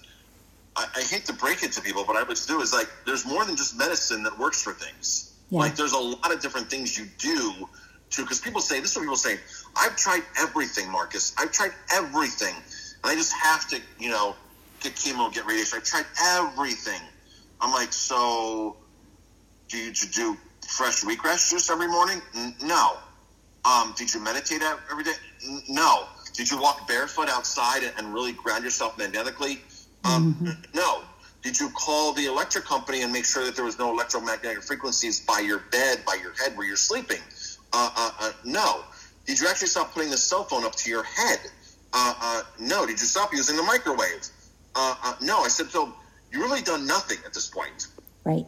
I, 0.75 0.87
I, 0.95 1.01
hate 1.01 1.25
to 1.25 1.33
break 1.33 1.63
it 1.63 1.71
to 1.73 1.81
people, 1.81 2.05
but 2.05 2.15
I 2.15 2.23
would 2.23 2.37
do 2.47 2.61
is 2.61 2.73
like, 2.73 2.89
there's 3.05 3.25
more 3.25 3.45
than 3.45 3.57
just 3.57 3.77
medicine 3.77 4.23
that 4.23 4.37
works 4.37 4.61
for 4.61 4.71
things. 4.73 5.33
Yeah. 5.49 5.59
Like, 5.59 5.75
there's 5.75 5.93
a 5.93 5.99
lot 5.99 6.33
of 6.33 6.41
different 6.41 6.69
things 6.69 6.97
you 6.97 7.07
do 7.17 7.67
because 8.17 8.39
people 8.39 8.61
say, 8.61 8.79
this 8.79 8.91
is 8.91 8.97
what 8.97 9.03
people 9.03 9.15
say, 9.15 9.37
I've 9.75 9.95
tried 9.95 10.23
everything, 10.37 10.91
Marcus. 10.91 11.33
I've 11.37 11.51
tried 11.51 11.71
everything. 11.93 12.53
And 13.03 13.11
I 13.11 13.15
just 13.15 13.33
have 13.33 13.67
to, 13.69 13.79
you 13.99 14.09
know, 14.09 14.35
get 14.81 14.95
chemo, 14.95 15.33
get 15.33 15.45
radiation. 15.45 15.77
I've 15.77 15.85
tried 15.85 16.05
everything. 16.21 17.01
I'm 17.61 17.71
like, 17.71 17.93
so 17.93 18.75
do 19.69 19.77
you, 19.77 19.93
do, 19.93 20.37
fresh 20.67 21.01
wheatgrass 21.01 21.49
juice 21.49 21.69
every 21.69 21.87
morning? 21.87 22.21
No. 22.63 22.97
Um, 23.65 23.93
did 23.97 24.13
you 24.13 24.19
meditate 24.21 24.61
every 24.89 25.03
day? 25.03 25.13
No. 25.69 26.05
Did 26.33 26.49
you 26.49 26.59
walk 26.59 26.87
barefoot 26.87 27.29
outside 27.29 27.83
and 27.97 28.13
really 28.13 28.31
ground 28.31 28.63
yourself 28.63 28.97
magnetically? 28.97 29.61
Um, 30.03 30.35
mm-hmm. 30.35 30.77
No. 30.77 31.01
Did 31.43 31.59
you 31.59 31.69
call 31.69 32.13
the 32.13 32.25
electric 32.25 32.65
company 32.65 33.01
and 33.01 33.11
make 33.11 33.25
sure 33.25 33.43
that 33.45 33.55
there 33.55 33.65
was 33.65 33.79
no 33.79 33.91
electromagnetic 33.91 34.63
frequencies 34.63 35.19
by 35.19 35.39
your 35.39 35.59
bed, 35.71 36.03
by 36.05 36.17
your 36.21 36.33
head 36.33 36.55
where 36.55 36.67
you're 36.67 36.75
sleeping? 36.75 37.19
Uh, 37.73 37.89
uh, 37.95 38.11
uh, 38.19 38.31
no. 38.43 38.83
Did 39.25 39.39
you 39.39 39.47
actually 39.47 39.67
stop 39.67 39.93
putting 39.93 40.09
the 40.09 40.17
cell 40.17 40.43
phone 40.43 40.65
up 40.65 40.75
to 40.75 40.89
your 40.89 41.03
head? 41.03 41.39
Uh, 41.93 42.13
uh, 42.19 42.41
no. 42.59 42.85
Did 42.85 42.99
you 42.99 43.05
stop 43.05 43.31
using 43.33 43.55
the 43.55 43.63
microwave? 43.63 44.27
Uh, 44.75 45.13
no. 45.21 45.39
I 45.39 45.47
said, 45.47 45.67
so 45.67 45.93
you 46.31 46.41
really 46.41 46.61
done 46.61 46.85
nothing 46.85 47.17
at 47.25 47.33
this 47.33 47.47
point. 47.47 47.87
Right. 48.23 48.45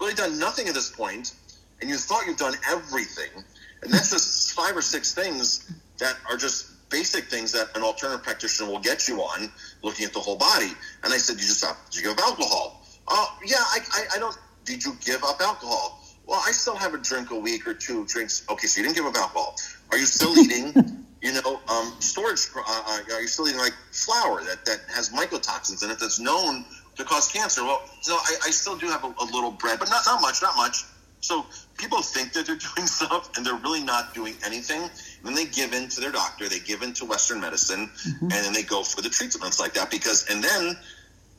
Really 0.00 0.14
done 0.14 0.38
nothing 0.38 0.68
at 0.68 0.74
this 0.74 0.90
point, 0.90 1.34
and 1.80 1.90
you 1.90 1.96
thought 1.96 2.26
you've 2.26 2.38
done 2.38 2.54
everything 2.70 3.44
and 3.82 3.92
that's 3.92 4.10
just 4.10 4.52
five 4.56 4.76
or 4.76 4.82
six 4.82 5.14
things 5.14 5.70
that 5.98 6.16
are 6.28 6.36
just 6.36 6.88
basic 6.90 7.24
things 7.24 7.52
that 7.52 7.68
an 7.76 7.82
alternative 7.82 8.24
practitioner 8.24 8.68
will 8.68 8.80
get 8.80 9.06
you 9.06 9.20
on 9.20 9.50
looking 9.82 10.04
at 10.04 10.12
the 10.12 10.18
whole 10.18 10.36
body. 10.36 10.72
And 11.04 11.12
I 11.12 11.18
said, 11.18 11.36
Did 11.36 11.44
you 11.44 11.54
stop? 11.54 11.76
Did 11.90 12.02
you 12.02 12.08
give 12.08 12.18
up 12.18 12.24
alcohol? 12.24 12.84
Oh, 13.08 13.38
yeah, 13.44 13.56
I, 13.58 13.78
I, 13.92 14.16
I 14.16 14.18
don't. 14.18 14.36
Did 14.64 14.84
you 14.84 14.96
give 15.04 15.22
up 15.24 15.40
alcohol? 15.40 15.99
Well, 16.30 16.40
I 16.46 16.52
still 16.52 16.76
have 16.76 16.94
a 16.94 16.98
drink 16.98 17.32
a 17.32 17.36
week 17.36 17.66
or 17.66 17.74
two 17.74 18.06
drinks. 18.06 18.46
Okay, 18.48 18.68
so 18.68 18.80
you 18.80 18.86
didn't 18.86 18.96
give 18.96 19.04
up 19.04 19.16
alcohol. 19.16 19.56
Are 19.90 19.98
you 19.98 20.06
still 20.06 20.38
eating, 20.38 20.72
you 21.22 21.32
know, 21.32 21.60
um, 21.66 21.92
storage? 21.98 22.46
Uh, 22.56 22.62
uh, 22.64 23.00
are 23.12 23.20
you 23.20 23.26
still 23.26 23.48
eating 23.48 23.58
like 23.58 23.74
flour 23.90 24.40
that, 24.44 24.64
that 24.64 24.78
has 24.94 25.10
mycotoxins 25.10 25.82
in 25.82 25.90
it 25.90 25.98
that's 25.98 26.20
known 26.20 26.64
to 26.94 27.02
cause 27.02 27.26
cancer? 27.32 27.64
Well, 27.64 27.82
so 28.00 28.14
I, 28.14 28.36
I 28.46 28.50
still 28.50 28.76
do 28.76 28.86
have 28.86 29.02
a, 29.02 29.08
a 29.08 29.24
little 29.24 29.50
bread, 29.50 29.80
but 29.80 29.90
not, 29.90 30.02
not 30.06 30.22
much, 30.22 30.40
not 30.40 30.56
much. 30.56 30.84
So 31.18 31.44
people 31.76 32.00
think 32.00 32.32
that 32.34 32.46
they're 32.46 32.54
doing 32.76 32.86
stuff 32.86 33.36
and 33.36 33.44
they're 33.44 33.56
really 33.56 33.82
not 33.82 34.14
doing 34.14 34.34
anything. 34.46 34.82
And 34.82 34.90
then 35.24 35.34
they 35.34 35.46
give 35.46 35.72
in 35.72 35.88
to 35.88 36.00
their 36.00 36.12
doctor, 36.12 36.48
they 36.48 36.60
give 36.60 36.82
in 36.82 36.92
to 36.92 37.06
Western 37.06 37.40
medicine, 37.40 37.90
mm-hmm. 38.06 38.26
and 38.26 38.30
then 38.30 38.52
they 38.52 38.62
go 38.62 38.84
for 38.84 39.02
the 39.02 39.10
treatments 39.10 39.58
like 39.58 39.74
that 39.74 39.90
because, 39.90 40.30
and 40.30 40.44
then 40.44 40.76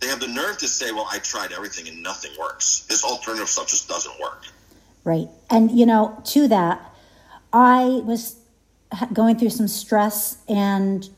they 0.01 0.07
have 0.07 0.19
the 0.19 0.27
nerve 0.27 0.57
to 0.57 0.67
say, 0.67 0.91
well, 0.91 1.07
I 1.09 1.19
tried 1.19 1.53
everything 1.53 1.87
and 1.87 2.03
nothing 2.03 2.31
works. 2.37 2.85
This 2.89 3.05
alternative 3.05 3.47
stuff 3.47 3.69
just 3.69 3.87
doesn't 3.87 4.19
work. 4.19 4.43
Right. 5.03 5.27
And, 5.49 5.71
you 5.71 5.85
know, 5.85 6.21
to 6.25 6.47
that, 6.47 6.93
I 7.51 8.01
was 8.03 8.37
going 9.13 9.37
through 9.37 9.49
some 9.49 9.67
stress 9.67 10.37
and 10.47 11.09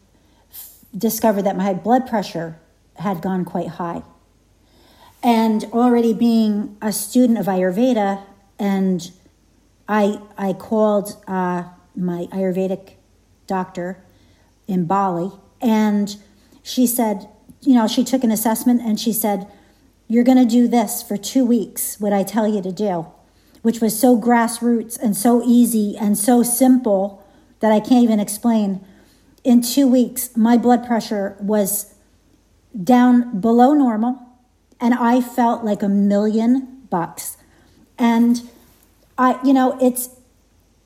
discovered 0.98 1.44
that 1.44 1.58
my 1.58 1.74
blood 1.74 2.08
pressure 2.08 2.60
had 2.96 3.22
gone 3.22 3.46
quite 3.46 3.68
high. 3.68 4.04
And 5.22 5.66
already 5.66 6.14
being 6.14 6.78
a 6.82 6.92
student 6.92 7.40
of 7.40 7.46
Ayurveda, 7.46 8.24
and 8.60 9.12
I 9.88 10.20
I 10.38 10.54
called 10.54 11.18
uh, 11.28 11.64
my 11.96 12.28
Ayurvedic 12.32 12.94
doctor 13.48 14.04
in 14.68 14.86
Bali, 14.86 15.32
and 15.62 16.16
she 16.62 16.86
said, 16.86 17.28
you 17.66 17.74
know, 17.74 17.88
she 17.88 18.04
took 18.04 18.24
an 18.24 18.32
assessment 18.32 18.82
and 18.82 19.00
she 19.00 19.14
said, 19.14 19.48
You're 20.08 20.24
going 20.24 20.38
to 20.38 20.46
do 20.46 20.68
this 20.68 21.02
for 21.02 21.18
two 21.18 21.46
weeks, 21.46 22.00
what 22.00 22.14
I 22.14 22.24
tell 22.24 22.48
you 22.48 22.62
to 22.62 22.72
do, 22.72 23.08
which 23.64 23.82
was 23.82 24.00
so 24.00 24.18
grassroots 24.20 24.98
and 25.02 25.18
so 25.18 25.42
easy 25.44 25.98
and 25.98 26.18
so 26.18 26.44
simple 26.44 27.26
that 27.60 27.72
I 27.72 27.80
can't 27.80 28.04
even 28.04 28.20
explain. 28.20 28.86
In 29.44 29.62
two 29.62 29.88
weeks, 29.88 30.38
my 30.38 30.58
blood 30.58 30.86
pressure 30.86 31.36
was 31.40 31.96
down 32.82 33.40
below 33.40 33.74
normal, 33.74 34.20
and 34.80 34.94
I 34.94 35.22
felt 35.22 35.64
like 35.64 35.82
a 35.82 35.90
million 35.90 36.84
bucks. 36.90 37.38
And 37.98 38.42
I, 39.18 39.40
you 39.44 39.54
know, 39.54 39.78
it's, 39.82 40.10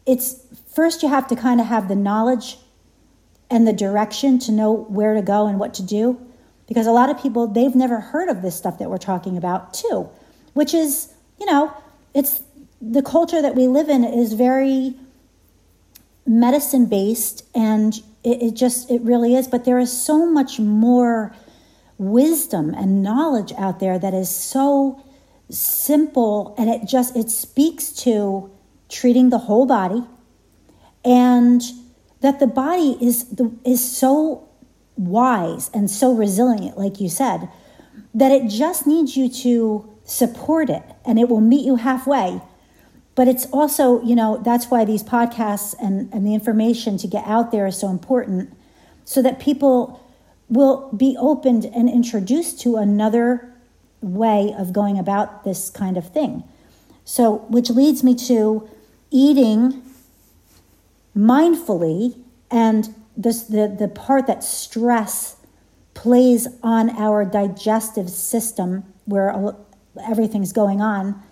it's 0.05 0.41
first 0.73 1.03
you 1.03 1.09
have 1.09 1.27
to 1.27 1.35
kind 1.35 1.59
of 1.59 1.67
have 1.67 1.87
the 1.87 1.95
knowledge 1.95 2.57
and 3.49 3.67
the 3.67 3.73
direction 3.73 4.39
to 4.39 4.51
know 4.51 4.71
where 4.71 5.13
to 5.13 5.21
go 5.21 5.47
and 5.47 5.59
what 5.59 5.73
to 5.75 5.83
do 5.83 6.19
because 6.67 6.85
a 6.85 6.91
lot 6.91 7.09
of 7.09 7.21
people 7.21 7.47
they've 7.47 7.75
never 7.75 7.99
heard 7.99 8.29
of 8.29 8.41
this 8.41 8.55
stuff 8.55 8.77
that 8.77 8.89
we're 8.89 8.97
talking 8.97 9.37
about 9.37 9.73
too 9.73 10.09
which 10.53 10.73
is 10.73 11.13
you 11.39 11.45
know 11.45 11.73
it's 12.13 12.41
the 12.81 13.01
culture 13.01 13.41
that 13.41 13.55
we 13.55 13.67
live 13.67 13.89
in 13.89 14.03
is 14.03 14.33
very 14.33 14.95
medicine 16.25 16.85
based 16.85 17.43
and 17.55 17.95
it, 18.23 18.41
it 18.41 18.53
just 18.53 18.91
it 18.91 19.01
really 19.01 19.35
is 19.35 19.47
but 19.47 19.65
there 19.65 19.79
is 19.79 19.91
so 19.91 20.29
much 20.29 20.59
more 20.59 21.33
wisdom 21.97 22.73
and 22.73 23.01
knowledge 23.01 23.53
out 23.57 23.79
there 23.79 23.97
that 23.97 24.13
is 24.13 24.29
so 24.29 25.01
simple 25.49 26.53
and 26.57 26.69
it 26.69 26.85
just 26.85 27.15
it 27.15 27.29
speaks 27.29 27.91
to 27.91 28.51
treating 28.89 29.29
the 29.29 29.37
whole 29.37 29.65
body 29.65 30.03
and 31.05 31.63
that 32.21 32.39
the 32.39 32.47
body 32.47 32.97
is 32.99 33.25
the, 33.29 33.51
is 33.63 33.97
so 33.97 34.47
wise 34.97 35.69
and 35.73 35.89
so 35.89 36.13
resilient, 36.13 36.77
like 36.77 36.99
you 36.99 37.09
said, 37.09 37.49
that 38.13 38.31
it 38.31 38.49
just 38.49 38.87
needs 38.87 39.15
you 39.15 39.29
to 39.29 39.89
support 40.03 40.69
it 40.69 40.83
and 41.05 41.19
it 41.19 41.29
will 41.29 41.41
meet 41.41 41.65
you 41.65 41.75
halfway. 41.75 42.41
But 43.17 43.27
it's 43.27 43.47
also, 43.47 43.99
you 44.03 44.15
know, 44.15 44.37
that's 44.37 44.67
why 44.67 44.85
these 44.85 45.01
podcasts 45.01 45.73
and, 45.81 46.13
and 46.13 46.23
the 46.23 46.35
information 46.35 46.99
to 46.99 47.07
get 47.07 47.25
out 47.25 47.51
there 47.51 47.65
is 47.65 47.75
so 47.75 47.89
important 47.89 48.55
so 49.05 49.23
that 49.23 49.39
people 49.39 50.07
will 50.49 50.93
be 50.93 51.17
opened 51.19 51.65
and 51.65 51.89
introduced 51.89 52.61
to 52.61 52.77
another 52.77 53.51
way 54.01 54.53
of 54.55 54.71
going 54.71 54.99
about 54.99 55.43
this 55.43 55.71
kind 55.71 55.97
of 55.97 56.07
thing. 56.13 56.43
So, 57.05 57.37
which 57.49 57.71
leads 57.71 58.03
me 58.03 58.13
to 58.27 58.69
eating 59.09 59.81
mindfully 61.17 62.21
and 62.51 62.93
this, 63.17 63.41
the, 63.41 63.67
the 63.67 63.87
part 63.87 64.27
that 64.27 64.43
stress 64.43 65.37
plays 65.95 66.47
on 66.61 66.91
our 66.91 67.25
digestive 67.25 68.11
system 68.11 68.83
where 69.05 69.55
everything's 70.07 70.53
going 70.53 70.81
on. 70.81 71.23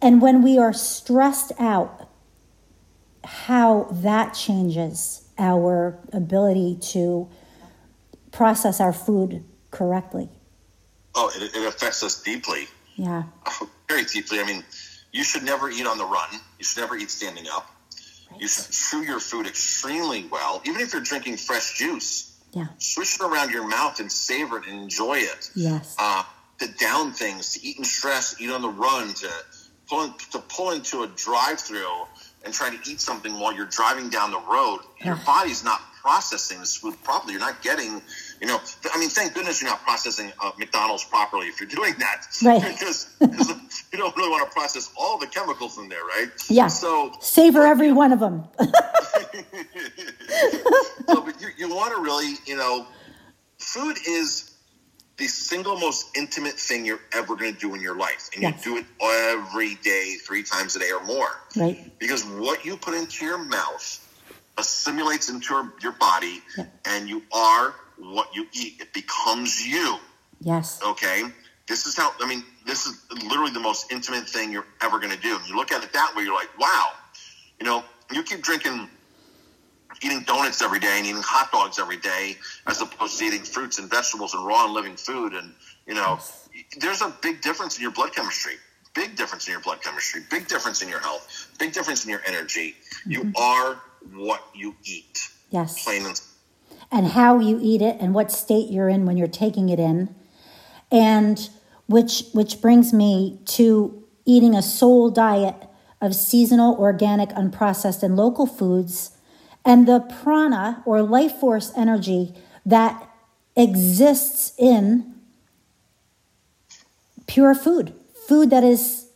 And 0.00 0.22
when 0.22 0.42
we 0.42 0.58
are 0.58 0.72
stressed 0.72 1.52
out, 1.58 2.08
how 3.24 3.88
that 3.90 4.32
changes 4.32 5.28
our 5.38 5.98
ability 6.12 6.78
to 6.80 7.28
process 8.32 8.80
our 8.80 8.92
food 8.92 9.44
correctly. 9.70 10.28
Oh, 11.14 11.30
it, 11.34 11.54
it 11.54 11.66
affects 11.66 12.02
us 12.02 12.22
deeply. 12.22 12.68
Yeah. 12.96 13.24
Very 13.88 14.04
deeply. 14.04 14.40
I 14.40 14.44
mean, 14.44 14.64
you 15.12 15.24
should 15.24 15.42
never 15.42 15.70
eat 15.70 15.86
on 15.86 15.98
the 15.98 16.04
run. 16.04 16.28
You 16.58 16.64
should 16.64 16.80
never 16.80 16.96
eat 16.96 17.10
standing 17.10 17.46
up. 17.52 17.66
Right. 18.30 18.40
You 18.40 18.48
should 18.48 18.70
chew 18.70 19.02
your 19.02 19.20
food 19.20 19.46
extremely 19.46 20.26
well, 20.30 20.62
even 20.64 20.80
if 20.80 20.92
you're 20.92 21.02
drinking 21.02 21.38
fresh 21.38 21.76
juice. 21.78 22.40
Yeah. 22.52 22.66
Swish 22.78 23.16
it 23.16 23.22
around 23.22 23.50
your 23.50 23.66
mouth 23.66 24.00
and 24.00 24.10
savor 24.10 24.58
it 24.58 24.66
and 24.68 24.82
enjoy 24.82 25.18
it. 25.18 25.50
Yes. 25.54 25.96
Uh, 25.98 26.22
to 26.60 26.68
down 26.68 27.12
things, 27.12 27.54
to 27.54 27.66
eat 27.66 27.78
in 27.78 27.84
stress, 27.84 28.40
eat 28.40 28.50
on 28.50 28.62
the 28.62 28.68
run, 28.68 29.12
to 29.14 29.30
pull 29.88 30.04
in, 30.04 30.12
to 30.32 30.38
pull 30.38 30.70
into 30.72 31.02
a 31.02 31.06
drive-through 31.08 32.06
and 32.44 32.54
try 32.54 32.70
to 32.70 32.90
eat 32.90 33.00
something 33.00 33.38
while 33.38 33.54
you're 33.54 33.66
driving 33.66 34.08
down 34.08 34.30
the 34.30 34.40
road. 34.40 34.80
Your 35.04 35.16
body's 35.26 35.64
not 35.64 35.80
processing 36.00 36.60
this 36.60 36.76
food 36.76 36.94
properly. 37.02 37.32
You're 37.32 37.40
not 37.40 37.62
getting 37.62 38.00
you 38.40 38.46
know, 38.46 38.60
I 38.92 38.98
mean, 38.98 39.08
thank 39.08 39.34
goodness 39.34 39.60
you're 39.60 39.70
not 39.70 39.82
processing 39.82 40.32
uh, 40.40 40.52
McDonald's 40.58 41.04
properly 41.04 41.48
if 41.48 41.60
you're 41.60 41.68
doing 41.68 41.94
that, 41.98 42.26
right? 42.44 42.62
because, 42.78 43.16
you 43.20 43.98
don't 43.98 44.16
really 44.16 44.30
want 44.30 44.48
to 44.48 44.52
process 44.54 44.90
all 44.96 45.18
the 45.18 45.26
chemicals 45.26 45.78
in 45.78 45.88
there, 45.88 46.04
right? 46.04 46.28
Yeah. 46.48 46.68
So 46.68 47.12
savor 47.20 47.66
every 47.66 47.92
one 47.92 48.12
of 48.12 48.20
them. 48.20 48.44
so, 48.58 48.70
but 51.06 51.40
you, 51.40 51.48
you 51.56 51.68
want 51.68 51.94
to 51.94 52.00
really, 52.00 52.34
you 52.46 52.56
know, 52.56 52.86
food 53.58 53.96
is 54.06 54.52
the 55.18 55.26
single 55.26 55.78
most 55.78 56.16
intimate 56.16 56.54
thing 56.54 56.86
you're 56.86 57.00
ever 57.12 57.36
going 57.36 57.52
to 57.52 57.60
do 57.60 57.74
in 57.74 57.80
your 57.80 57.96
life, 57.96 58.30
and 58.34 58.42
yes. 58.42 58.64
you 58.64 58.72
do 58.72 58.78
it 58.78 58.86
every 59.02 59.74
day, 59.76 60.14
three 60.24 60.42
times 60.42 60.76
a 60.76 60.78
day 60.78 60.90
or 60.90 61.04
more, 61.04 61.30
right? 61.56 61.92
Because 61.98 62.24
what 62.24 62.64
you 62.64 62.76
put 62.76 62.94
into 62.94 63.24
your 63.24 63.38
mouth 63.38 64.04
assimilates 64.58 65.28
into 65.28 65.54
your, 65.54 65.72
your 65.82 65.92
body, 65.92 66.40
yeah. 66.56 66.64
and 66.86 67.08
you 67.08 67.22
are 67.32 67.74
what 67.98 68.34
you 68.34 68.46
eat. 68.52 68.80
It 68.80 68.92
becomes 68.92 69.66
you. 69.66 69.98
Yes. 70.40 70.80
Okay. 70.84 71.24
This 71.66 71.86
is 71.86 71.96
how, 71.96 72.12
I 72.20 72.26
mean, 72.26 72.44
this 72.66 72.86
is 72.86 73.04
literally 73.28 73.52
the 73.52 73.60
most 73.60 73.92
intimate 73.92 74.28
thing 74.28 74.52
you're 74.52 74.66
ever 74.80 74.98
going 74.98 75.12
to 75.12 75.20
do. 75.20 75.36
And 75.36 75.48
you 75.48 75.56
look 75.56 75.72
at 75.72 75.84
it 75.84 75.92
that 75.92 76.14
way, 76.16 76.22
you're 76.22 76.34
like, 76.34 76.56
wow, 76.58 76.92
you 77.60 77.66
know, 77.66 77.84
you 78.12 78.22
keep 78.22 78.42
drinking, 78.42 78.88
eating 80.02 80.22
donuts 80.22 80.62
every 80.62 80.78
day 80.78 80.98
and 80.98 81.06
eating 81.06 81.22
hot 81.22 81.50
dogs 81.52 81.78
every 81.78 81.96
day, 81.96 82.36
as 82.66 82.80
opposed 82.80 83.18
to 83.18 83.24
eating 83.24 83.42
fruits 83.42 83.78
and 83.78 83.90
vegetables 83.90 84.34
and 84.34 84.46
raw 84.46 84.64
and 84.64 84.74
living 84.74 84.96
food. 84.96 85.32
And, 85.34 85.52
you 85.86 85.94
know, 85.94 86.18
there's 86.80 87.02
a 87.02 87.14
big 87.22 87.40
difference 87.40 87.76
in 87.76 87.82
your 87.82 87.92
blood 87.92 88.14
chemistry. 88.14 88.54
Big 88.94 89.16
difference 89.16 89.46
in 89.46 89.52
your 89.52 89.60
blood 89.60 89.80
chemistry, 89.80 90.22
big 90.28 90.48
difference 90.48 90.82
in 90.82 90.88
your 90.88 90.98
health, 90.98 91.48
big 91.58 91.72
difference 91.72 92.04
in 92.04 92.10
your 92.10 92.22
energy. 92.26 92.74
Mm-hmm. 93.06 93.12
You 93.12 93.32
are 93.36 93.80
what 94.12 94.42
you 94.54 94.74
eat. 94.84 95.28
Yes. 95.50 95.84
Plain 95.84 96.06
and 96.06 96.20
and 96.90 97.06
how 97.08 97.38
you 97.38 97.58
eat 97.62 97.82
it 97.82 97.96
and 98.00 98.14
what 98.14 98.32
state 98.32 98.70
you're 98.70 98.88
in 98.88 99.04
when 99.06 99.16
you're 99.16 99.28
taking 99.28 99.68
it 99.68 99.78
in. 99.78 100.14
And 100.90 101.48
which 101.86 102.24
which 102.32 102.60
brings 102.60 102.92
me 102.92 103.40
to 103.46 104.04
eating 104.24 104.54
a 104.54 104.62
soul 104.62 105.10
diet 105.10 105.68
of 106.00 106.14
seasonal, 106.14 106.74
organic, 106.76 107.28
unprocessed 107.30 108.02
and 108.02 108.16
local 108.16 108.46
foods 108.46 109.17
and 109.68 109.86
the 109.86 110.00
prana 110.00 110.82
or 110.86 111.02
life 111.02 111.32
force 111.32 111.70
energy 111.76 112.32
that 112.64 113.06
exists 113.54 114.54
in 114.56 115.14
pure 117.26 117.54
food, 117.54 117.92
food 118.26 118.48
that 118.48 118.64
is 118.64 119.10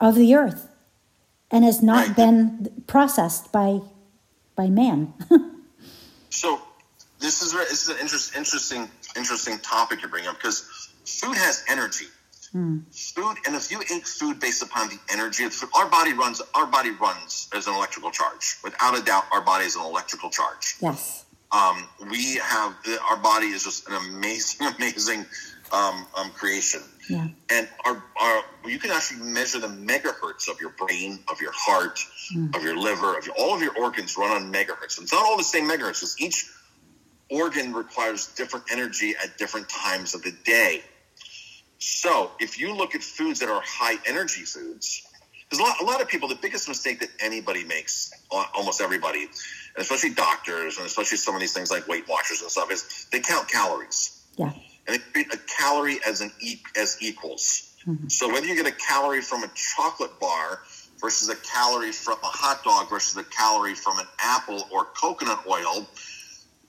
of 0.00 0.16
the 0.16 0.34
earth 0.34 0.68
and 1.48 1.64
has 1.64 1.80
not 1.80 2.08
right. 2.08 2.16
been 2.16 2.82
processed 2.88 3.52
by 3.52 3.80
by 4.56 4.66
man. 4.66 5.14
so 6.30 6.60
this 7.20 7.40
is 7.40 7.52
this 7.52 7.84
is 7.84 7.88
an 7.88 7.98
interest, 8.00 8.34
interesting 8.36 8.90
interesting 9.16 9.60
topic 9.60 10.02
you 10.02 10.08
bring 10.08 10.26
up 10.26 10.34
because 10.38 10.90
food 11.04 11.36
has 11.36 11.64
energy. 11.68 12.06
Mm. 12.54 12.82
Food, 13.14 13.38
and 13.46 13.56
if 13.56 13.70
you 13.70 13.80
eat 13.80 14.06
food 14.06 14.38
based 14.38 14.62
upon 14.62 14.88
the 14.88 14.98
energy 15.10 15.44
of 15.44 15.52
the 15.52 15.56
food, 15.56 15.70
our 15.74 15.88
body 15.88 16.12
runs. 16.12 16.42
Our 16.54 16.66
body 16.66 16.90
runs 16.90 17.48
as 17.54 17.66
an 17.66 17.74
electrical 17.74 18.10
charge. 18.10 18.58
Without 18.62 18.98
a 18.98 19.02
doubt, 19.02 19.24
our 19.32 19.40
body 19.40 19.64
is 19.64 19.76
an 19.76 19.82
electrical 19.82 20.28
charge. 20.28 20.76
Yes. 20.80 21.24
Um, 21.50 21.88
we 22.10 22.36
have 22.36 22.76
our 23.10 23.16
body 23.16 23.46
is 23.46 23.64
just 23.64 23.88
an 23.88 23.94
amazing, 23.94 24.66
amazing 24.76 25.26
um, 25.72 26.06
um, 26.14 26.30
creation. 26.30 26.82
Yeah. 27.08 27.28
And 27.50 27.68
our, 27.84 28.04
our 28.20 28.42
you 28.66 28.78
can 28.78 28.90
actually 28.90 29.22
measure 29.22 29.58
the 29.58 29.68
megahertz 29.68 30.48
of 30.48 30.60
your 30.60 30.70
brain, 30.70 31.20
of 31.30 31.40
your 31.40 31.52
heart, 31.54 31.98
mm. 32.34 32.54
of 32.54 32.62
your 32.62 32.76
liver, 32.76 33.16
of 33.16 33.26
your, 33.26 33.34
all 33.38 33.54
of 33.54 33.62
your 33.62 33.76
organs 33.78 34.16
run 34.16 34.30
on 34.30 34.52
megahertz. 34.52 34.98
And 34.98 35.04
it's 35.04 35.12
not 35.12 35.24
all 35.24 35.36
the 35.36 35.44
same 35.44 35.68
megahertz. 35.68 36.00
Because 36.00 36.20
each 36.20 36.50
organ 37.30 37.72
requires 37.72 38.28
different 38.34 38.66
energy 38.70 39.14
at 39.22 39.38
different 39.38 39.68
times 39.68 40.14
of 40.14 40.22
the 40.22 40.32
day. 40.44 40.82
So 41.82 42.30
if 42.38 42.60
you 42.60 42.76
look 42.76 42.94
at 42.94 43.02
foods 43.02 43.40
that 43.40 43.48
are 43.48 43.60
high 43.64 43.96
energy 44.06 44.42
foods, 44.42 45.02
there's 45.50 45.58
a 45.58 45.64
lot, 45.64 45.80
a 45.80 45.84
lot 45.84 46.00
of 46.00 46.06
people, 46.06 46.28
the 46.28 46.36
biggest 46.36 46.68
mistake 46.68 47.00
that 47.00 47.08
anybody 47.18 47.64
makes, 47.64 48.12
almost 48.54 48.80
everybody, 48.80 49.22
and 49.24 49.30
especially 49.78 50.10
doctors, 50.10 50.76
and 50.76 50.86
especially 50.86 51.18
some 51.18 51.34
of 51.34 51.40
these 51.40 51.52
things 51.52 51.72
like 51.72 51.88
Weight 51.88 52.08
Watchers 52.08 52.40
and 52.40 52.48
stuff, 52.48 52.70
is 52.70 53.08
they 53.10 53.18
count 53.18 53.48
calories. 53.48 54.24
Yeah. 54.36 54.52
And 54.86 54.96
they 54.96 54.98
treat 55.12 55.34
a 55.34 55.38
calorie 55.58 55.98
as 56.06 56.20
an 56.20 56.30
e- 56.40 56.62
as 56.76 56.98
equals. 57.00 57.74
Mm-hmm. 57.84 58.06
So 58.06 58.32
whether 58.32 58.46
you 58.46 58.54
get 58.54 58.66
a 58.66 58.76
calorie 58.76 59.20
from 59.20 59.42
a 59.42 59.50
chocolate 59.56 60.20
bar 60.20 60.60
versus 61.00 61.30
a 61.30 61.36
calorie 61.36 61.90
from 61.90 62.18
a 62.22 62.26
hot 62.26 62.62
dog 62.62 62.88
versus 62.88 63.16
a 63.16 63.24
calorie 63.24 63.74
from 63.74 63.98
an 63.98 64.06
apple 64.20 64.68
or 64.72 64.84
coconut 64.84 65.44
oil, 65.48 65.84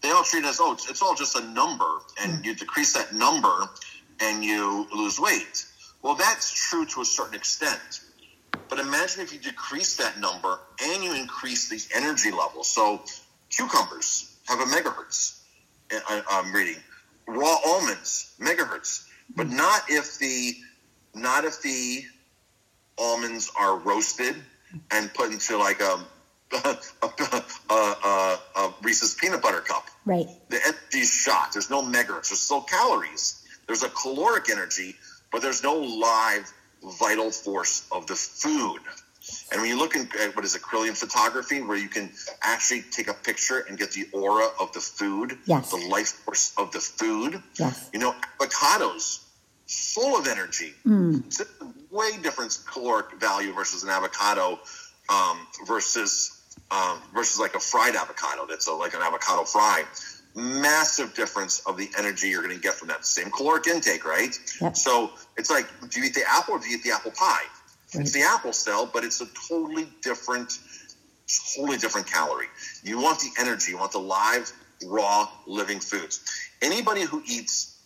they 0.01 0.09
all 0.09 0.23
treat 0.23 0.43
it 0.43 0.47
as 0.47 0.59
oh, 0.59 0.73
it's, 0.73 0.89
it's 0.89 1.03
all 1.03 1.13
just 1.13 1.35
a 1.35 1.43
number, 1.51 1.99
and 2.19 2.39
mm. 2.39 2.45
you 2.45 2.55
decrease 2.55 2.93
that 2.93 3.13
number, 3.13 3.69
and 4.19 4.43
you 4.43 4.87
lose 4.93 5.19
weight. 5.19 5.65
Well, 6.01 6.15
that's 6.15 6.51
true 6.69 6.85
to 6.87 7.01
a 7.01 7.05
certain 7.05 7.35
extent. 7.35 8.01
But 8.69 8.79
imagine 8.79 9.21
if 9.21 9.33
you 9.33 9.39
decrease 9.39 9.97
that 9.97 10.19
number 10.19 10.59
and 10.81 11.03
you 11.03 11.13
increase 11.13 11.69
the 11.69 11.81
energy 11.95 12.31
level. 12.31 12.63
So 12.63 13.01
cucumbers 13.49 14.35
have 14.47 14.59
a 14.59 14.65
megahertz. 14.65 15.39
uh, 15.91 16.21
I'm 16.29 16.53
reading 16.53 16.77
raw 17.27 17.57
almonds 17.65 18.33
megahertz, 18.39 19.07
but 19.35 19.49
not 19.49 19.83
if 19.89 20.17
the 20.19 20.55
not 21.15 21.45
if 21.45 21.61
the 21.61 22.03
almonds 22.97 23.51
are 23.57 23.77
roasted 23.77 24.35
and 24.91 25.13
put 25.13 25.31
into 25.31 25.57
like 25.57 25.81
a 25.81 25.99
a, 26.53 26.77
a, 27.69 27.73
a, 27.73 28.39
a 28.57 28.73
Reese's 28.83 29.15
peanut 29.15 29.41
butter 29.41 29.61
cup. 29.61 29.87
Right. 30.05 30.27
The 30.49 30.59
energy 30.65 31.03
shot. 31.03 31.53
There's 31.53 31.69
no 31.69 31.81
megahertz. 31.81 32.29
There's 32.29 32.39
still 32.39 32.61
calories. 32.61 33.42
There's 33.67 33.83
a 33.83 33.89
caloric 33.89 34.49
energy, 34.49 34.95
but 35.31 35.41
there's 35.41 35.63
no 35.63 35.75
live 35.75 36.51
vital 36.99 37.31
force 37.31 37.87
of 37.91 38.07
the 38.07 38.15
food. 38.15 38.81
And 39.51 39.61
when 39.61 39.69
you 39.69 39.77
look 39.77 39.95
at 39.95 40.35
what 40.35 40.43
is 40.43 40.55
Kirlian 40.57 40.97
photography, 40.97 41.61
where 41.61 41.77
you 41.77 41.87
can 41.87 42.11
actually 42.41 42.81
take 42.91 43.07
a 43.07 43.13
picture 43.13 43.59
and 43.59 43.77
get 43.77 43.91
the 43.91 44.07
aura 44.11 44.47
of 44.59 44.73
the 44.73 44.81
food, 44.81 45.37
yes. 45.45 45.71
the 45.71 45.77
life 45.77 46.09
force 46.09 46.53
of 46.57 46.71
the 46.71 46.79
food. 46.79 47.41
Yes. 47.57 47.89
You 47.93 47.99
know, 47.99 48.15
avocados, 48.39 49.23
full 49.67 50.17
of 50.17 50.27
energy. 50.27 50.73
Mm. 50.85 51.25
It's 51.27 51.39
a 51.39 51.45
way 51.89 52.11
different 52.21 52.59
caloric 52.69 53.17
value 53.19 53.53
versus 53.53 53.83
an 53.83 53.89
avocado 53.89 54.59
um, 55.09 55.47
versus 55.65 56.41
um, 56.71 56.99
versus 57.13 57.39
like 57.39 57.55
a 57.55 57.59
fried 57.59 57.95
avocado. 57.95 58.45
That's 58.47 58.67
a, 58.67 58.73
like 58.73 58.93
an 58.93 59.01
avocado 59.01 59.43
fry. 59.43 59.83
Massive 60.35 61.13
difference 61.13 61.61
of 61.67 61.77
the 61.77 61.89
energy 61.97 62.29
you're 62.29 62.41
going 62.41 62.55
to 62.55 62.61
get 62.61 62.73
from 62.73 62.87
that 62.87 63.05
same 63.05 63.29
caloric 63.29 63.67
intake, 63.67 64.05
right? 64.05 64.37
Yep. 64.61 64.75
So 64.75 65.11
it's 65.37 65.49
like, 65.49 65.67
do 65.89 65.99
you 65.99 66.07
eat 66.07 66.15
the 66.15 66.23
apple 66.27 66.55
or 66.55 66.59
do 66.59 66.67
you 66.67 66.77
eat 66.77 66.83
the 66.83 66.91
apple 66.91 67.11
pie? 67.11 67.41
Right. 67.93 68.01
It's 68.01 68.13
the 68.13 68.23
apple 68.23 68.53
still, 68.53 68.87
but 68.87 69.03
it's 69.03 69.21
a 69.21 69.27
totally 69.47 69.87
different, 70.01 70.57
totally 71.55 71.77
different 71.77 72.07
calorie. 72.07 72.47
You 72.83 72.99
want 72.99 73.19
the 73.19 73.29
energy. 73.39 73.71
You 73.71 73.77
want 73.77 73.91
the 73.91 73.99
live, 73.99 74.51
raw, 74.87 75.29
living 75.45 75.79
foods. 75.79 76.25
Anybody 76.61 77.01
who 77.01 77.21
eats 77.27 77.79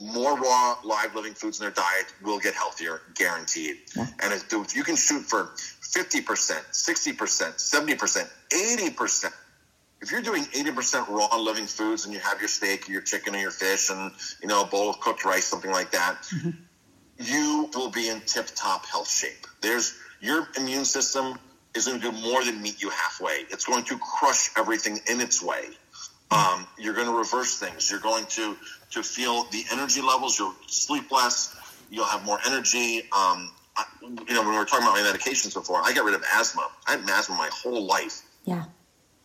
more 0.00 0.38
raw, 0.38 0.76
live, 0.84 1.14
living 1.14 1.34
foods 1.34 1.58
in 1.58 1.64
their 1.64 1.72
diet 1.72 2.06
will 2.22 2.38
get 2.38 2.54
healthier, 2.54 3.00
guaranteed. 3.14 3.76
Yeah. 3.96 4.06
And 4.20 4.32
if 4.32 4.76
you 4.76 4.84
can 4.84 4.96
shoot 4.96 5.22
for 5.22 5.50
50%, 5.82 6.22
60%, 6.22 7.16
70%, 7.16 8.30
80%, 8.50 9.32
if 10.00 10.10
you're 10.12 10.22
doing 10.22 10.44
80% 10.44 11.08
raw 11.08 11.36
living 11.36 11.66
foods 11.66 12.04
and 12.04 12.14
you 12.14 12.20
have 12.20 12.40
your 12.40 12.48
steak, 12.48 12.88
or 12.88 12.92
your 12.92 13.02
chicken, 13.02 13.34
or 13.34 13.38
your 13.38 13.50
fish, 13.50 13.90
and 13.90 14.12
you 14.40 14.48
know 14.48 14.62
a 14.62 14.66
bowl 14.66 14.90
of 14.90 15.00
cooked 15.00 15.24
rice, 15.24 15.44
something 15.44 15.70
like 15.70 15.90
that, 15.90 16.22
mm-hmm. 16.34 16.50
you 17.18 17.70
will 17.74 17.90
be 17.90 18.08
in 18.08 18.20
tip-top 18.20 18.86
health 18.86 19.10
shape. 19.10 19.46
There's 19.60 19.98
your 20.20 20.48
immune 20.56 20.84
system 20.84 21.38
is 21.74 21.86
going 21.86 22.00
to 22.00 22.10
do 22.10 22.16
more 22.20 22.44
than 22.44 22.60
meet 22.62 22.80
you 22.82 22.90
halfway. 22.90 23.44
It's 23.50 23.64
going 23.64 23.84
to 23.84 23.98
crush 23.98 24.50
everything 24.56 24.98
in 25.10 25.20
its 25.20 25.42
way. 25.42 25.66
Um, 26.30 26.66
you're 26.78 26.94
going 26.94 27.06
to 27.06 27.16
reverse 27.16 27.58
things. 27.58 27.90
You're 27.90 28.00
going 28.00 28.26
to 28.26 28.56
to 28.90 29.02
feel 29.02 29.44
the 29.50 29.64
energy 29.72 30.00
levels. 30.00 30.38
You'll 30.38 30.54
sleep 30.66 31.10
less. 31.10 31.56
You'll 31.90 32.04
have 32.06 32.24
more 32.24 32.38
energy. 32.46 33.02
Um, 33.12 33.52
I, 33.76 33.84
you 34.02 34.34
know, 34.34 34.42
when 34.42 34.50
we 34.50 34.56
were 34.56 34.64
talking 34.64 34.86
about 34.86 34.94
my 34.94 35.02
medications 35.02 35.54
before, 35.54 35.80
I 35.82 35.92
got 35.92 36.04
rid 36.04 36.14
of 36.14 36.22
asthma. 36.34 36.68
I 36.86 36.92
had 36.92 37.08
asthma 37.08 37.36
my 37.36 37.50
whole 37.52 37.86
life. 37.86 38.22
Yeah. 38.44 38.64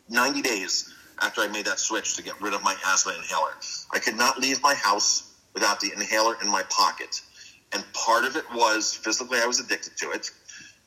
90 0.09 0.41
days 0.41 0.93
after 1.21 1.41
I 1.41 1.47
made 1.47 1.65
that 1.65 1.79
switch 1.79 2.15
to 2.15 2.23
get 2.23 2.39
rid 2.41 2.53
of 2.53 2.63
my 2.63 2.75
asthma 2.85 3.13
inhaler. 3.13 3.53
I 3.91 3.99
could 3.99 4.15
not 4.15 4.39
leave 4.39 4.61
my 4.61 4.73
house 4.73 5.31
without 5.53 5.79
the 5.79 5.91
inhaler 5.93 6.37
in 6.41 6.49
my 6.49 6.63
pocket. 6.63 7.21
And 7.71 7.83
part 7.93 8.25
of 8.25 8.35
it 8.35 8.45
was 8.53 8.93
physically, 8.93 9.39
I 9.39 9.45
was 9.45 9.59
addicted 9.59 9.97
to 9.97 10.11
it. 10.11 10.29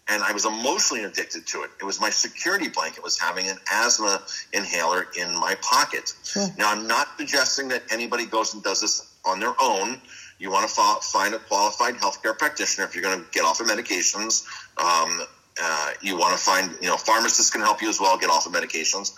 And 0.08 0.22
I 0.22 0.32
was 0.32 0.44
emotionally 0.44 1.02
addicted 1.02 1.48
to 1.48 1.62
it. 1.62 1.70
It 1.80 1.84
was 1.84 2.00
my 2.00 2.10
security 2.10 2.68
blanket 2.68 3.02
was 3.02 3.18
having 3.18 3.48
an 3.48 3.56
asthma 3.72 4.22
inhaler 4.52 5.08
in 5.18 5.34
my 5.36 5.56
pocket. 5.62 6.12
Sure. 6.22 6.46
Now, 6.56 6.70
I'm 6.70 6.86
not 6.86 7.08
suggesting 7.18 7.68
that 7.68 7.82
anybody 7.90 8.24
goes 8.24 8.54
and 8.54 8.62
does 8.62 8.80
this 8.80 9.12
on 9.24 9.40
their 9.40 9.54
own. 9.60 10.00
You 10.38 10.52
want 10.52 10.68
to 10.68 10.74
find 11.02 11.34
a 11.34 11.38
qualified 11.40 11.94
healthcare 11.94 12.38
practitioner 12.38 12.86
if 12.86 12.94
you're 12.94 13.02
going 13.02 13.18
to 13.18 13.24
get 13.32 13.44
off 13.44 13.58
of 13.58 13.66
medications. 13.66 14.46
Um, 14.78 15.22
uh, 15.62 15.90
you 16.02 16.16
want 16.18 16.36
to 16.36 16.42
find, 16.42 16.70
you 16.80 16.88
know, 16.88 16.96
pharmacists 16.96 17.50
can 17.50 17.60
help 17.60 17.82
you 17.82 17.88
as 17.88 18.00
well 18.00 18.16
get 18.18 18.30
off 18.30 18.46
of 18.46 18.52
medications. 18.52 19.12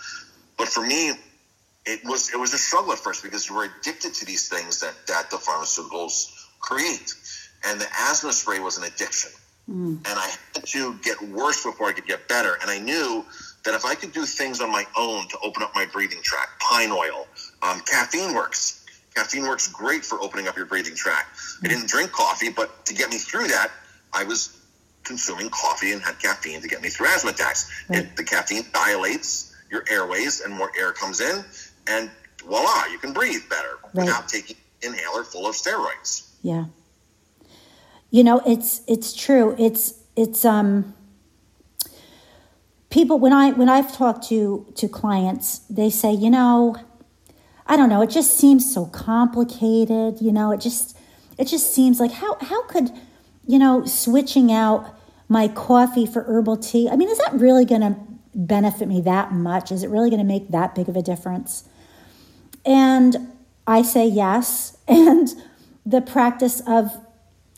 But 0.57 0.67
for 0.67 0.85
me, 0.85 1.13
it 1.85 2.03
was 2.03 2.33
it 2.33 2.37
was 2.37 2.53
a 2.53 2.57
struggle 2.57 2.91
at 2.91 2.99
first 2.99 3.23
because 3.23 3.49
you 3.49 3.55
were 3.55 3.65
addicted 3.65 4.13
to 4.13 4.25
these 4.25 4.47
things 4.47 4.79
that 4.81 4.93
that 5.07 5.29
the 5.31 5.37
pharmaceuticals 5.37 6.47
create, 6.59 7.13
and 7.65 7.79
the 7.79 7.87
asthma 7.99 8.33
spray 8.33 8.59
was 8.59 8.77
an 8.77 8.83
addiction. 8.83 9.31
Mm. 9.69 9.97
And 9.97 10.19
I 10.19 10.31
had 10.53 10.65
to 10.65 10.95
get 11.03 11.21
worse 11.21 11.63
before 11.63 11.87
I 11.89 11.93
could 11.93 12.07
get 12.07 12.27
better. 12.27 12.57
And 12.61 12.71
I 12.71 12.79
knew 12.79 13.25
that 13.65 13.73
if 13.75 13.85
I 13.85 13.93
could 13.95 14.11
do 14.11 14.25
things 14.25 14.61
on 14.61 14.71
my 14.71 14.85
own 14.97 15.27
to 15.27 15.37
open 15.43 15.61
up 15.61 15.75
my 15.75 15.85
breathing 15.85 16.21
tract, 16.23 16.59
pine 16.59 16.91
oil, 16.91 17.27
um, 17.61 17.81
caffeine 17.81 18.33
works. 18.33 18.85
Caffeine 19.15 19.43
works 19.43 19.67
great 19.67 20.05
for 20.05 20.21
opening 20.21 20.47
up 20.47 20.55
your 20.55 20.65
breathing 20.65 20.95
tract. 20.95 21.35
Mm. 21.35 21.65
I 21.65 21.67
didn't 21.69 21.89
drink 21.89 22.11
coffee, 22.11 22.49
but 22.49 22.85
to 22.85 22.93
get 22.93 23.09
me 23.09 23.17
through 23.17 23.47
that, 23.47 23.71
I 24.13 24.23
was 24.23 24.58
consuming 25.09 25.49
coffee 25.49 25.91
and 25.91 26.01
had 26.03 26.19
caffeine 26.19 26.61
to 26.61 26.67
get 26.67 26.81
me 26.83 26.89
through 26.89 27.07
asthma 27.07 27.31
attacks. 27.31 27.67
Right. 27.89 28.05
It, 28.05 28.15
the 28.15 28.23
caffeine 28.23 28.63
dilates 28.71 29.55
your 29.71 29.83
airways 29.89 30.41
and 30.41 30.53
more 30.53 30.71
air 30.79 30.91
comes 30.93 31.19
in, 31.19 31.43
and 31.87 32.09
voila, 32.45 32.85
you 32.91 32.99
can 32.99 33.11
breathe 33.11 33.41
better 33.49 33.73
right. 33.93 34.05
without 34.05 34.29
taking 34.29 34.55
inhaler 34.81 35.23
full 35.23 35.47
of 35.47 35.55
steroids. 35.55 36.29
Yeah. 36.43 36.65
You 38.11 38.23
know, 38.23 38.41
it's 38.45 38.81
it's 38.87 39.13
true. 39.13 39.55
It's 39.57 39.95
it's 40.15 40.45
um 40.45 40.93
people 42.89 43.19
when 43.19 43.33
I 43.33 43.51
when 43.51 43.67
I've 43.67 43.91
talked 43.91 44.27
to 44.29 44.71
to 44.75 44.87
clients, 44.87 45.59
they 45.69 45.89
say, 45.89 46.13
you 46.13 46.29
know, 46.29 46.75
I 47.65 47.77
don't 47.77 47.89
know, 47.89 48.01
it 48.03 48.11
just 48.11 48.37
seems 48.37 48.71
so 48.71 48.85
complicated, 48.85 50.21
you 50.21 50.31
know, 50.31 50.51
it 50.51 50.61
just 50.61 50.95
it 51.39 51.45
just 51.45 51.73
seems 51.73 51.99
like 51.99 52.11
how 52.11 52.37
how 52.41 52.63
could 52.63 52.91
you 53.49 53.57
know, 53.57 53.83
switching 53.83 54.51
out 54.51 54.95
my 55.29 55.47
coffee 55.47 56.07
for 56.07 56.23
herbal 56.23 56.57
tea. 56.57 56.89
I 56.89 56.95
mean, 56.95 57.07
is 57.07 57.19
that 57.19 57.33
really 57.33 57.63
going 57.63 57.81
to 57.81 57.95
benefit 58.33 58.87
me 58.87 58.99
that 59.01 59.31
much? 59.31 59.71
Is 59.71 59.83
it 59.83 59.89
really 59.89 60.09
going 60.09 60.21
to 60.21 60.27
make 60.27 60.49
that 60.49 60.73
big 60.75 60.89
of 60.89 60.97
a 60.97 61.03
difference? 61.03 61.69
And 62.65 63.31
I 63.65 63.83
say 63.83 64.07
yes. 64.07 64.75
And 64.89 65.29
the 65.85 66.01
practice 66.01 66.61
of 66.67 66.97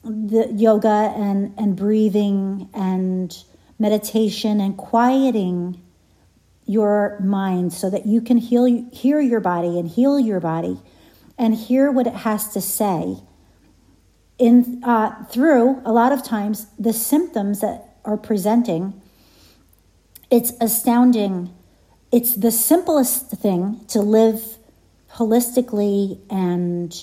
the 0.03 0.51
yoga 0.53 1.13
and, 1.15 1.53
and 1.57 1.77
breathing 1.77 2.69
and 2.73 3.35
meditation 3.79 4.59
and 4.59 4.75
quieting 4.75 5.81
your 6.65 7.17
mind 7.21 7.71
so 7.71 7.89
that 7.89 8.05
you 8.05 8.21
can 8.21 8.37
heal 8.37 8.65
hear 8.91 9.19
your 9.19 9.39
body 9.39 9.79
and 9.79 9.87
heal 9.89 10.19
your 10.19 10.39
body 10.39 10.79
and 11.37 11.55
hear 11.55 11.89
what 11.91 12.05
it 12.05 12.13
has 12.13 12.53
to 12.53 12.61
say 12.61 13.17
in 14.37 14.81
uh, 14.83 15.23
through 15.25 15.81
a 15.85 15.91
lot 15.91 16.11
of 16.11 16.23
times 16.23 16.67
the 16.79 16.93
symptoms 16.93 17.61
that 17.61 17.97
are 18.03 18.17
presenting 18.17 19.01
it's 20.31 20.53
astounding. 20.61 21.53
It's 22.09 22.35
the 22.35 22.51
simplest 22.51 23.29
thing 23.31 23.81
to 23.89 23.99
live 23.99 24.57
holistically 25.13 26.19
and 26.29 26.95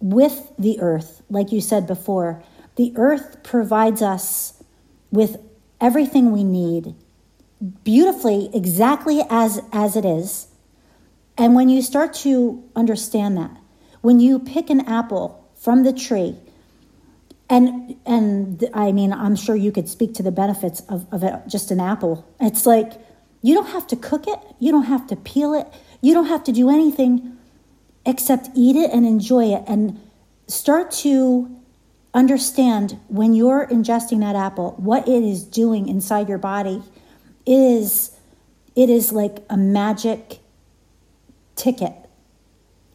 with 0.00 0.50
the 0.58 0.80
earth 0.80 1.22
like 1.28 1.52
you 1.52 1.60
said 1.60 1.86
before. 1.86 2.42
The 2.76 2.94
earth 2.96 3.42
provides 3.42 4.00
us 4.00 4.62
with 5.10 5.36
everything 5.78 6.32
we 6.32 6.42
need 6.42 6.94
beautifully 7.84 8.48
exactly 8.54 9.20
as 9.28 9.60
as 9.70 9.94
it 9.94 10.06
is. 10.06 10.48
And 11.36 11.54
when 11.54 11.68
you 11.68 11.82
start 11.82 12.14
to 12.14 12.64
understand 12.74 13.36
that 13.36 13.54
when 14.00 14.20
you 14.20 14.38
pick 14.38 14.70
an 14.70 14.80
apple 14.80 15.39
from 15.60 15.84
the 15.84 15.92
tree. 15.92 16.36
And 17.48 17.96
and 18.06 18.64
I 18.72 18.92
mean, 18.92 19.12
I'm 19.12 19.36
sure 19.36 19.54
you 19.56 19.72
could 19.72 19.88
speak 19.88 20.14
to 20.14 20.22
the 20.22 20.32
benefits 20.32 20.80
of, 20.88 21.06
of 21.12 21.22
it, 21.22 21.34
just 21.48 21.70
an 21.70 21.80
apple. 21.80 22.24
It's 22.40 22.64
like 22.64 22.92
you 23.42 23.54
don't 23.54 23.68
have 23.68 23.86
to 23.88 23.96
cook 23.96 24.26
it, 24.26 24.38
you 24.58 24.70
don't 24.70 24.84
have 24.84 25.06
to 25.08 25.16
peel 25.16 25.54
it, 25.54 25.66
you 26.00 26.14
don't 26.14 26.26
have 26.26 26.44
to 26.44 26.52
do 26.52 26.70
anything 26.70 27.36
except 28.06 28.48
eat 28.54 28.76
it 28.76 28.90
and 28.92 29.06
enjoy 29.06 29.44
it 29.44 29.64
and 29.66 30.00
start 30.46 30.90
to 30.90 31.54
understand 32.14 32.98
when 33.08 33.34
you're 33.34 33.66
ingesting 33.68 34.20
that 34.20 34.34
apple 34.34 34.72
what 34.78 35.06
it 35.06 35.22
is 35.22 35.44
doing 35.44 35.86
inside 35.86 36.28
your 36.28 36.38
body 36.38 36.82
it 37.46 37.52
is 37.52 38.10
it 38.74 38.90
is 38.90 39.12
like 39.12 39.44
a 39.48 39.56
magic 39.56 40.40
ticket 41.54 41.99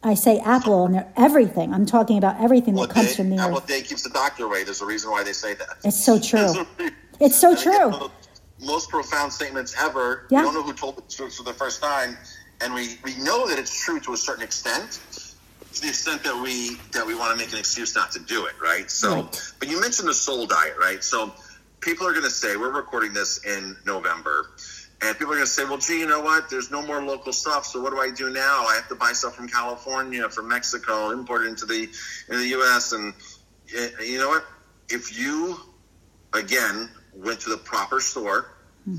I 0.06 0.14
say 0.14 0.38
apple 0.40 0.86
and 0.86 1.04
everything. 1.18 1.74
I'm 1.74 1.88
talking 1.88 2.20
about 2.20 2.40
everything 2.40 2.76
that 2.76 2.92
comes 2.92 3.16
from 3.16 3.32
the 3.32 3.38
apple 3.38 3.58
earth. 3.58 3.66
Day 3.68 3.82
keeps 3.82 4.04
the 4.04 4.12
doctor 4.12 4.46
away. 4.46 4.64
There's 4.64 4.82
a 4.82 4.86
reason 4.86 5.10
why 5.10 5.24
they 5.24 5.34
say 5.34 5.56
that. 5.56 5.68
It's 5.84 6.02
so 6.06 6.20
true. 6.20 6.54
it's 7.20 7.36
so 7.36 7.56
true. 7.56 8.12
most 8.64 8.90
profound 8.92 9.34
statements 9.34 9.76
ever. 9.80 10.28
Yeah. 10.30 10.42
We 10.42 10.46
don't 10.46 10.54
know 10.54 10.62
who 10.64 10.74
told 10.74 11.00
it 11.00 11.10
truth 11.10 11.36
for 11.36 11.44
the 11.44 11.54
first 11.54 11.82
time, 11.82 12.18
and 12.62 12.72
we, 12.76 13.00
we 13.04 13.16
know 13.18 13.48
that 13.50 13.58
it's 13.58 13.84
true 13.84 14.00
to 14.02 14.14
a 14.14 14.18
certain 14.18 14.44
extent. 14.44 15.00
to 15.74 15.82
the 15.82 15.88
extent 15.90 16.24
that 16.24 16.40
we 16.40 16.78
that 16.92 17.06
we 17.06 17.16
want 17.16 17.32
to 17.32 17.44
make 17.44 17.52
an 17.52 17.58
excuse 17.58 17.96
not 17.96 18.12
to 18.12 18.20
do 18.20 18.46
it, 18.46 18.54
right? 18.62 18.92
So, 18.92 19.16
Right. 19.24 19.54
but 19.60 19.68
you 19.70 19.82
mentioned 19.82 20.08
the 20.08 20.14
soul 20.14 20.46
diet, 20.46 20.76
right? 20.80 21.04
So, 21.04 21.34
people 21.82 22.06
are 22.08 22.12
going 22.12 22.24
to 22.26 22.30
say 22.30 22.58
we're 22.58 22.70
recording 22.72 23.12
this 23.12 23.44
in 23.44 23.76
November, 23.88 24.52
and 25.02 25.18
people 25.18 25.34
are 25.34 25.38
going 25.38 25.46
to 25.46 25.52
say, 25.52 25.66
"Well, 25.66 25.78
gee, 25.78 26.00
you 26.00 26.08
know 26.08 26.22
what? 26.22 26.50
There's 26.50 26.72
no 26.72 26.82
more 26.82 27.04
local 27.04 27.34
stuff. 27.34 27.66
So 27.66 27.82
what 27.82 27.92
do 27.92 28.00
I 28.00 28.10
do 28.12 28.32
now? 28.32 28.66
I 28.66 28.76
have 28.76 28.88
to 28.90 28.96
buy 28.96 29.12
stuff 29.12 29.36
from 29.36 29.48
California, 29.48 30.30
from 30.30 30.48
Mexico, 30.48 31.12
import 31.12 31.44
it 31.44 31.50
into 31.50 31.66
the 31.66 31.90
into 32.28 32.40
the 32.40 32.48
U.S." 32.50 32.92
And 32.92 33.14
eh, 33.76 33.90
you 34.04 34.20
know 34.20 34.30
what? 34.30 34.46
If 34.90 35.18
you 35.20 35.58
again 36.34 36.90
went 37.14 37.40
to 37.42 37.50
the 37.50 37.58
proper 37.58 38.00
store, 38.00 38.52
hmm. 38.86 38.98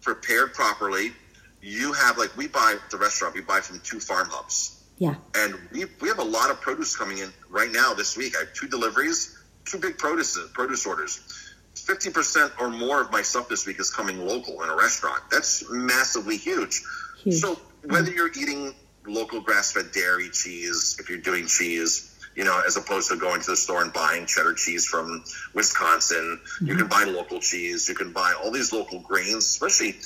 prepared 0.00 0.54
properly, 0.54 1.12
you 1.60 1.92
have 1.92 2.18
like 2.18 2.36
we 2.36 2.48
buy 2.48 2.76
at 2.82 2.90
the 2.90 2.96
restaurant. 2.96 3.34
We 3.34 3.40
buy 3.40 3.60
from 3.60 3.80
two 3.80 4.00
farm 4.00 4.28
hubs. 4.30 4.82
Yeah. 4.98 5.14
And 5.34 5.54
we, 5.72 5.86
we 6.00 6.08
have 6.08 6.18
a 6.18 6.24
lot 6.24 6.50
of 6.50 6.60
produce 6.60 6.96
coming 6.96 7.18
in 7.18 7.32
right 7.48 7.72
now 7.72 7.94
this 7.94 8.16
week. 8.16 8.36
I 8.36 8.40
have 8.44 8.52
two 8.52 8.68
deliveries, 8.68 9.36
two 9.64 9.78
big 9.78 9.98
produce 9.98 10.38
produce 10.52 10.86
orders. 10.86 11.41
Fifty 11.86 12.10
percent 12.10 12.52
or 12.60 12.68
more 12.68 13.00
of 13.00 13.10
my 13.10 13.22
stuff 13.22 13.48
this 13.48 13.66
week 13.66 13.80
is 13.80 13.90
coming 13.90 14.24
local 14.24 14.62
in 14.62 14.68
a 14.68 14.76
restaurant. 14.76 15.22
That's 15.30 15.68
massively 15.70 16.36
huge. 16.36 16.82
Huge. 17.18 17.36
So 17.36 17.58
whether 17.84 18.10
you're 18.10 18.30
eating 18.30 18.74
local 19.06 19.40
grass-fed 19.40 19.90
dairy 19.92 20.30
cheese, 20.30 20.96
if 21.00 21.10
you're 21.10 21.18
doing 21.18 21.46
cheese, 21.46 22.08
you 22.36 22.44
know, 22.44 22.62
as 22.66 22.76
opposed 22.76 23.10
to 23.10 23.16
going 23.16 23.40
to 23.40 23.50
the 23.50 23.56
store 23.56 23.82
and 23.82 23.92
buying 23.92 24.26
cheddar 24.26 24.54
cheese 24.54 24.86
from 24.86 25.24
Wisconsin, 25.54 26.40
you 26.60 26.76
can 26.76 26.86
mm-hmm. 26.86 26.88
buy 26.88 27.12
local 27.12 27.40
cheese. 27.40 27.88
You 27.88 27.94
can 27.94 28.12
buy 28.12 28.34
all 28.42 28.50
these 28.50 28.72
local 28.72 29.00
grains, 29.00 29.44
especially. 29.44 29.96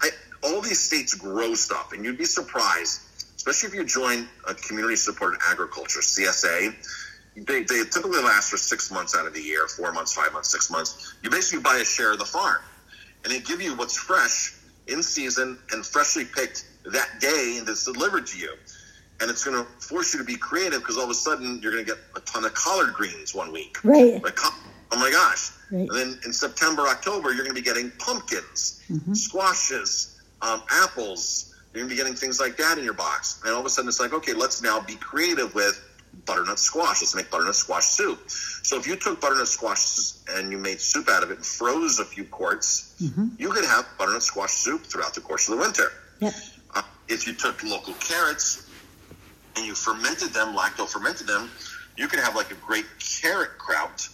I, 0.00 0.10
all 0.42 0.60
these 0.60 0.80
states 0.80 1.14
grow 1.14 1.54
stuff, 1.54 1.92
and 1.92 2.04
you'd 2.04 2.18
be 2.18 2.24
surprised, 2.24 3.00
especially 3.36 3.68
if 3.68 3.74
you 3.74 3.84
join 3.84 4.28
a 4.48 4.54
community-supported 4.54 5.40
agriculture 5.48 6.00
(CSA). 6.00 6.74
They, 7.36 7.64
they 7.64 7.82
typically 7.84 8.22
last 8.22 8.50
for 8.50 8.56
six 8.56 8.90
months 8.92 9.16
out 9.16 9.26
of 9.26 9.34
the 9.34 9.42
year, 9.42 9.66
four 9.66 9.92
months, 9.92 10.12
five 10.12 10.32
months, 10.32 10.50
six 10.50 10.70
months. 10.70 11.16
You 11.22 11.30
basically 11.30 11.62
buy 11.62 11.78
a 11.78 11.84
share 11.84 12.12
of 12.12 12.18
the 12.18 12.24
farm, 12.24 12.62
and 13.24 13.32
they 13.32 13.40
give 13.40 13.60
you 13.60 13.76
what's 13.76 13.96
fresh 13.96 14.54
in 14.86 15.02
season 15.02 15.58
and 15.72 15.84
freshly 15.84 16.24
picked 16.24 16.66
that 16.92 17.08
day, 17.20 17.56
and 17.58 17.68
it's 17.68 17.84
delivered 17.84 18.26
to 18.28 18.38
you. 18.38 18.52
And 19.20 19.30
it's 19.30 19.44
going 19.44 19.56
to 19.56 19.70
force 19.80 20.12
you 20.12 20.20
to 20.20 20.24
be 20.24 20.36
creative 20.36 20.80
because 20.80 20.96
all 20.96 21.04
of 21.04 21.10
a 21.10 21.14
sudden 21.14 21.60
you're 21.62 21.72
going 21.72 21.84
to 21.84 21.90
get 21.90 22.00
a 22.16 22.20
ton 22.20 22.44
of 22.44 22.52
collard 22.54 22.94
greens 22.94 23.34
one 23.34 23.52
week. 23.52 23.78
Right. 23.84 24.22
Like, 24.22 24.38
oh 24.42 24.54
my 24.92 25.10
gosh. 25.10 25.50
Right. 25.70 25.88
And 25.88 25.90
then 25.90 26.18
in 26.26 26.32
September, 26.32 26.82
October, 26.82 27.32
you're 27.32 27.44
going 27.44 27.54
to 27.54 27.60
be 27.60 27.64
getting 27.64 27.90
pumpkins, 27.98 28.82
squashes, 29.12 30.20
um, 30.42 30.62
apples. 30.68 31.54
You're 31.72 31.82
going 31.82 31.88
to 31.88 31.94
be 31.94 31.96
getting 31.96 32.14
things 32.14 32.40
like 32.40 32.56
that 32.58 32.76
in 32.76 32.84
your 32.84 32.92
box. 32.92 33.40
And 33.44 33.54
all 33.54 33.60
of 33.60 33.66
a 33.66 33.70
sudden, 33.70 33.88
it's 33.88 34.00
like, 34.00 34.12
okay, 34.12 34.34
let's 34.34 34.62
now 34.62 34.80
be 34.80 34.96
creative 34.96 35.54
with 35.54 35.80
butternut 36.26 36.58
squash. 36.58 37.02
Let's 37.02 37.14
make 37.14 37.30
butternut 37.30 37.54
squash 37.54 37.84
soup. 37.84 38.18
So 38.28 38.78
if 38.78 38.86
you 38.86 38.96
took 38.96 39.20
butternut 39.20 39.48
squash 39.48 40.12
and 40.30 40.50
you 40.50 40.58
made 40.58 40.80
soup 40.80 41.08
out 41.08 41.22
of 41.22 41.30
it 41.30 41.36
and 41.38 41.46
froze 41.46 41.98
a 41.98 42.04
few 42.04 42.24
quarts, 42.24 42.94
you 43.38 43.50
could 43.50 43.64
have 43.64 43.86
butternut 43.98 44.22
squash 44.22 44.52
soup 44.52 44.82
throughout 44.82 45.14
the 45.14 45.20
course 45.20 45.48
of 45.48 45.56
the 45.56 45.60
winter. 45.60 45.92
Yep. 46.20 46.34
Uh, 46.74 46.82
if 47.08 47.26
you 47.26 47.34
took 47.34 47.62
local 47.62 47.94
carrots 47.94 48.68
and 49.56 49.66
you 49.66 49.74
fermented 49.74 50.30
them, 50.30 50.54
lacto 50.56 50.88
fermented 50.88 51.26
them, 51.26 51.50
you 51.96 52.08
could 52.08 52.20
have 52.20 52.34
like 52.34 52.50
a 52.50 52.56
great 52.56 52.86
carrot 52.98 53.58
kraut 53.58 54.08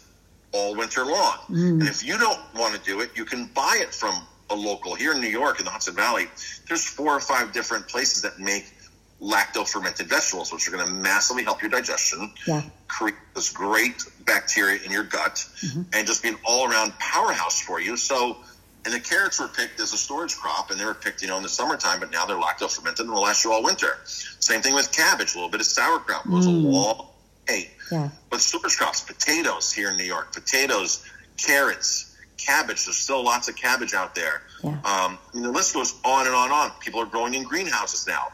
all 0.52 0.74
winter 0.74 1.04
long. 1.04 1.38
And 1.80 1.82
if 1.82 2.04
you 2.04 2.18
don't 2.18 2.40
want 2.54 2.74
to 2.74 2.80
do 2.80 3.00
it, 3.00 3.10
you 3.14 3.24
can 3.24 3.46
buy 3.54 3.78
it 3.80 3.94
from 3.94 4.14
a 4.50 4.54
local 4.54 4.96
here 4.96 5.12
in 5.12 5.20
New 5.20 5.28
York 5.28 5.60
in 5.60 5.64
the 5.64 5.70
Hudson 5.70 5.94
Valley. 5.94 6.26
There's 6.66 6.84
four 6.84 7.14
or 7.14 7.20
five 7.20 7.52
different 7.52 7.86
places 7.86 8.22
that 8.22 8.40
make 8.40 8.74
lacto 9.20 9.68
fermented 9.68 10.08
vegetables, 10.08 10.52
which 10.52 10.66
are 10.66 10.70
going 10.70 10.84
to 10.86 10.90
massively 10.92 11.44
help 11.44 11.60
your 11.60 11.70
digestion, 11.70 12.32
Yeah. 12.46 12.62
create 12.88 13.16
this 13.34 13.50
great 13.50 14.02
bacteria 14.24 14.80
in 14.82 14.90
your 14.90 15.04
gut, 15.04 15.44
and 15.92 16.06
just 16.06 16.22
be 16.22 16.30
an 16.30 16.38
all 16.44 16.70
around 16.70 16.98
powerhouse 16.98 17.60
for 17.60 17.80
you. 17.80 17.96
So, 17.96 18.38
and 18.86 18.94
the 18.94 19.00
carrots 19.00 19.38
were 19.38 19.48
picked 19.48 19.78
as 19.78 19.92
a 19.92 19.98
storage 19.98 20.34
crop, 20.36 20.70
and 20.70 20.80
they 20.80 20.86
were 20.86 20.94
picked, 20.94 21.20
you 21.20 21.28
know, 21.28 21.36
in 21.36 21.42
the 21.42 21.50
summertime, 21.50 22.00
but 22.00 22.10
now 22.10 22.24
they're 22.24 22.38
lacto 22.38 22.70
fermented 22.74 23.04
and 23.06 23.10
will 23.14 23.20
last 23.22 23.44
you 23.44 23.52
all 23.52 23.62
winter. 23.62 23.98
Same 24.06 24.62
thing 24.62 24.74
with 24.74 24.90
cabbage, 24.90 25.34
a 25.34 25.36
little 25.36 25.50
bit 25.50 25.60
of 25.60 25.66
sauerkraut 25.66 26.26
goes 26.28 26.46
a 26.46 26.50
long 26.50 27.08
way. 27.46 27.70
Yeah. 27.92 28.08
But 28.30 28.40
storage 28.40 28.76
crops, 28.78 29.02
potatoes 29.02 29.70
here 29.70 29.90
in 29.90 29.96
New 29.98 30.04
York, 30.04 30.32
potatoes, 30.32 31.04
carrots, 31.36 32.16
cabbage. 32.38 32.86
There's 32.86 32.96
still 32.96 33.22
lots 33.22 33.48
of 33.50 33.56
cabbage 33.56 33.92
out 33.92 34.14
there. 34.14 34.42
Yeah. 34.64 34.78
Um, 34.84 35.18
the 35.34 35.50
list 35.50 35.74
goes 35.74 35.94
on 36.04 36.26
and 36.26 36.34
on 36.34 36.44
and 36.44 36.52
on. 36.54 36.70
People 36.80 37.00
are 37.00 37.06
growing 37.06 37.34
in 37.34 37.42
greenhouses 37.42 38.06
now. 38.06 38.28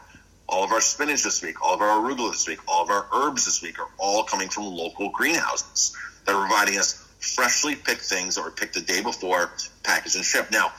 All 0.49 0.63
of 0.63 0.71
our 0.71 0.79
spinach 0.81 1.23
this 1.23 1.41
week, 1.43 1.61
all 1.61 1.73
of 1.73 1.81
our 1.81 1.99
arugula 1.99 2.31
this 2.31 2.47
week, 2.47 2.59
all 2.67 2.83
of 2.83 2.89
our 2.89 3.05
herbs 3.13 3.45
this 3.45 3.61
week 3.61 3.79
are 3.79 3.89
all 3.97 4.23
coming 4.23 4.47
from 4.47 4.65
local 4.65 5.09
greenhouses 5.09 5.95
that 6.25 6.33
are 6.35 6.47
providing 6.47 6.77
us 6.79 7.03
freshly 7.19 7.75
picked 7.75 8.01
things 8.01 8.35
that 8.35 8.43
were 8.43 8.51
picked 8.51 8.73
the 8.75 8.81
day 8.81 9.01
before, 9.01 9.51
packaged 9.83 10.15
and 10.15 10.23
shipped. 10.23 10.51
Now, 10.51 10.71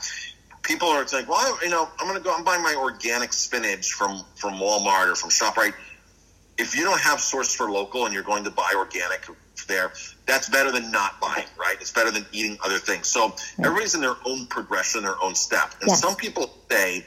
people 0.63 0.87
are 0.87 1.05
like, 1.13 1.29
well, 1.29 1.59
you 1.63 1.69
know, 1.69 1.87
I'm 1.99 2.07
going 2.07 2.17
to 2.17 2.23
go. 2.23 2.33
I'm 2.33 2.43
buying 2.43 2.63
my 2.63 2.73
organic 2.75 3.31
spinach 3.31 3.91
from 3.91 4.23
from 4.35 4.55
Walmart 4.55 5.11
or 5.11 5.15
from 5.15 5.29
Shoprite. 5.29 5.73
If 6.57 6.75
you 6.75 6.83
don't 6.83 6.99
have 6.99 7.21
source 7.21 7.53
for 7.55 7.69
local 7.71 8.05
and 8.05 8.13
you're 8.13 8.23
going 8.23 8.43
to 8.43 8.51
buy 8.51 8.73
organic 8.75 9.25
there, 9.67 9.93
that's 10.25 10.49
better 10.49 10.71
than 10.71 10.91
not 10.91 11.19
buying, 11.21 11.45
right? 11.57 11.77
It's 11.79 11.91
better 11.91 12.11
than 12.11 12.25
eating 12.33 12.57
other 12.63 12.79
things. 12.79 13.07
So 13.07 13.33
everybody's 13.59 13.95
in 13.95 14.01
their 14.01 14.15
own 14.25 14.47
progression, 14.47 15.03
their 15.03 15.21
own 15.23 15.35
step. 15.35 15.75
And 15.81 15.89
Yes. 15.89 16.01
some 16.01 16.15
people 16.15 16.51
say, 16.69 17.05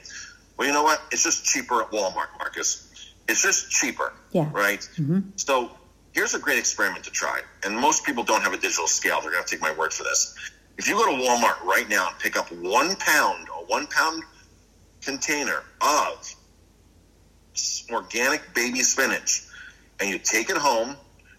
well, 0.62 0.68
you 0.68 0.74
know 0.74 0.84
what? 0.84 1.02
It's 1.10 1.24
just 1.24 1.44
cheaper 1.44 1.82
at 1.82 1.90
Walmart, 1.90 2.28
Marcus. 2.38 2.88
It's 3.28 3.42
just 3.42 3.68
cheaper, 3.72 4.12
Yeah. 4.30 4.48
right? 4.52 4.78
Mm-hmm. 4.96 5.30
So 5.34 5.72
here's 6.12 6.34
a 6.34 6.38
great 6.38 6.60
experiment 6.60 7.04
to 7.06 7.10
try. 7.10 7.40
And 7.64 7.76
most 7.76 8.04
people 8.06 8.22
don't 8.22 8.42
have 8.42 8.52
a 8.52 8.56
digital 8.56 8.86
scale. 8.86 9.20
They're 9.20 9.32
going 9.32 9.42
to 9.42 9.50
take 9.50 9.60
my 9.60 9.72
word 9.72 9.92
for 9.92 10.04
this. 10.04 10.38
If 10.78 10.86
you 10.86 10.94
go 10.94 11.04
to 11.06 11.20
Walmart 11.20 11.60
right 11.64 11.88
now 11.88 12.10
and 12.10 12.18
pick 12.20 12.36
up 12.36 12.52
one 12.52 12.94
pound, 12.94 13.48
a 13.48 13.64
one 13.66 13.88
pound 13.88 14.22
container 15.00 15.64
of 15.80 16.32
organic 17.90 18.54
baby 18.54 18.82
spinach, 18.82 19.42
and 19.98 20.08
you 20.08 20.18
take 20.20 20.48
it 20.48 20.56
home, 20.56 20.94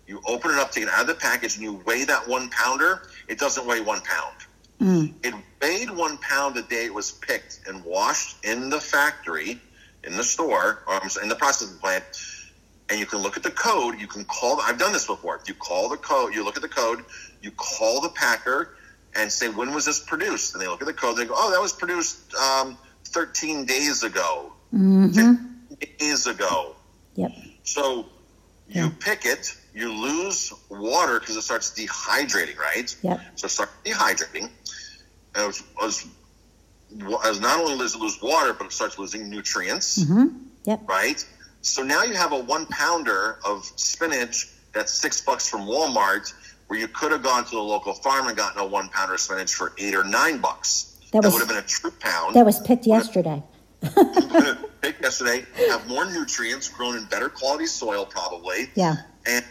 you 0.06 0.22
open 0.28 0.52
it 0.52 0.58
up, 0.58 0.72
take 0.74 0.84
it 0.84 0.90
out 0.90 1.00
of 1.00 1.08
the 1.08 1.16
package, 1.16 1.56
and 1.56 1.64
you 1.64 1.82
weigh 1.86 2.04
that 2.04 2.28
one 2.28 2.50
pounder, 2.50 3.04
it 3.30 3.40
doesn't 3.40 3.66
weigh 3.66 3.80
one 3.80 4.02
pound. 4.02 4.36
It 5.24 5.34
weighed 5.62 5.90
one 5.90 6.18
pound 6.18 6.56
the 6.56 6.62
day 6.64 6.86
it 6.86 6.94
was 6.94 7.12
picked 7.12 7.62
and 7.68 7.84
washed 7.84 8.44
in 8.46 8.70
the 8.70 8.80
factory, 8.80 9.60
in 10.04 10.18
the 10.18 10.24
store, 10.24 10.84
or 10.88 11.02
in 11.22 11.30
the 11.30 11.36
processing 11.36 11.78
plant. 11.78 12.04
And 12.90 13.00
you 13.00 13.06
can 13.06 13.20
look 13.20 13.38
at 13.38 13.44
the 13.44 13.52
code. 13.52 14.00
You 14.00 14.08
can 14.08 14.26
call. 14.26 14.60
I've 14.62 14.78
done 14.78 14.92
this 14.92 15.08
before. 15.08 15.40
You 15.48 15.54
call 15.54 15.90
the 15.90 15.98
code. 15.98 16.34
You 16.36 16.44
look 16.44 16.58
at 16.58 16.62
the 16.62 16.70
code. 16.70 17.06
You 17.42 17.52
call 17.52 18.02
the 18.02 18.10
packer 18.10 18.76
and 19.16 19.32
say, 19.32 19.48
"When 19.50 19.74
was 19.74 19.86
this 19.86 20.00
produced?" 20.00 20.54
And 20.54 20.62
they 20.62 20.68
look 20.68 20.82
at 20.82 20.88
the 20.88 20.94
code. 20.94 21.16
They 21.18 21.26
go, 21.26 21.34
"Oh, 21.36 21.52
that 21.52 21.62
was 21.62 21.72
produced 21.72 22.34
um, 22.36 22.78
13 23.06 23.66
days 23.66 24.04
ago, 24.04 24.52
15 24.72 25.98
days 26.00 26.28
ago." 26.28 26.76
Yep. 27.16 27.32
So 27.64 28.06
you 28.68 28.90
pick 28.90 29.26
it, 29.26 29.56
you 29.74 29.92
lose 29.92 30.52
water 30.70 31.20
because 31.20 31.36
it 31.36 31.42
starts 31.42 31.72
dehydrating, 31.72 32.58
right? 32.58 32.96
Yep. 33.02 33.20
So 33.36 33.46
it 33.46 33.50
starts 33.50 33.72
dehydrating. 33.86 34.50
Was, 35.36 35.64
was, 35.82 36.08
was 37.02 37.40
not 37.42 37.60
only 37.60 37.78
does 37.78 37.96
it 37.96 38.00
lose 38.02 38.22
water, 38.22 38.54
but 38.54 38.66
it 38.68 38.72
starts 38.72 39.00
losing 39.00 39.30
nutrients, 39.30 40.04
mm-hmm. 40.04 40.38
Yep. 40.66 40.88
right? 40.88 41.26
So 41.62 41.82
now 41.84 42.04
you 42.04 42.14
have 42.14 42.32
a 42.34 42.40
one 42.40 42.66
pounder 42.68 43.40
of 43.46 43.66
spinach 43.76 44.50
that's 44.74 44.92
six 44.92 45.22
bucks 45.22 45.48
from 45.50 45.62
Walmart, 45.62 46.34
where 46.68 46.80
you 46.80 46.88
could 46.88 47.12
have 47.12 47.24
gone 47.24 47.46
to 47.46 47.52
the 47.52 47.60
local 47.62 47.94
farm 47.94 48.28
and 48.28 48.38
gotten 48.38 48.60
a 48.62 48.66
one 48.66 48.90
pounder 48.90 49.16
of 49.16 49.20
spinach 49.20 49.54
for 49.54 49.74
eight 49.78 49.96
or 49.96 50.04
nine 50.04 50.40
bucks. 50.40 50.98
That 51.12 51.22
That, 51.22 51.28
was- 51.28 51.34
would 51.34 51.40
have 51.40 51.50
been 51.50 51.58
a 51.58 51.62
true 51.68 51.92
pound 52.00 52.36
That 52.36 52.46
was 52.46 52.60
picked 52.62 52.86
yesterday. 52.86 53.42
picked 54.82 55.02
yesterday, 55.02 55.46
have 55.70 55.88
more 55.88 56.06
nutrients, 56.06 56.70
grown 56.70 56.96
in 56.96 57.06
better 57.06 57.30
quality 57.30 57.66
soil 57.66 58.06
probably, 58.06 58.70
Yeah. 58.76 58.96
and 59.26 59.44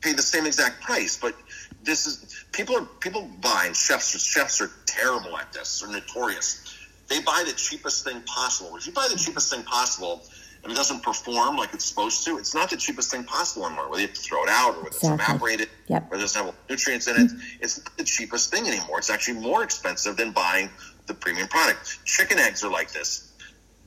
pay 0.00 0.12
the 0.12 0.22
same 0.22 0.46
exact 0.46 0.80
price. 0.82 1.16
But 1.16 1.34
this 1.82 2.06
is 2.06 2.44
people 2.52 2.76
are 2.76 2.84
people 3.00 3.28
buy 3.40 3.64
and 3.66 3.76
chefs 3.76 4.18
chefs 4.20 4.60
are 4.60 4.70
terrible 4.90 5.36
at 5.36 5.52
this. 5.52 5.80
They're 5.80 5.90
notorious. 5.90 6.74
They 7.08 7.20
buy 7.20 7.44
the 7.46 7.52
cheapest 7.52 8.04
thing 8.04 8.20
possible. 8.22 8.76
If 8.76 8.86
you 8.86 8.92
buy 8.92 9.08
the 9.10 9.18
cheapest 9.18 9.52
thing 9.52 9.62
possible 9.62 10.22
and 10.62 10.72
it 10.72 10.76
doesn't 10.76 11.02
perform 11.02 11.56
like 11.56 11.72
it's 11.72 11.84
supposed 11.84 12.24
to, 12.26 12.36
it's 12.38 12.54
not 12.54 12.68
the 12.68 12.76
cheapest 12.76 13.10
thing 13.10 13.24
possible 13.24 13.66
anymore. 13.66 13.88
Whether 13.88 14.02
you 14.02 14.08
have 14.08 14.16
to 14.16 14.22
throw 14.22 14.42
it 14.42 14.50
out 14.50 14.74
or 14.74 14.82
whether 14.82 14.88
Exactly. 14.88 15.14
it's 15.14 15.30
evaporated, 15.30 15.68
Yep. 15.86 16.08
or 16.10 16.16
it 16.16 16.20
doesn't 16.20 16.44
have 16.44 16.54
nutrients 16.68 17.06
in 17.06 17.16
it, 17.16 17.18
mm-hmm. 17.28 17.38
it's 17.60 17.78
not 17.78 17.96
the 17.96 18.04
cheapest 18.04 18.50
thing 18.50 18.66
anymore. 18.66 18.98
It's 18.98 19.10
actually 19.10 19.40
more 19.40 19.62
expensive 19.62 20.16
than 20.16 20.32
buying 20.32 20.68
the 21.06 21.14
premium 21.14 21.48
product. 21.48 22.04
Chicken 22.04 22.38
eggs 22.38 22.62
are 22.62 22.70
like 22.70 22.92
this 22.92 23.28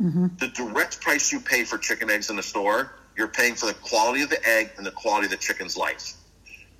mm-hmm. 0.01 0.27
the 0.37 0.47
direct 0.49 1.01
price 1.01 1.31
you 1.31 1.39
pay 1.39 1.63
for 1.63 1.77
chicken 1.77 2.09
eggs 2.09 2.29
in 2.29 2.35
the 2.35 2.43
store, 2.43 2.93
you're 3.15 3.27
paying 3.27 3.55
for 3.55 3.67
the 3.67 3.73
quality 3.75 4.21
of 4.21 4.29
the 4.29 4.47
egg 4.47 4.71
and 4.77 4.85
the 4.85 4.91
quality 4.91 5.25
of 5.25 5.31
the 5.31 5.37
chicken's 5.37 5.77
life. 5.77 6.13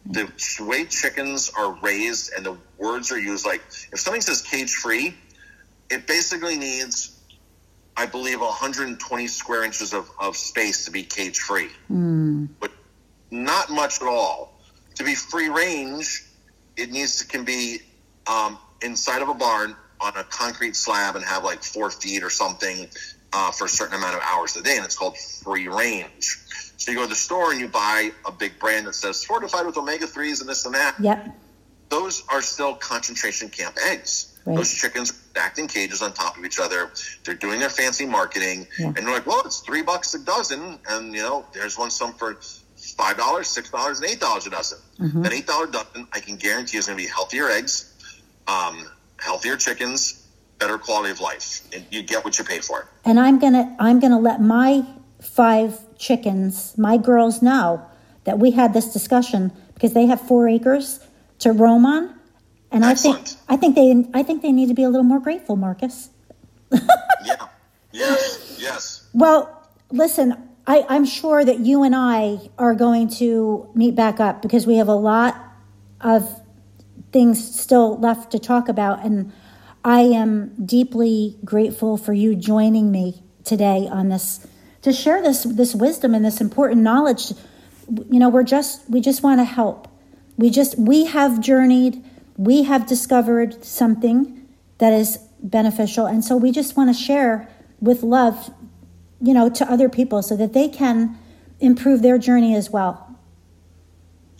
The 0.06 0.30
way 0.60 0.86
chickens 0.86 1.52
are 1.58 1.74
raised 1.82 2.34
and 2.36 2.46
the 2.46 2.58
words 2.78 3.12
are 3.12 3.20
used, 3.20 3.46
like 3.46 3.62
if 3.92 4.00
something 4.00 4.22
says 4.22 4.42
cage 4.42 4.74
free, 4.74 5.16
it 5.90 6.08
basically 6.08 6.58
needs, 6.58 7.20
I 7.96 8.06
believe, 8.08 8.42
120 8.42 9.28
square 9.28 9.64
inches 9.64 9.94
of, 9.94 10.10
of 10.20 10.36
space 10.36 10.86
to 10.86 10.92
be 10.92 11.04
cage 11.04 11.40
free. 11.40 11.70
But 12.60 12.72
not 13.30 13.70
much 13.70 14.02
at 14.02 14.08
all. 14.08 14.60
To 14.96 15.04
be 15.04 15.16
free 15.16 15.50
range, 15.50 16.24
it 16.78 16.92
needs 16.92 17.20
to 17.20 17.28
can 17.28 17.46
be 17.46 17.82
um, 18.28 18.58
inside 18.82 19.22
of 19.22 19.30
a 19.30 19.34
barn 19.34 19.76
on 20.00 20.16
a 20.18 20.24
concrete 20.24 20.76
slab 20.76 21.16
and 21.16 21.24
have 21.24 21.44
like 21.44 21.64
four 21.64 21.92
feet 21.92 22.24
or 22.24 22.30
something 22.30 22.88
uh, 23.34 23.52
for 23.52 23.66
a 23.66 23.70
certain 23.70 23.96
amount 23.96 24.16
of 24.16 24.22
hours 24.24 24.56
a 24.56 24.62
day, 24.62 24.76
and 24.76 24.86
it's 24.86 24.98
called 24.98 25.18
free 25.18 25.68
range. 25.68 26.38
So 26.82 26.90
you 26.92 26.98
go 26.98 27.04
to 27.04 27.10
the 27.10 27.16
store 27.16 27.52
and 27.52 27.60
you 27.60 27.68
buy 27.68 28.10
a 28.26 28.32
big 28.32 28.58
brand 28.58 28.88
that 28.88 28.96
says 28.96 29.24
fortified 29.24 29.68
with 29.68 29.78
omega 29.78 30.08
threes 30.08 30.42
and 30.42 30.50
this 30.50 30.66
and 30.66 30.74
that. 30.74 30.96
Yep. 31.00 31.28
Those 31.90 32.24
are 32.30 32.42
still 32.42 32.74
concentration 32.74 33.50
camp 33.50 33.78
eggs. 33.88 34.40
Right. 34.46 34.56
Those 34.58 34.74
chickens 34.74 35.12
are 35.12 35.14
stacked 35.14 35.60
in 35.60 35.68
cages 35.68 36.02
on 36.02 36.12
top 36.14 36.40
of 36.40 36.44
each 36.44 36.60
other. 36.60 36.90
They're 37.24 37.36
doing 37.36 37.60
their 37.60 37.70
fancy 37.70 38.08
marketing, 38.08 38.66
Yeah. 38.80 38.88
and 38.88 38.98
you're 38.98 39.12
like, 39.14 39.28
"Well, 39.28 39.44
it's 39.46 39.60
three 39.60 39.84
bucks 39.84 40.16
a 40.16 40.20
dozen," 40.20 40.80
and 40.90 41.14
you 41.14 41.22
know, 41.22 41.46
there's 41.54 41.78
one 41.78 41.92
some 41.92 42.14
for 42.14 42.38
five 42.98 43.16
dollars, 43.18 43.48
six 43.48 43.70
dollars, 43.70 44.00
and 44.00 44.10
eight 44.10 44.20
dollars 44.20 44.48
a 44.48 44.50
dozen. 44.50 44.80
Mm-hmm. 45.00 45.24
An 45.26 45.34
eight 45.34 45.46
dollar 45.46 45.68
dozen, 45.68 46.08
I 46.14 46.20
can 46.20 46.36
guarantee, 46.38 46.78
is 46.80 46.88
going 46.88 46.98
to 46.98 47.04
be 47.04 47.08
healthier 47.08 47.48
eggs, 47.50 47.94
um, 48.48 48.90
healthier 49.20 49.56
chickens, 49.58 50.26
better 50.58 50.80
quality 50.80 51.12
of 51.12 51.20
life, 51.22 51.62
and 51.76 51.86
you 51.92 52.02
get 52.02 52.26
what 52.26 52.40
you 52.40 52.44
pay 52.44 52.60
for. 52.60 52.88
and 53.06 53.20
I'm 53.20 53.38
gonna 53.38 53.76
I'm 53.80 54.00
gonna 54.00 54.20
let 54.20 54.42
my 54.42 54.84
five 55.22 55.80
chickens, 56.02 56.78
my 56.78 56.98
girls 56.98 57.42
know 57.42 57.86
that 58.26 58.40
we 58.40 58.52
had 58.52 58.74
this 58.74 58.92
discussion 58.92 59.52
because 59.76 59.94
they 59.94 60.08
have 60.08 60.20
four 60.20 60.50
acres 60.50 61.00
to 61.40 61.52
roam 61.52 61.86
on, 61.86 62.14
and 62.72 62.84
I 62.84 62.96
think 62.96 63.30
I 63.48 63.56
think 63.56 63.76
they 63.76 64.06
I 64.14 64.24
think 64.24 64.42
they 64.42 64.52
need 64.52 64.68
to 64.68 64.74
be 64.74 64.84
a 64.84 64.90
little 64.90 65.06
more 65.06 65.20
grateful, 65.20 65.56
Marcus. 65.56 66.10
Yeah. 67.24 67.36
Yes. 67.92 68.58
Yes. 68.60 69.08
Well, 69.14 69.70
listen, 69.92 70.36
I, 70.66 70.86
I'm 70.90 71.06
sure 71.06 71.46
that 71.46 71.60
you 71.60 71.84
and 71.84 71.96
I 71.96 72.50
are 72.58 72.74
going 72.74 73.10
to 73.20 73.70
meet 73.76 73.96
back 73.96 74.20
up 74.20 74.42
because 74.42 74.66
we 74.66 74.78
have 74.78 74.88
a 74.88 74.96
lot 74.96 75.36
of 76.00 76.42
things 77.12 77.60
still 77.60 78.00
left 78.00 78.32
to 78.32 78.40
talk 78.40 78.70
about. 78.70 79.06
And 79.06 79.32
I 79.84 80.02
am 80.02 80.54
deeply 80.66 81.38
grateful 81.44 81.98
for 81.98 82.14
you 82.14 82.36
joining 82.36 82.92
me 82.92 83.24
today 83.44 83.88
on 83.88 84.10
this 84.10 84.48
to 84.82 84.92
share 84.92 85.22
this 85.22 85.44
this 85.44 85.76
wisdom 85.76 86.14
and 86.14 86.26
this 86.26 86.42
important 86.42 86.82
knowledge. 86.82 87.34
You 88.10 88.20
know, 88.20 88.30
we're 88.30 88.44
just 88.44 88.90
we 88.90 89.02
just 89.02 89.24
want 89.24 89.40
to 89.40 89.46
help. 89.46 89.88
We 90.38 90.50
just 90.50 90.78
we 90.78 91.06
have 91.06 91.40
journeyed, 91.40 92.04
we 92.38 92.64
have 92.64 92.88
discovered 92.88 93.64
something 93.64 94.48
that 94.78 94.94
is 94.94 95.18
beneficial, 95.42 96.06
and 96.06 96.24
so 96.24 96.38
we 96.38 96.52
just 96.52 96.76
want 96.76 96.96
to 96.96 97.00
share 97.00 97.48
with 97.80 98.04
love, 98.04 98.52
you 99.22 99.34
know, 99.34 99.50
to 99.50 99.70
other 99.70 99.90
people 99.90 100.22
so 100.22 100.36
that 100.38 100.54
they 100.54 100.68
can 100.68 101.18
improve 101.60 102.02
their 102.02 102.18
journey 102.18 102.56
as 102.56 102.70
well. 102.70 103.16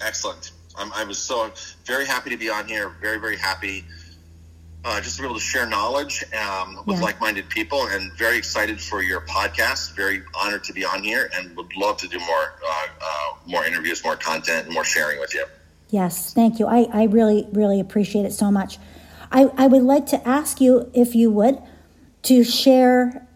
Excellent. 0.04 0.52
I'm, 0.78 0.92
I 0.94 1.04
was 1.04 1.18
so 1.18 1.52
very 1.86 2.06
happy 2.06 2.30
to 2.30 2.38
be 2.38 2.50
on 2.50 2.68
here. 2.68 2.96
Very, 3.02 3.20
very 3.20 3.38
happy 3.38 3.84
uh, 4.84 5.00
just 5.02 5.16
to 5.18 5.22
be 5.22 5.28
able 5.28 5.36
to 5.36 5.42
share 5.42 5.66
knowledge 5.66 6.24
um, 6.34 6.78
with 6.86 6.98
Yeah. 6.98 7.04
like-minded 7.04 7.50
people, 7.50 7.88
and 7.88 8.12
very 8.14 8.38
excited 8.38 8.82
for 8.82 9.04
your 9.04 9.22
podcast. 9.22 9.96
Very 9.96 10.24
honored 10.34 10.64
to 10.66 10.74
be 10.74 10.84
on 10.84 11.04
here, 11.04 11.30
and 11.36 11.56
would 11.56 11.76
love 11.76 11.98
to 11.98 12.08
do 12.08 12.20
more, 12.20 12.54
uh, 12.66 12.88
uh, 13.02 13.06
more 13.46 13.64
interviews, 13.66 14.04
more 14.04 14.16
content, 14.16 14.66
and 14.66 14.74
more 14.74 14.84
sharing 14.84 15.20
with 15.20 15.34
you. 15.34 15.46
Yes, 15.90 16.34
thank 16.34 16.58
you. 16.60 16.68
I, 16.68 16.88
I 16.94 17.04
really, 17.04 17.48
really 17.52 17.80
appreciate 17.80 18.26
it 18.26 18.34
so 18.34 18.50
much. 18.50 18.80
I, 19.32 19.52
I 19.58 19.68
would 19.68 19.84
like 19.84 20.06
to 20.08 20.28
ask 20.28 20.60
you, 20.60 20.90
if 20.94 21.16
you 21.16 21.30
would, 21.32 21.62
to 22.24 22.44
share 22.44 23.28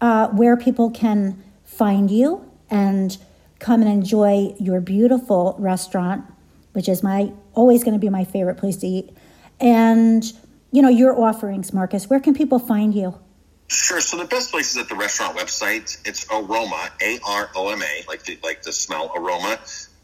uh, 0.00 0.28
where 0.28 0.56
people 0.56 0.90
can 0.90 1.42
find 1.64 2.10
you 2.10 2.50
and 2.70 3.16
come 3.58 3.82
and 3.82 3.90
enjoy 3.90 4.54
your 4.58 4.80
beautiful 4.80 5.56
restaurant, 5.58 6.24
which 6.72 6.88
is 6.88 7.02
my 7.02 7.32
always 7.54 7.82
going 7.82 7.94
to 7.94 8.00
be 8.00 8.08
my 8.08 8.24
favorite 8.24 8.56
place 8.56 8.76
to 8.78 8.86
eat, 8.86 9.10
and 9.60 10.32
you 10.70 10.82
know 10.82 10.88
your 10.88 11.18
offerings, 11.18 11.72
Marcus. 11.72 12.08
Where 12.08 12.20
can 12.20 12.34
people 12.34 12.58
find 12.58 12.94
you? 12.94 13.18
Sure. 13.68 14.00
So 14.00 14.16
the 14.16 14.24
best 14.24 14.50
place 14.50 14.70
is 14.70 14.78
at 14.78 14.88
the 14.88 14.94
restaurant 14.94 15.36
website. 15.36 15.98
It's 16.06 16.26
Aroma, 16.30 16.90
A 17.02 17.18
R 17.26 17.50
O 17.54 17.68
M 17.68 17.82
A, 17.82 18.04
like 18.08 18.24
the 18.24 18.38
like 18.42 18.62
the 18.62 18.72
smell 18.72 19.12
aroma. 19.14 19.58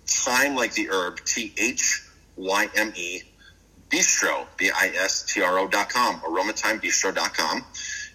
Thyme 0.07 0.55
like 0.55 0.75
the 0.75 0.89
herb, 0.91 1.25
T 1.25 1.53
H 1.59 2.03
Y 2.37 2.69
M 2.75 2.93
E. 2.95 3.23
Bistro, 3.91 4.47
B 4.57 4.71
I 4.75 4.89
S 4.97 5.23
T 5.33 5.41
R 5.41 5.59
O 5.59 5.69
dot 5.69 5.89
com, 5.89 6.19
aromathymebistro 6.21 7.15
dot 7.15 7.33
com. 7.35 7.65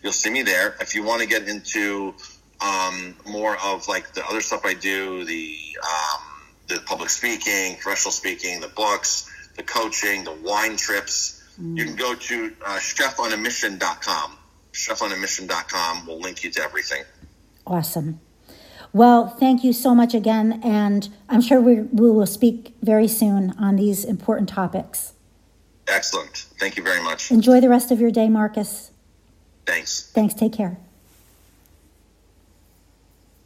You'll 0.03 0.11
see 0.11 0.29
me 0.29 0.43
there. 0.43 0.75
If 0.81 0.93
you 0.93 1.03
want 1.03 1.21
to 1.21 1.27
get 1.27 1.47
into 1.47 2.13
um, 2.59 3.15
more 3.27 3.57
of 3.63 3.87
like 3.87 4.13
the 4.13 4.25
other 4.25 4.41
stuff 4.41 4.65
I 4.65 4.73
do, 4.73 5.23
the 5.23 5.57
um, 5.81 6.21
the 6.67 6.81
public 6.85 7.09
speaking, 7.09 7.77
professional 7.77 8.11
speaking, 8.11 8.59
the 8.59 8.67
books, 8.67 9.31
the 9.55 9.63
coaching, 9.63 10.23
the 10.23 10.33
wine 10.33 10.75
trips, 10.75 11.38
you 11.59 11.85
can 11.85 11.95
go 11.95 12.15
to 12.15 12.55
uh, 12.65 12.77
chefonamission.com. 12.77 14.37
Chefonamission.com 14.73 16.05
will 16.05 16.19
link 16.19 16.43
you 16.43 16.51
to 16.51 16.61
everything. 16.61 17.03
Awesome. 17.67 18.19
Well, 18.91 19.27
thank 19.27 19.63
you 19.63 19.71
so 19.73 19.93
much 19.93 20.13
again, 20.13 20.61
and 20.63 21.09
I'm 21.27 21.41
sure 21.41 21.61
we, 21.61 21.81
we 21.81 22.09
will 22.09 22.25
speak 22.25 22.75
very 22.81 23.07
soon 23.07 23.53
on 23.59 23.75
these 23.75 24.03
important 24.03 24.49
topics. 24.49 25.13
Excellent. 25.87 26.47
Thank 26.59 26.77
you 26.77 26.83
very 26.83 27.01
much. 27.03 27.31
Enjoy 27.31 27.59
the 27.59 27.69
rest 27.69 27.91
of 27.91 27.99
your 27.99 28.11
day, 28.11 28.29
Marcus. 28.29 28.91
Thanks. 29.65 30.11
Thanks. 30.11 30.33
Take 30.33 30.53
care. 30.53 30.77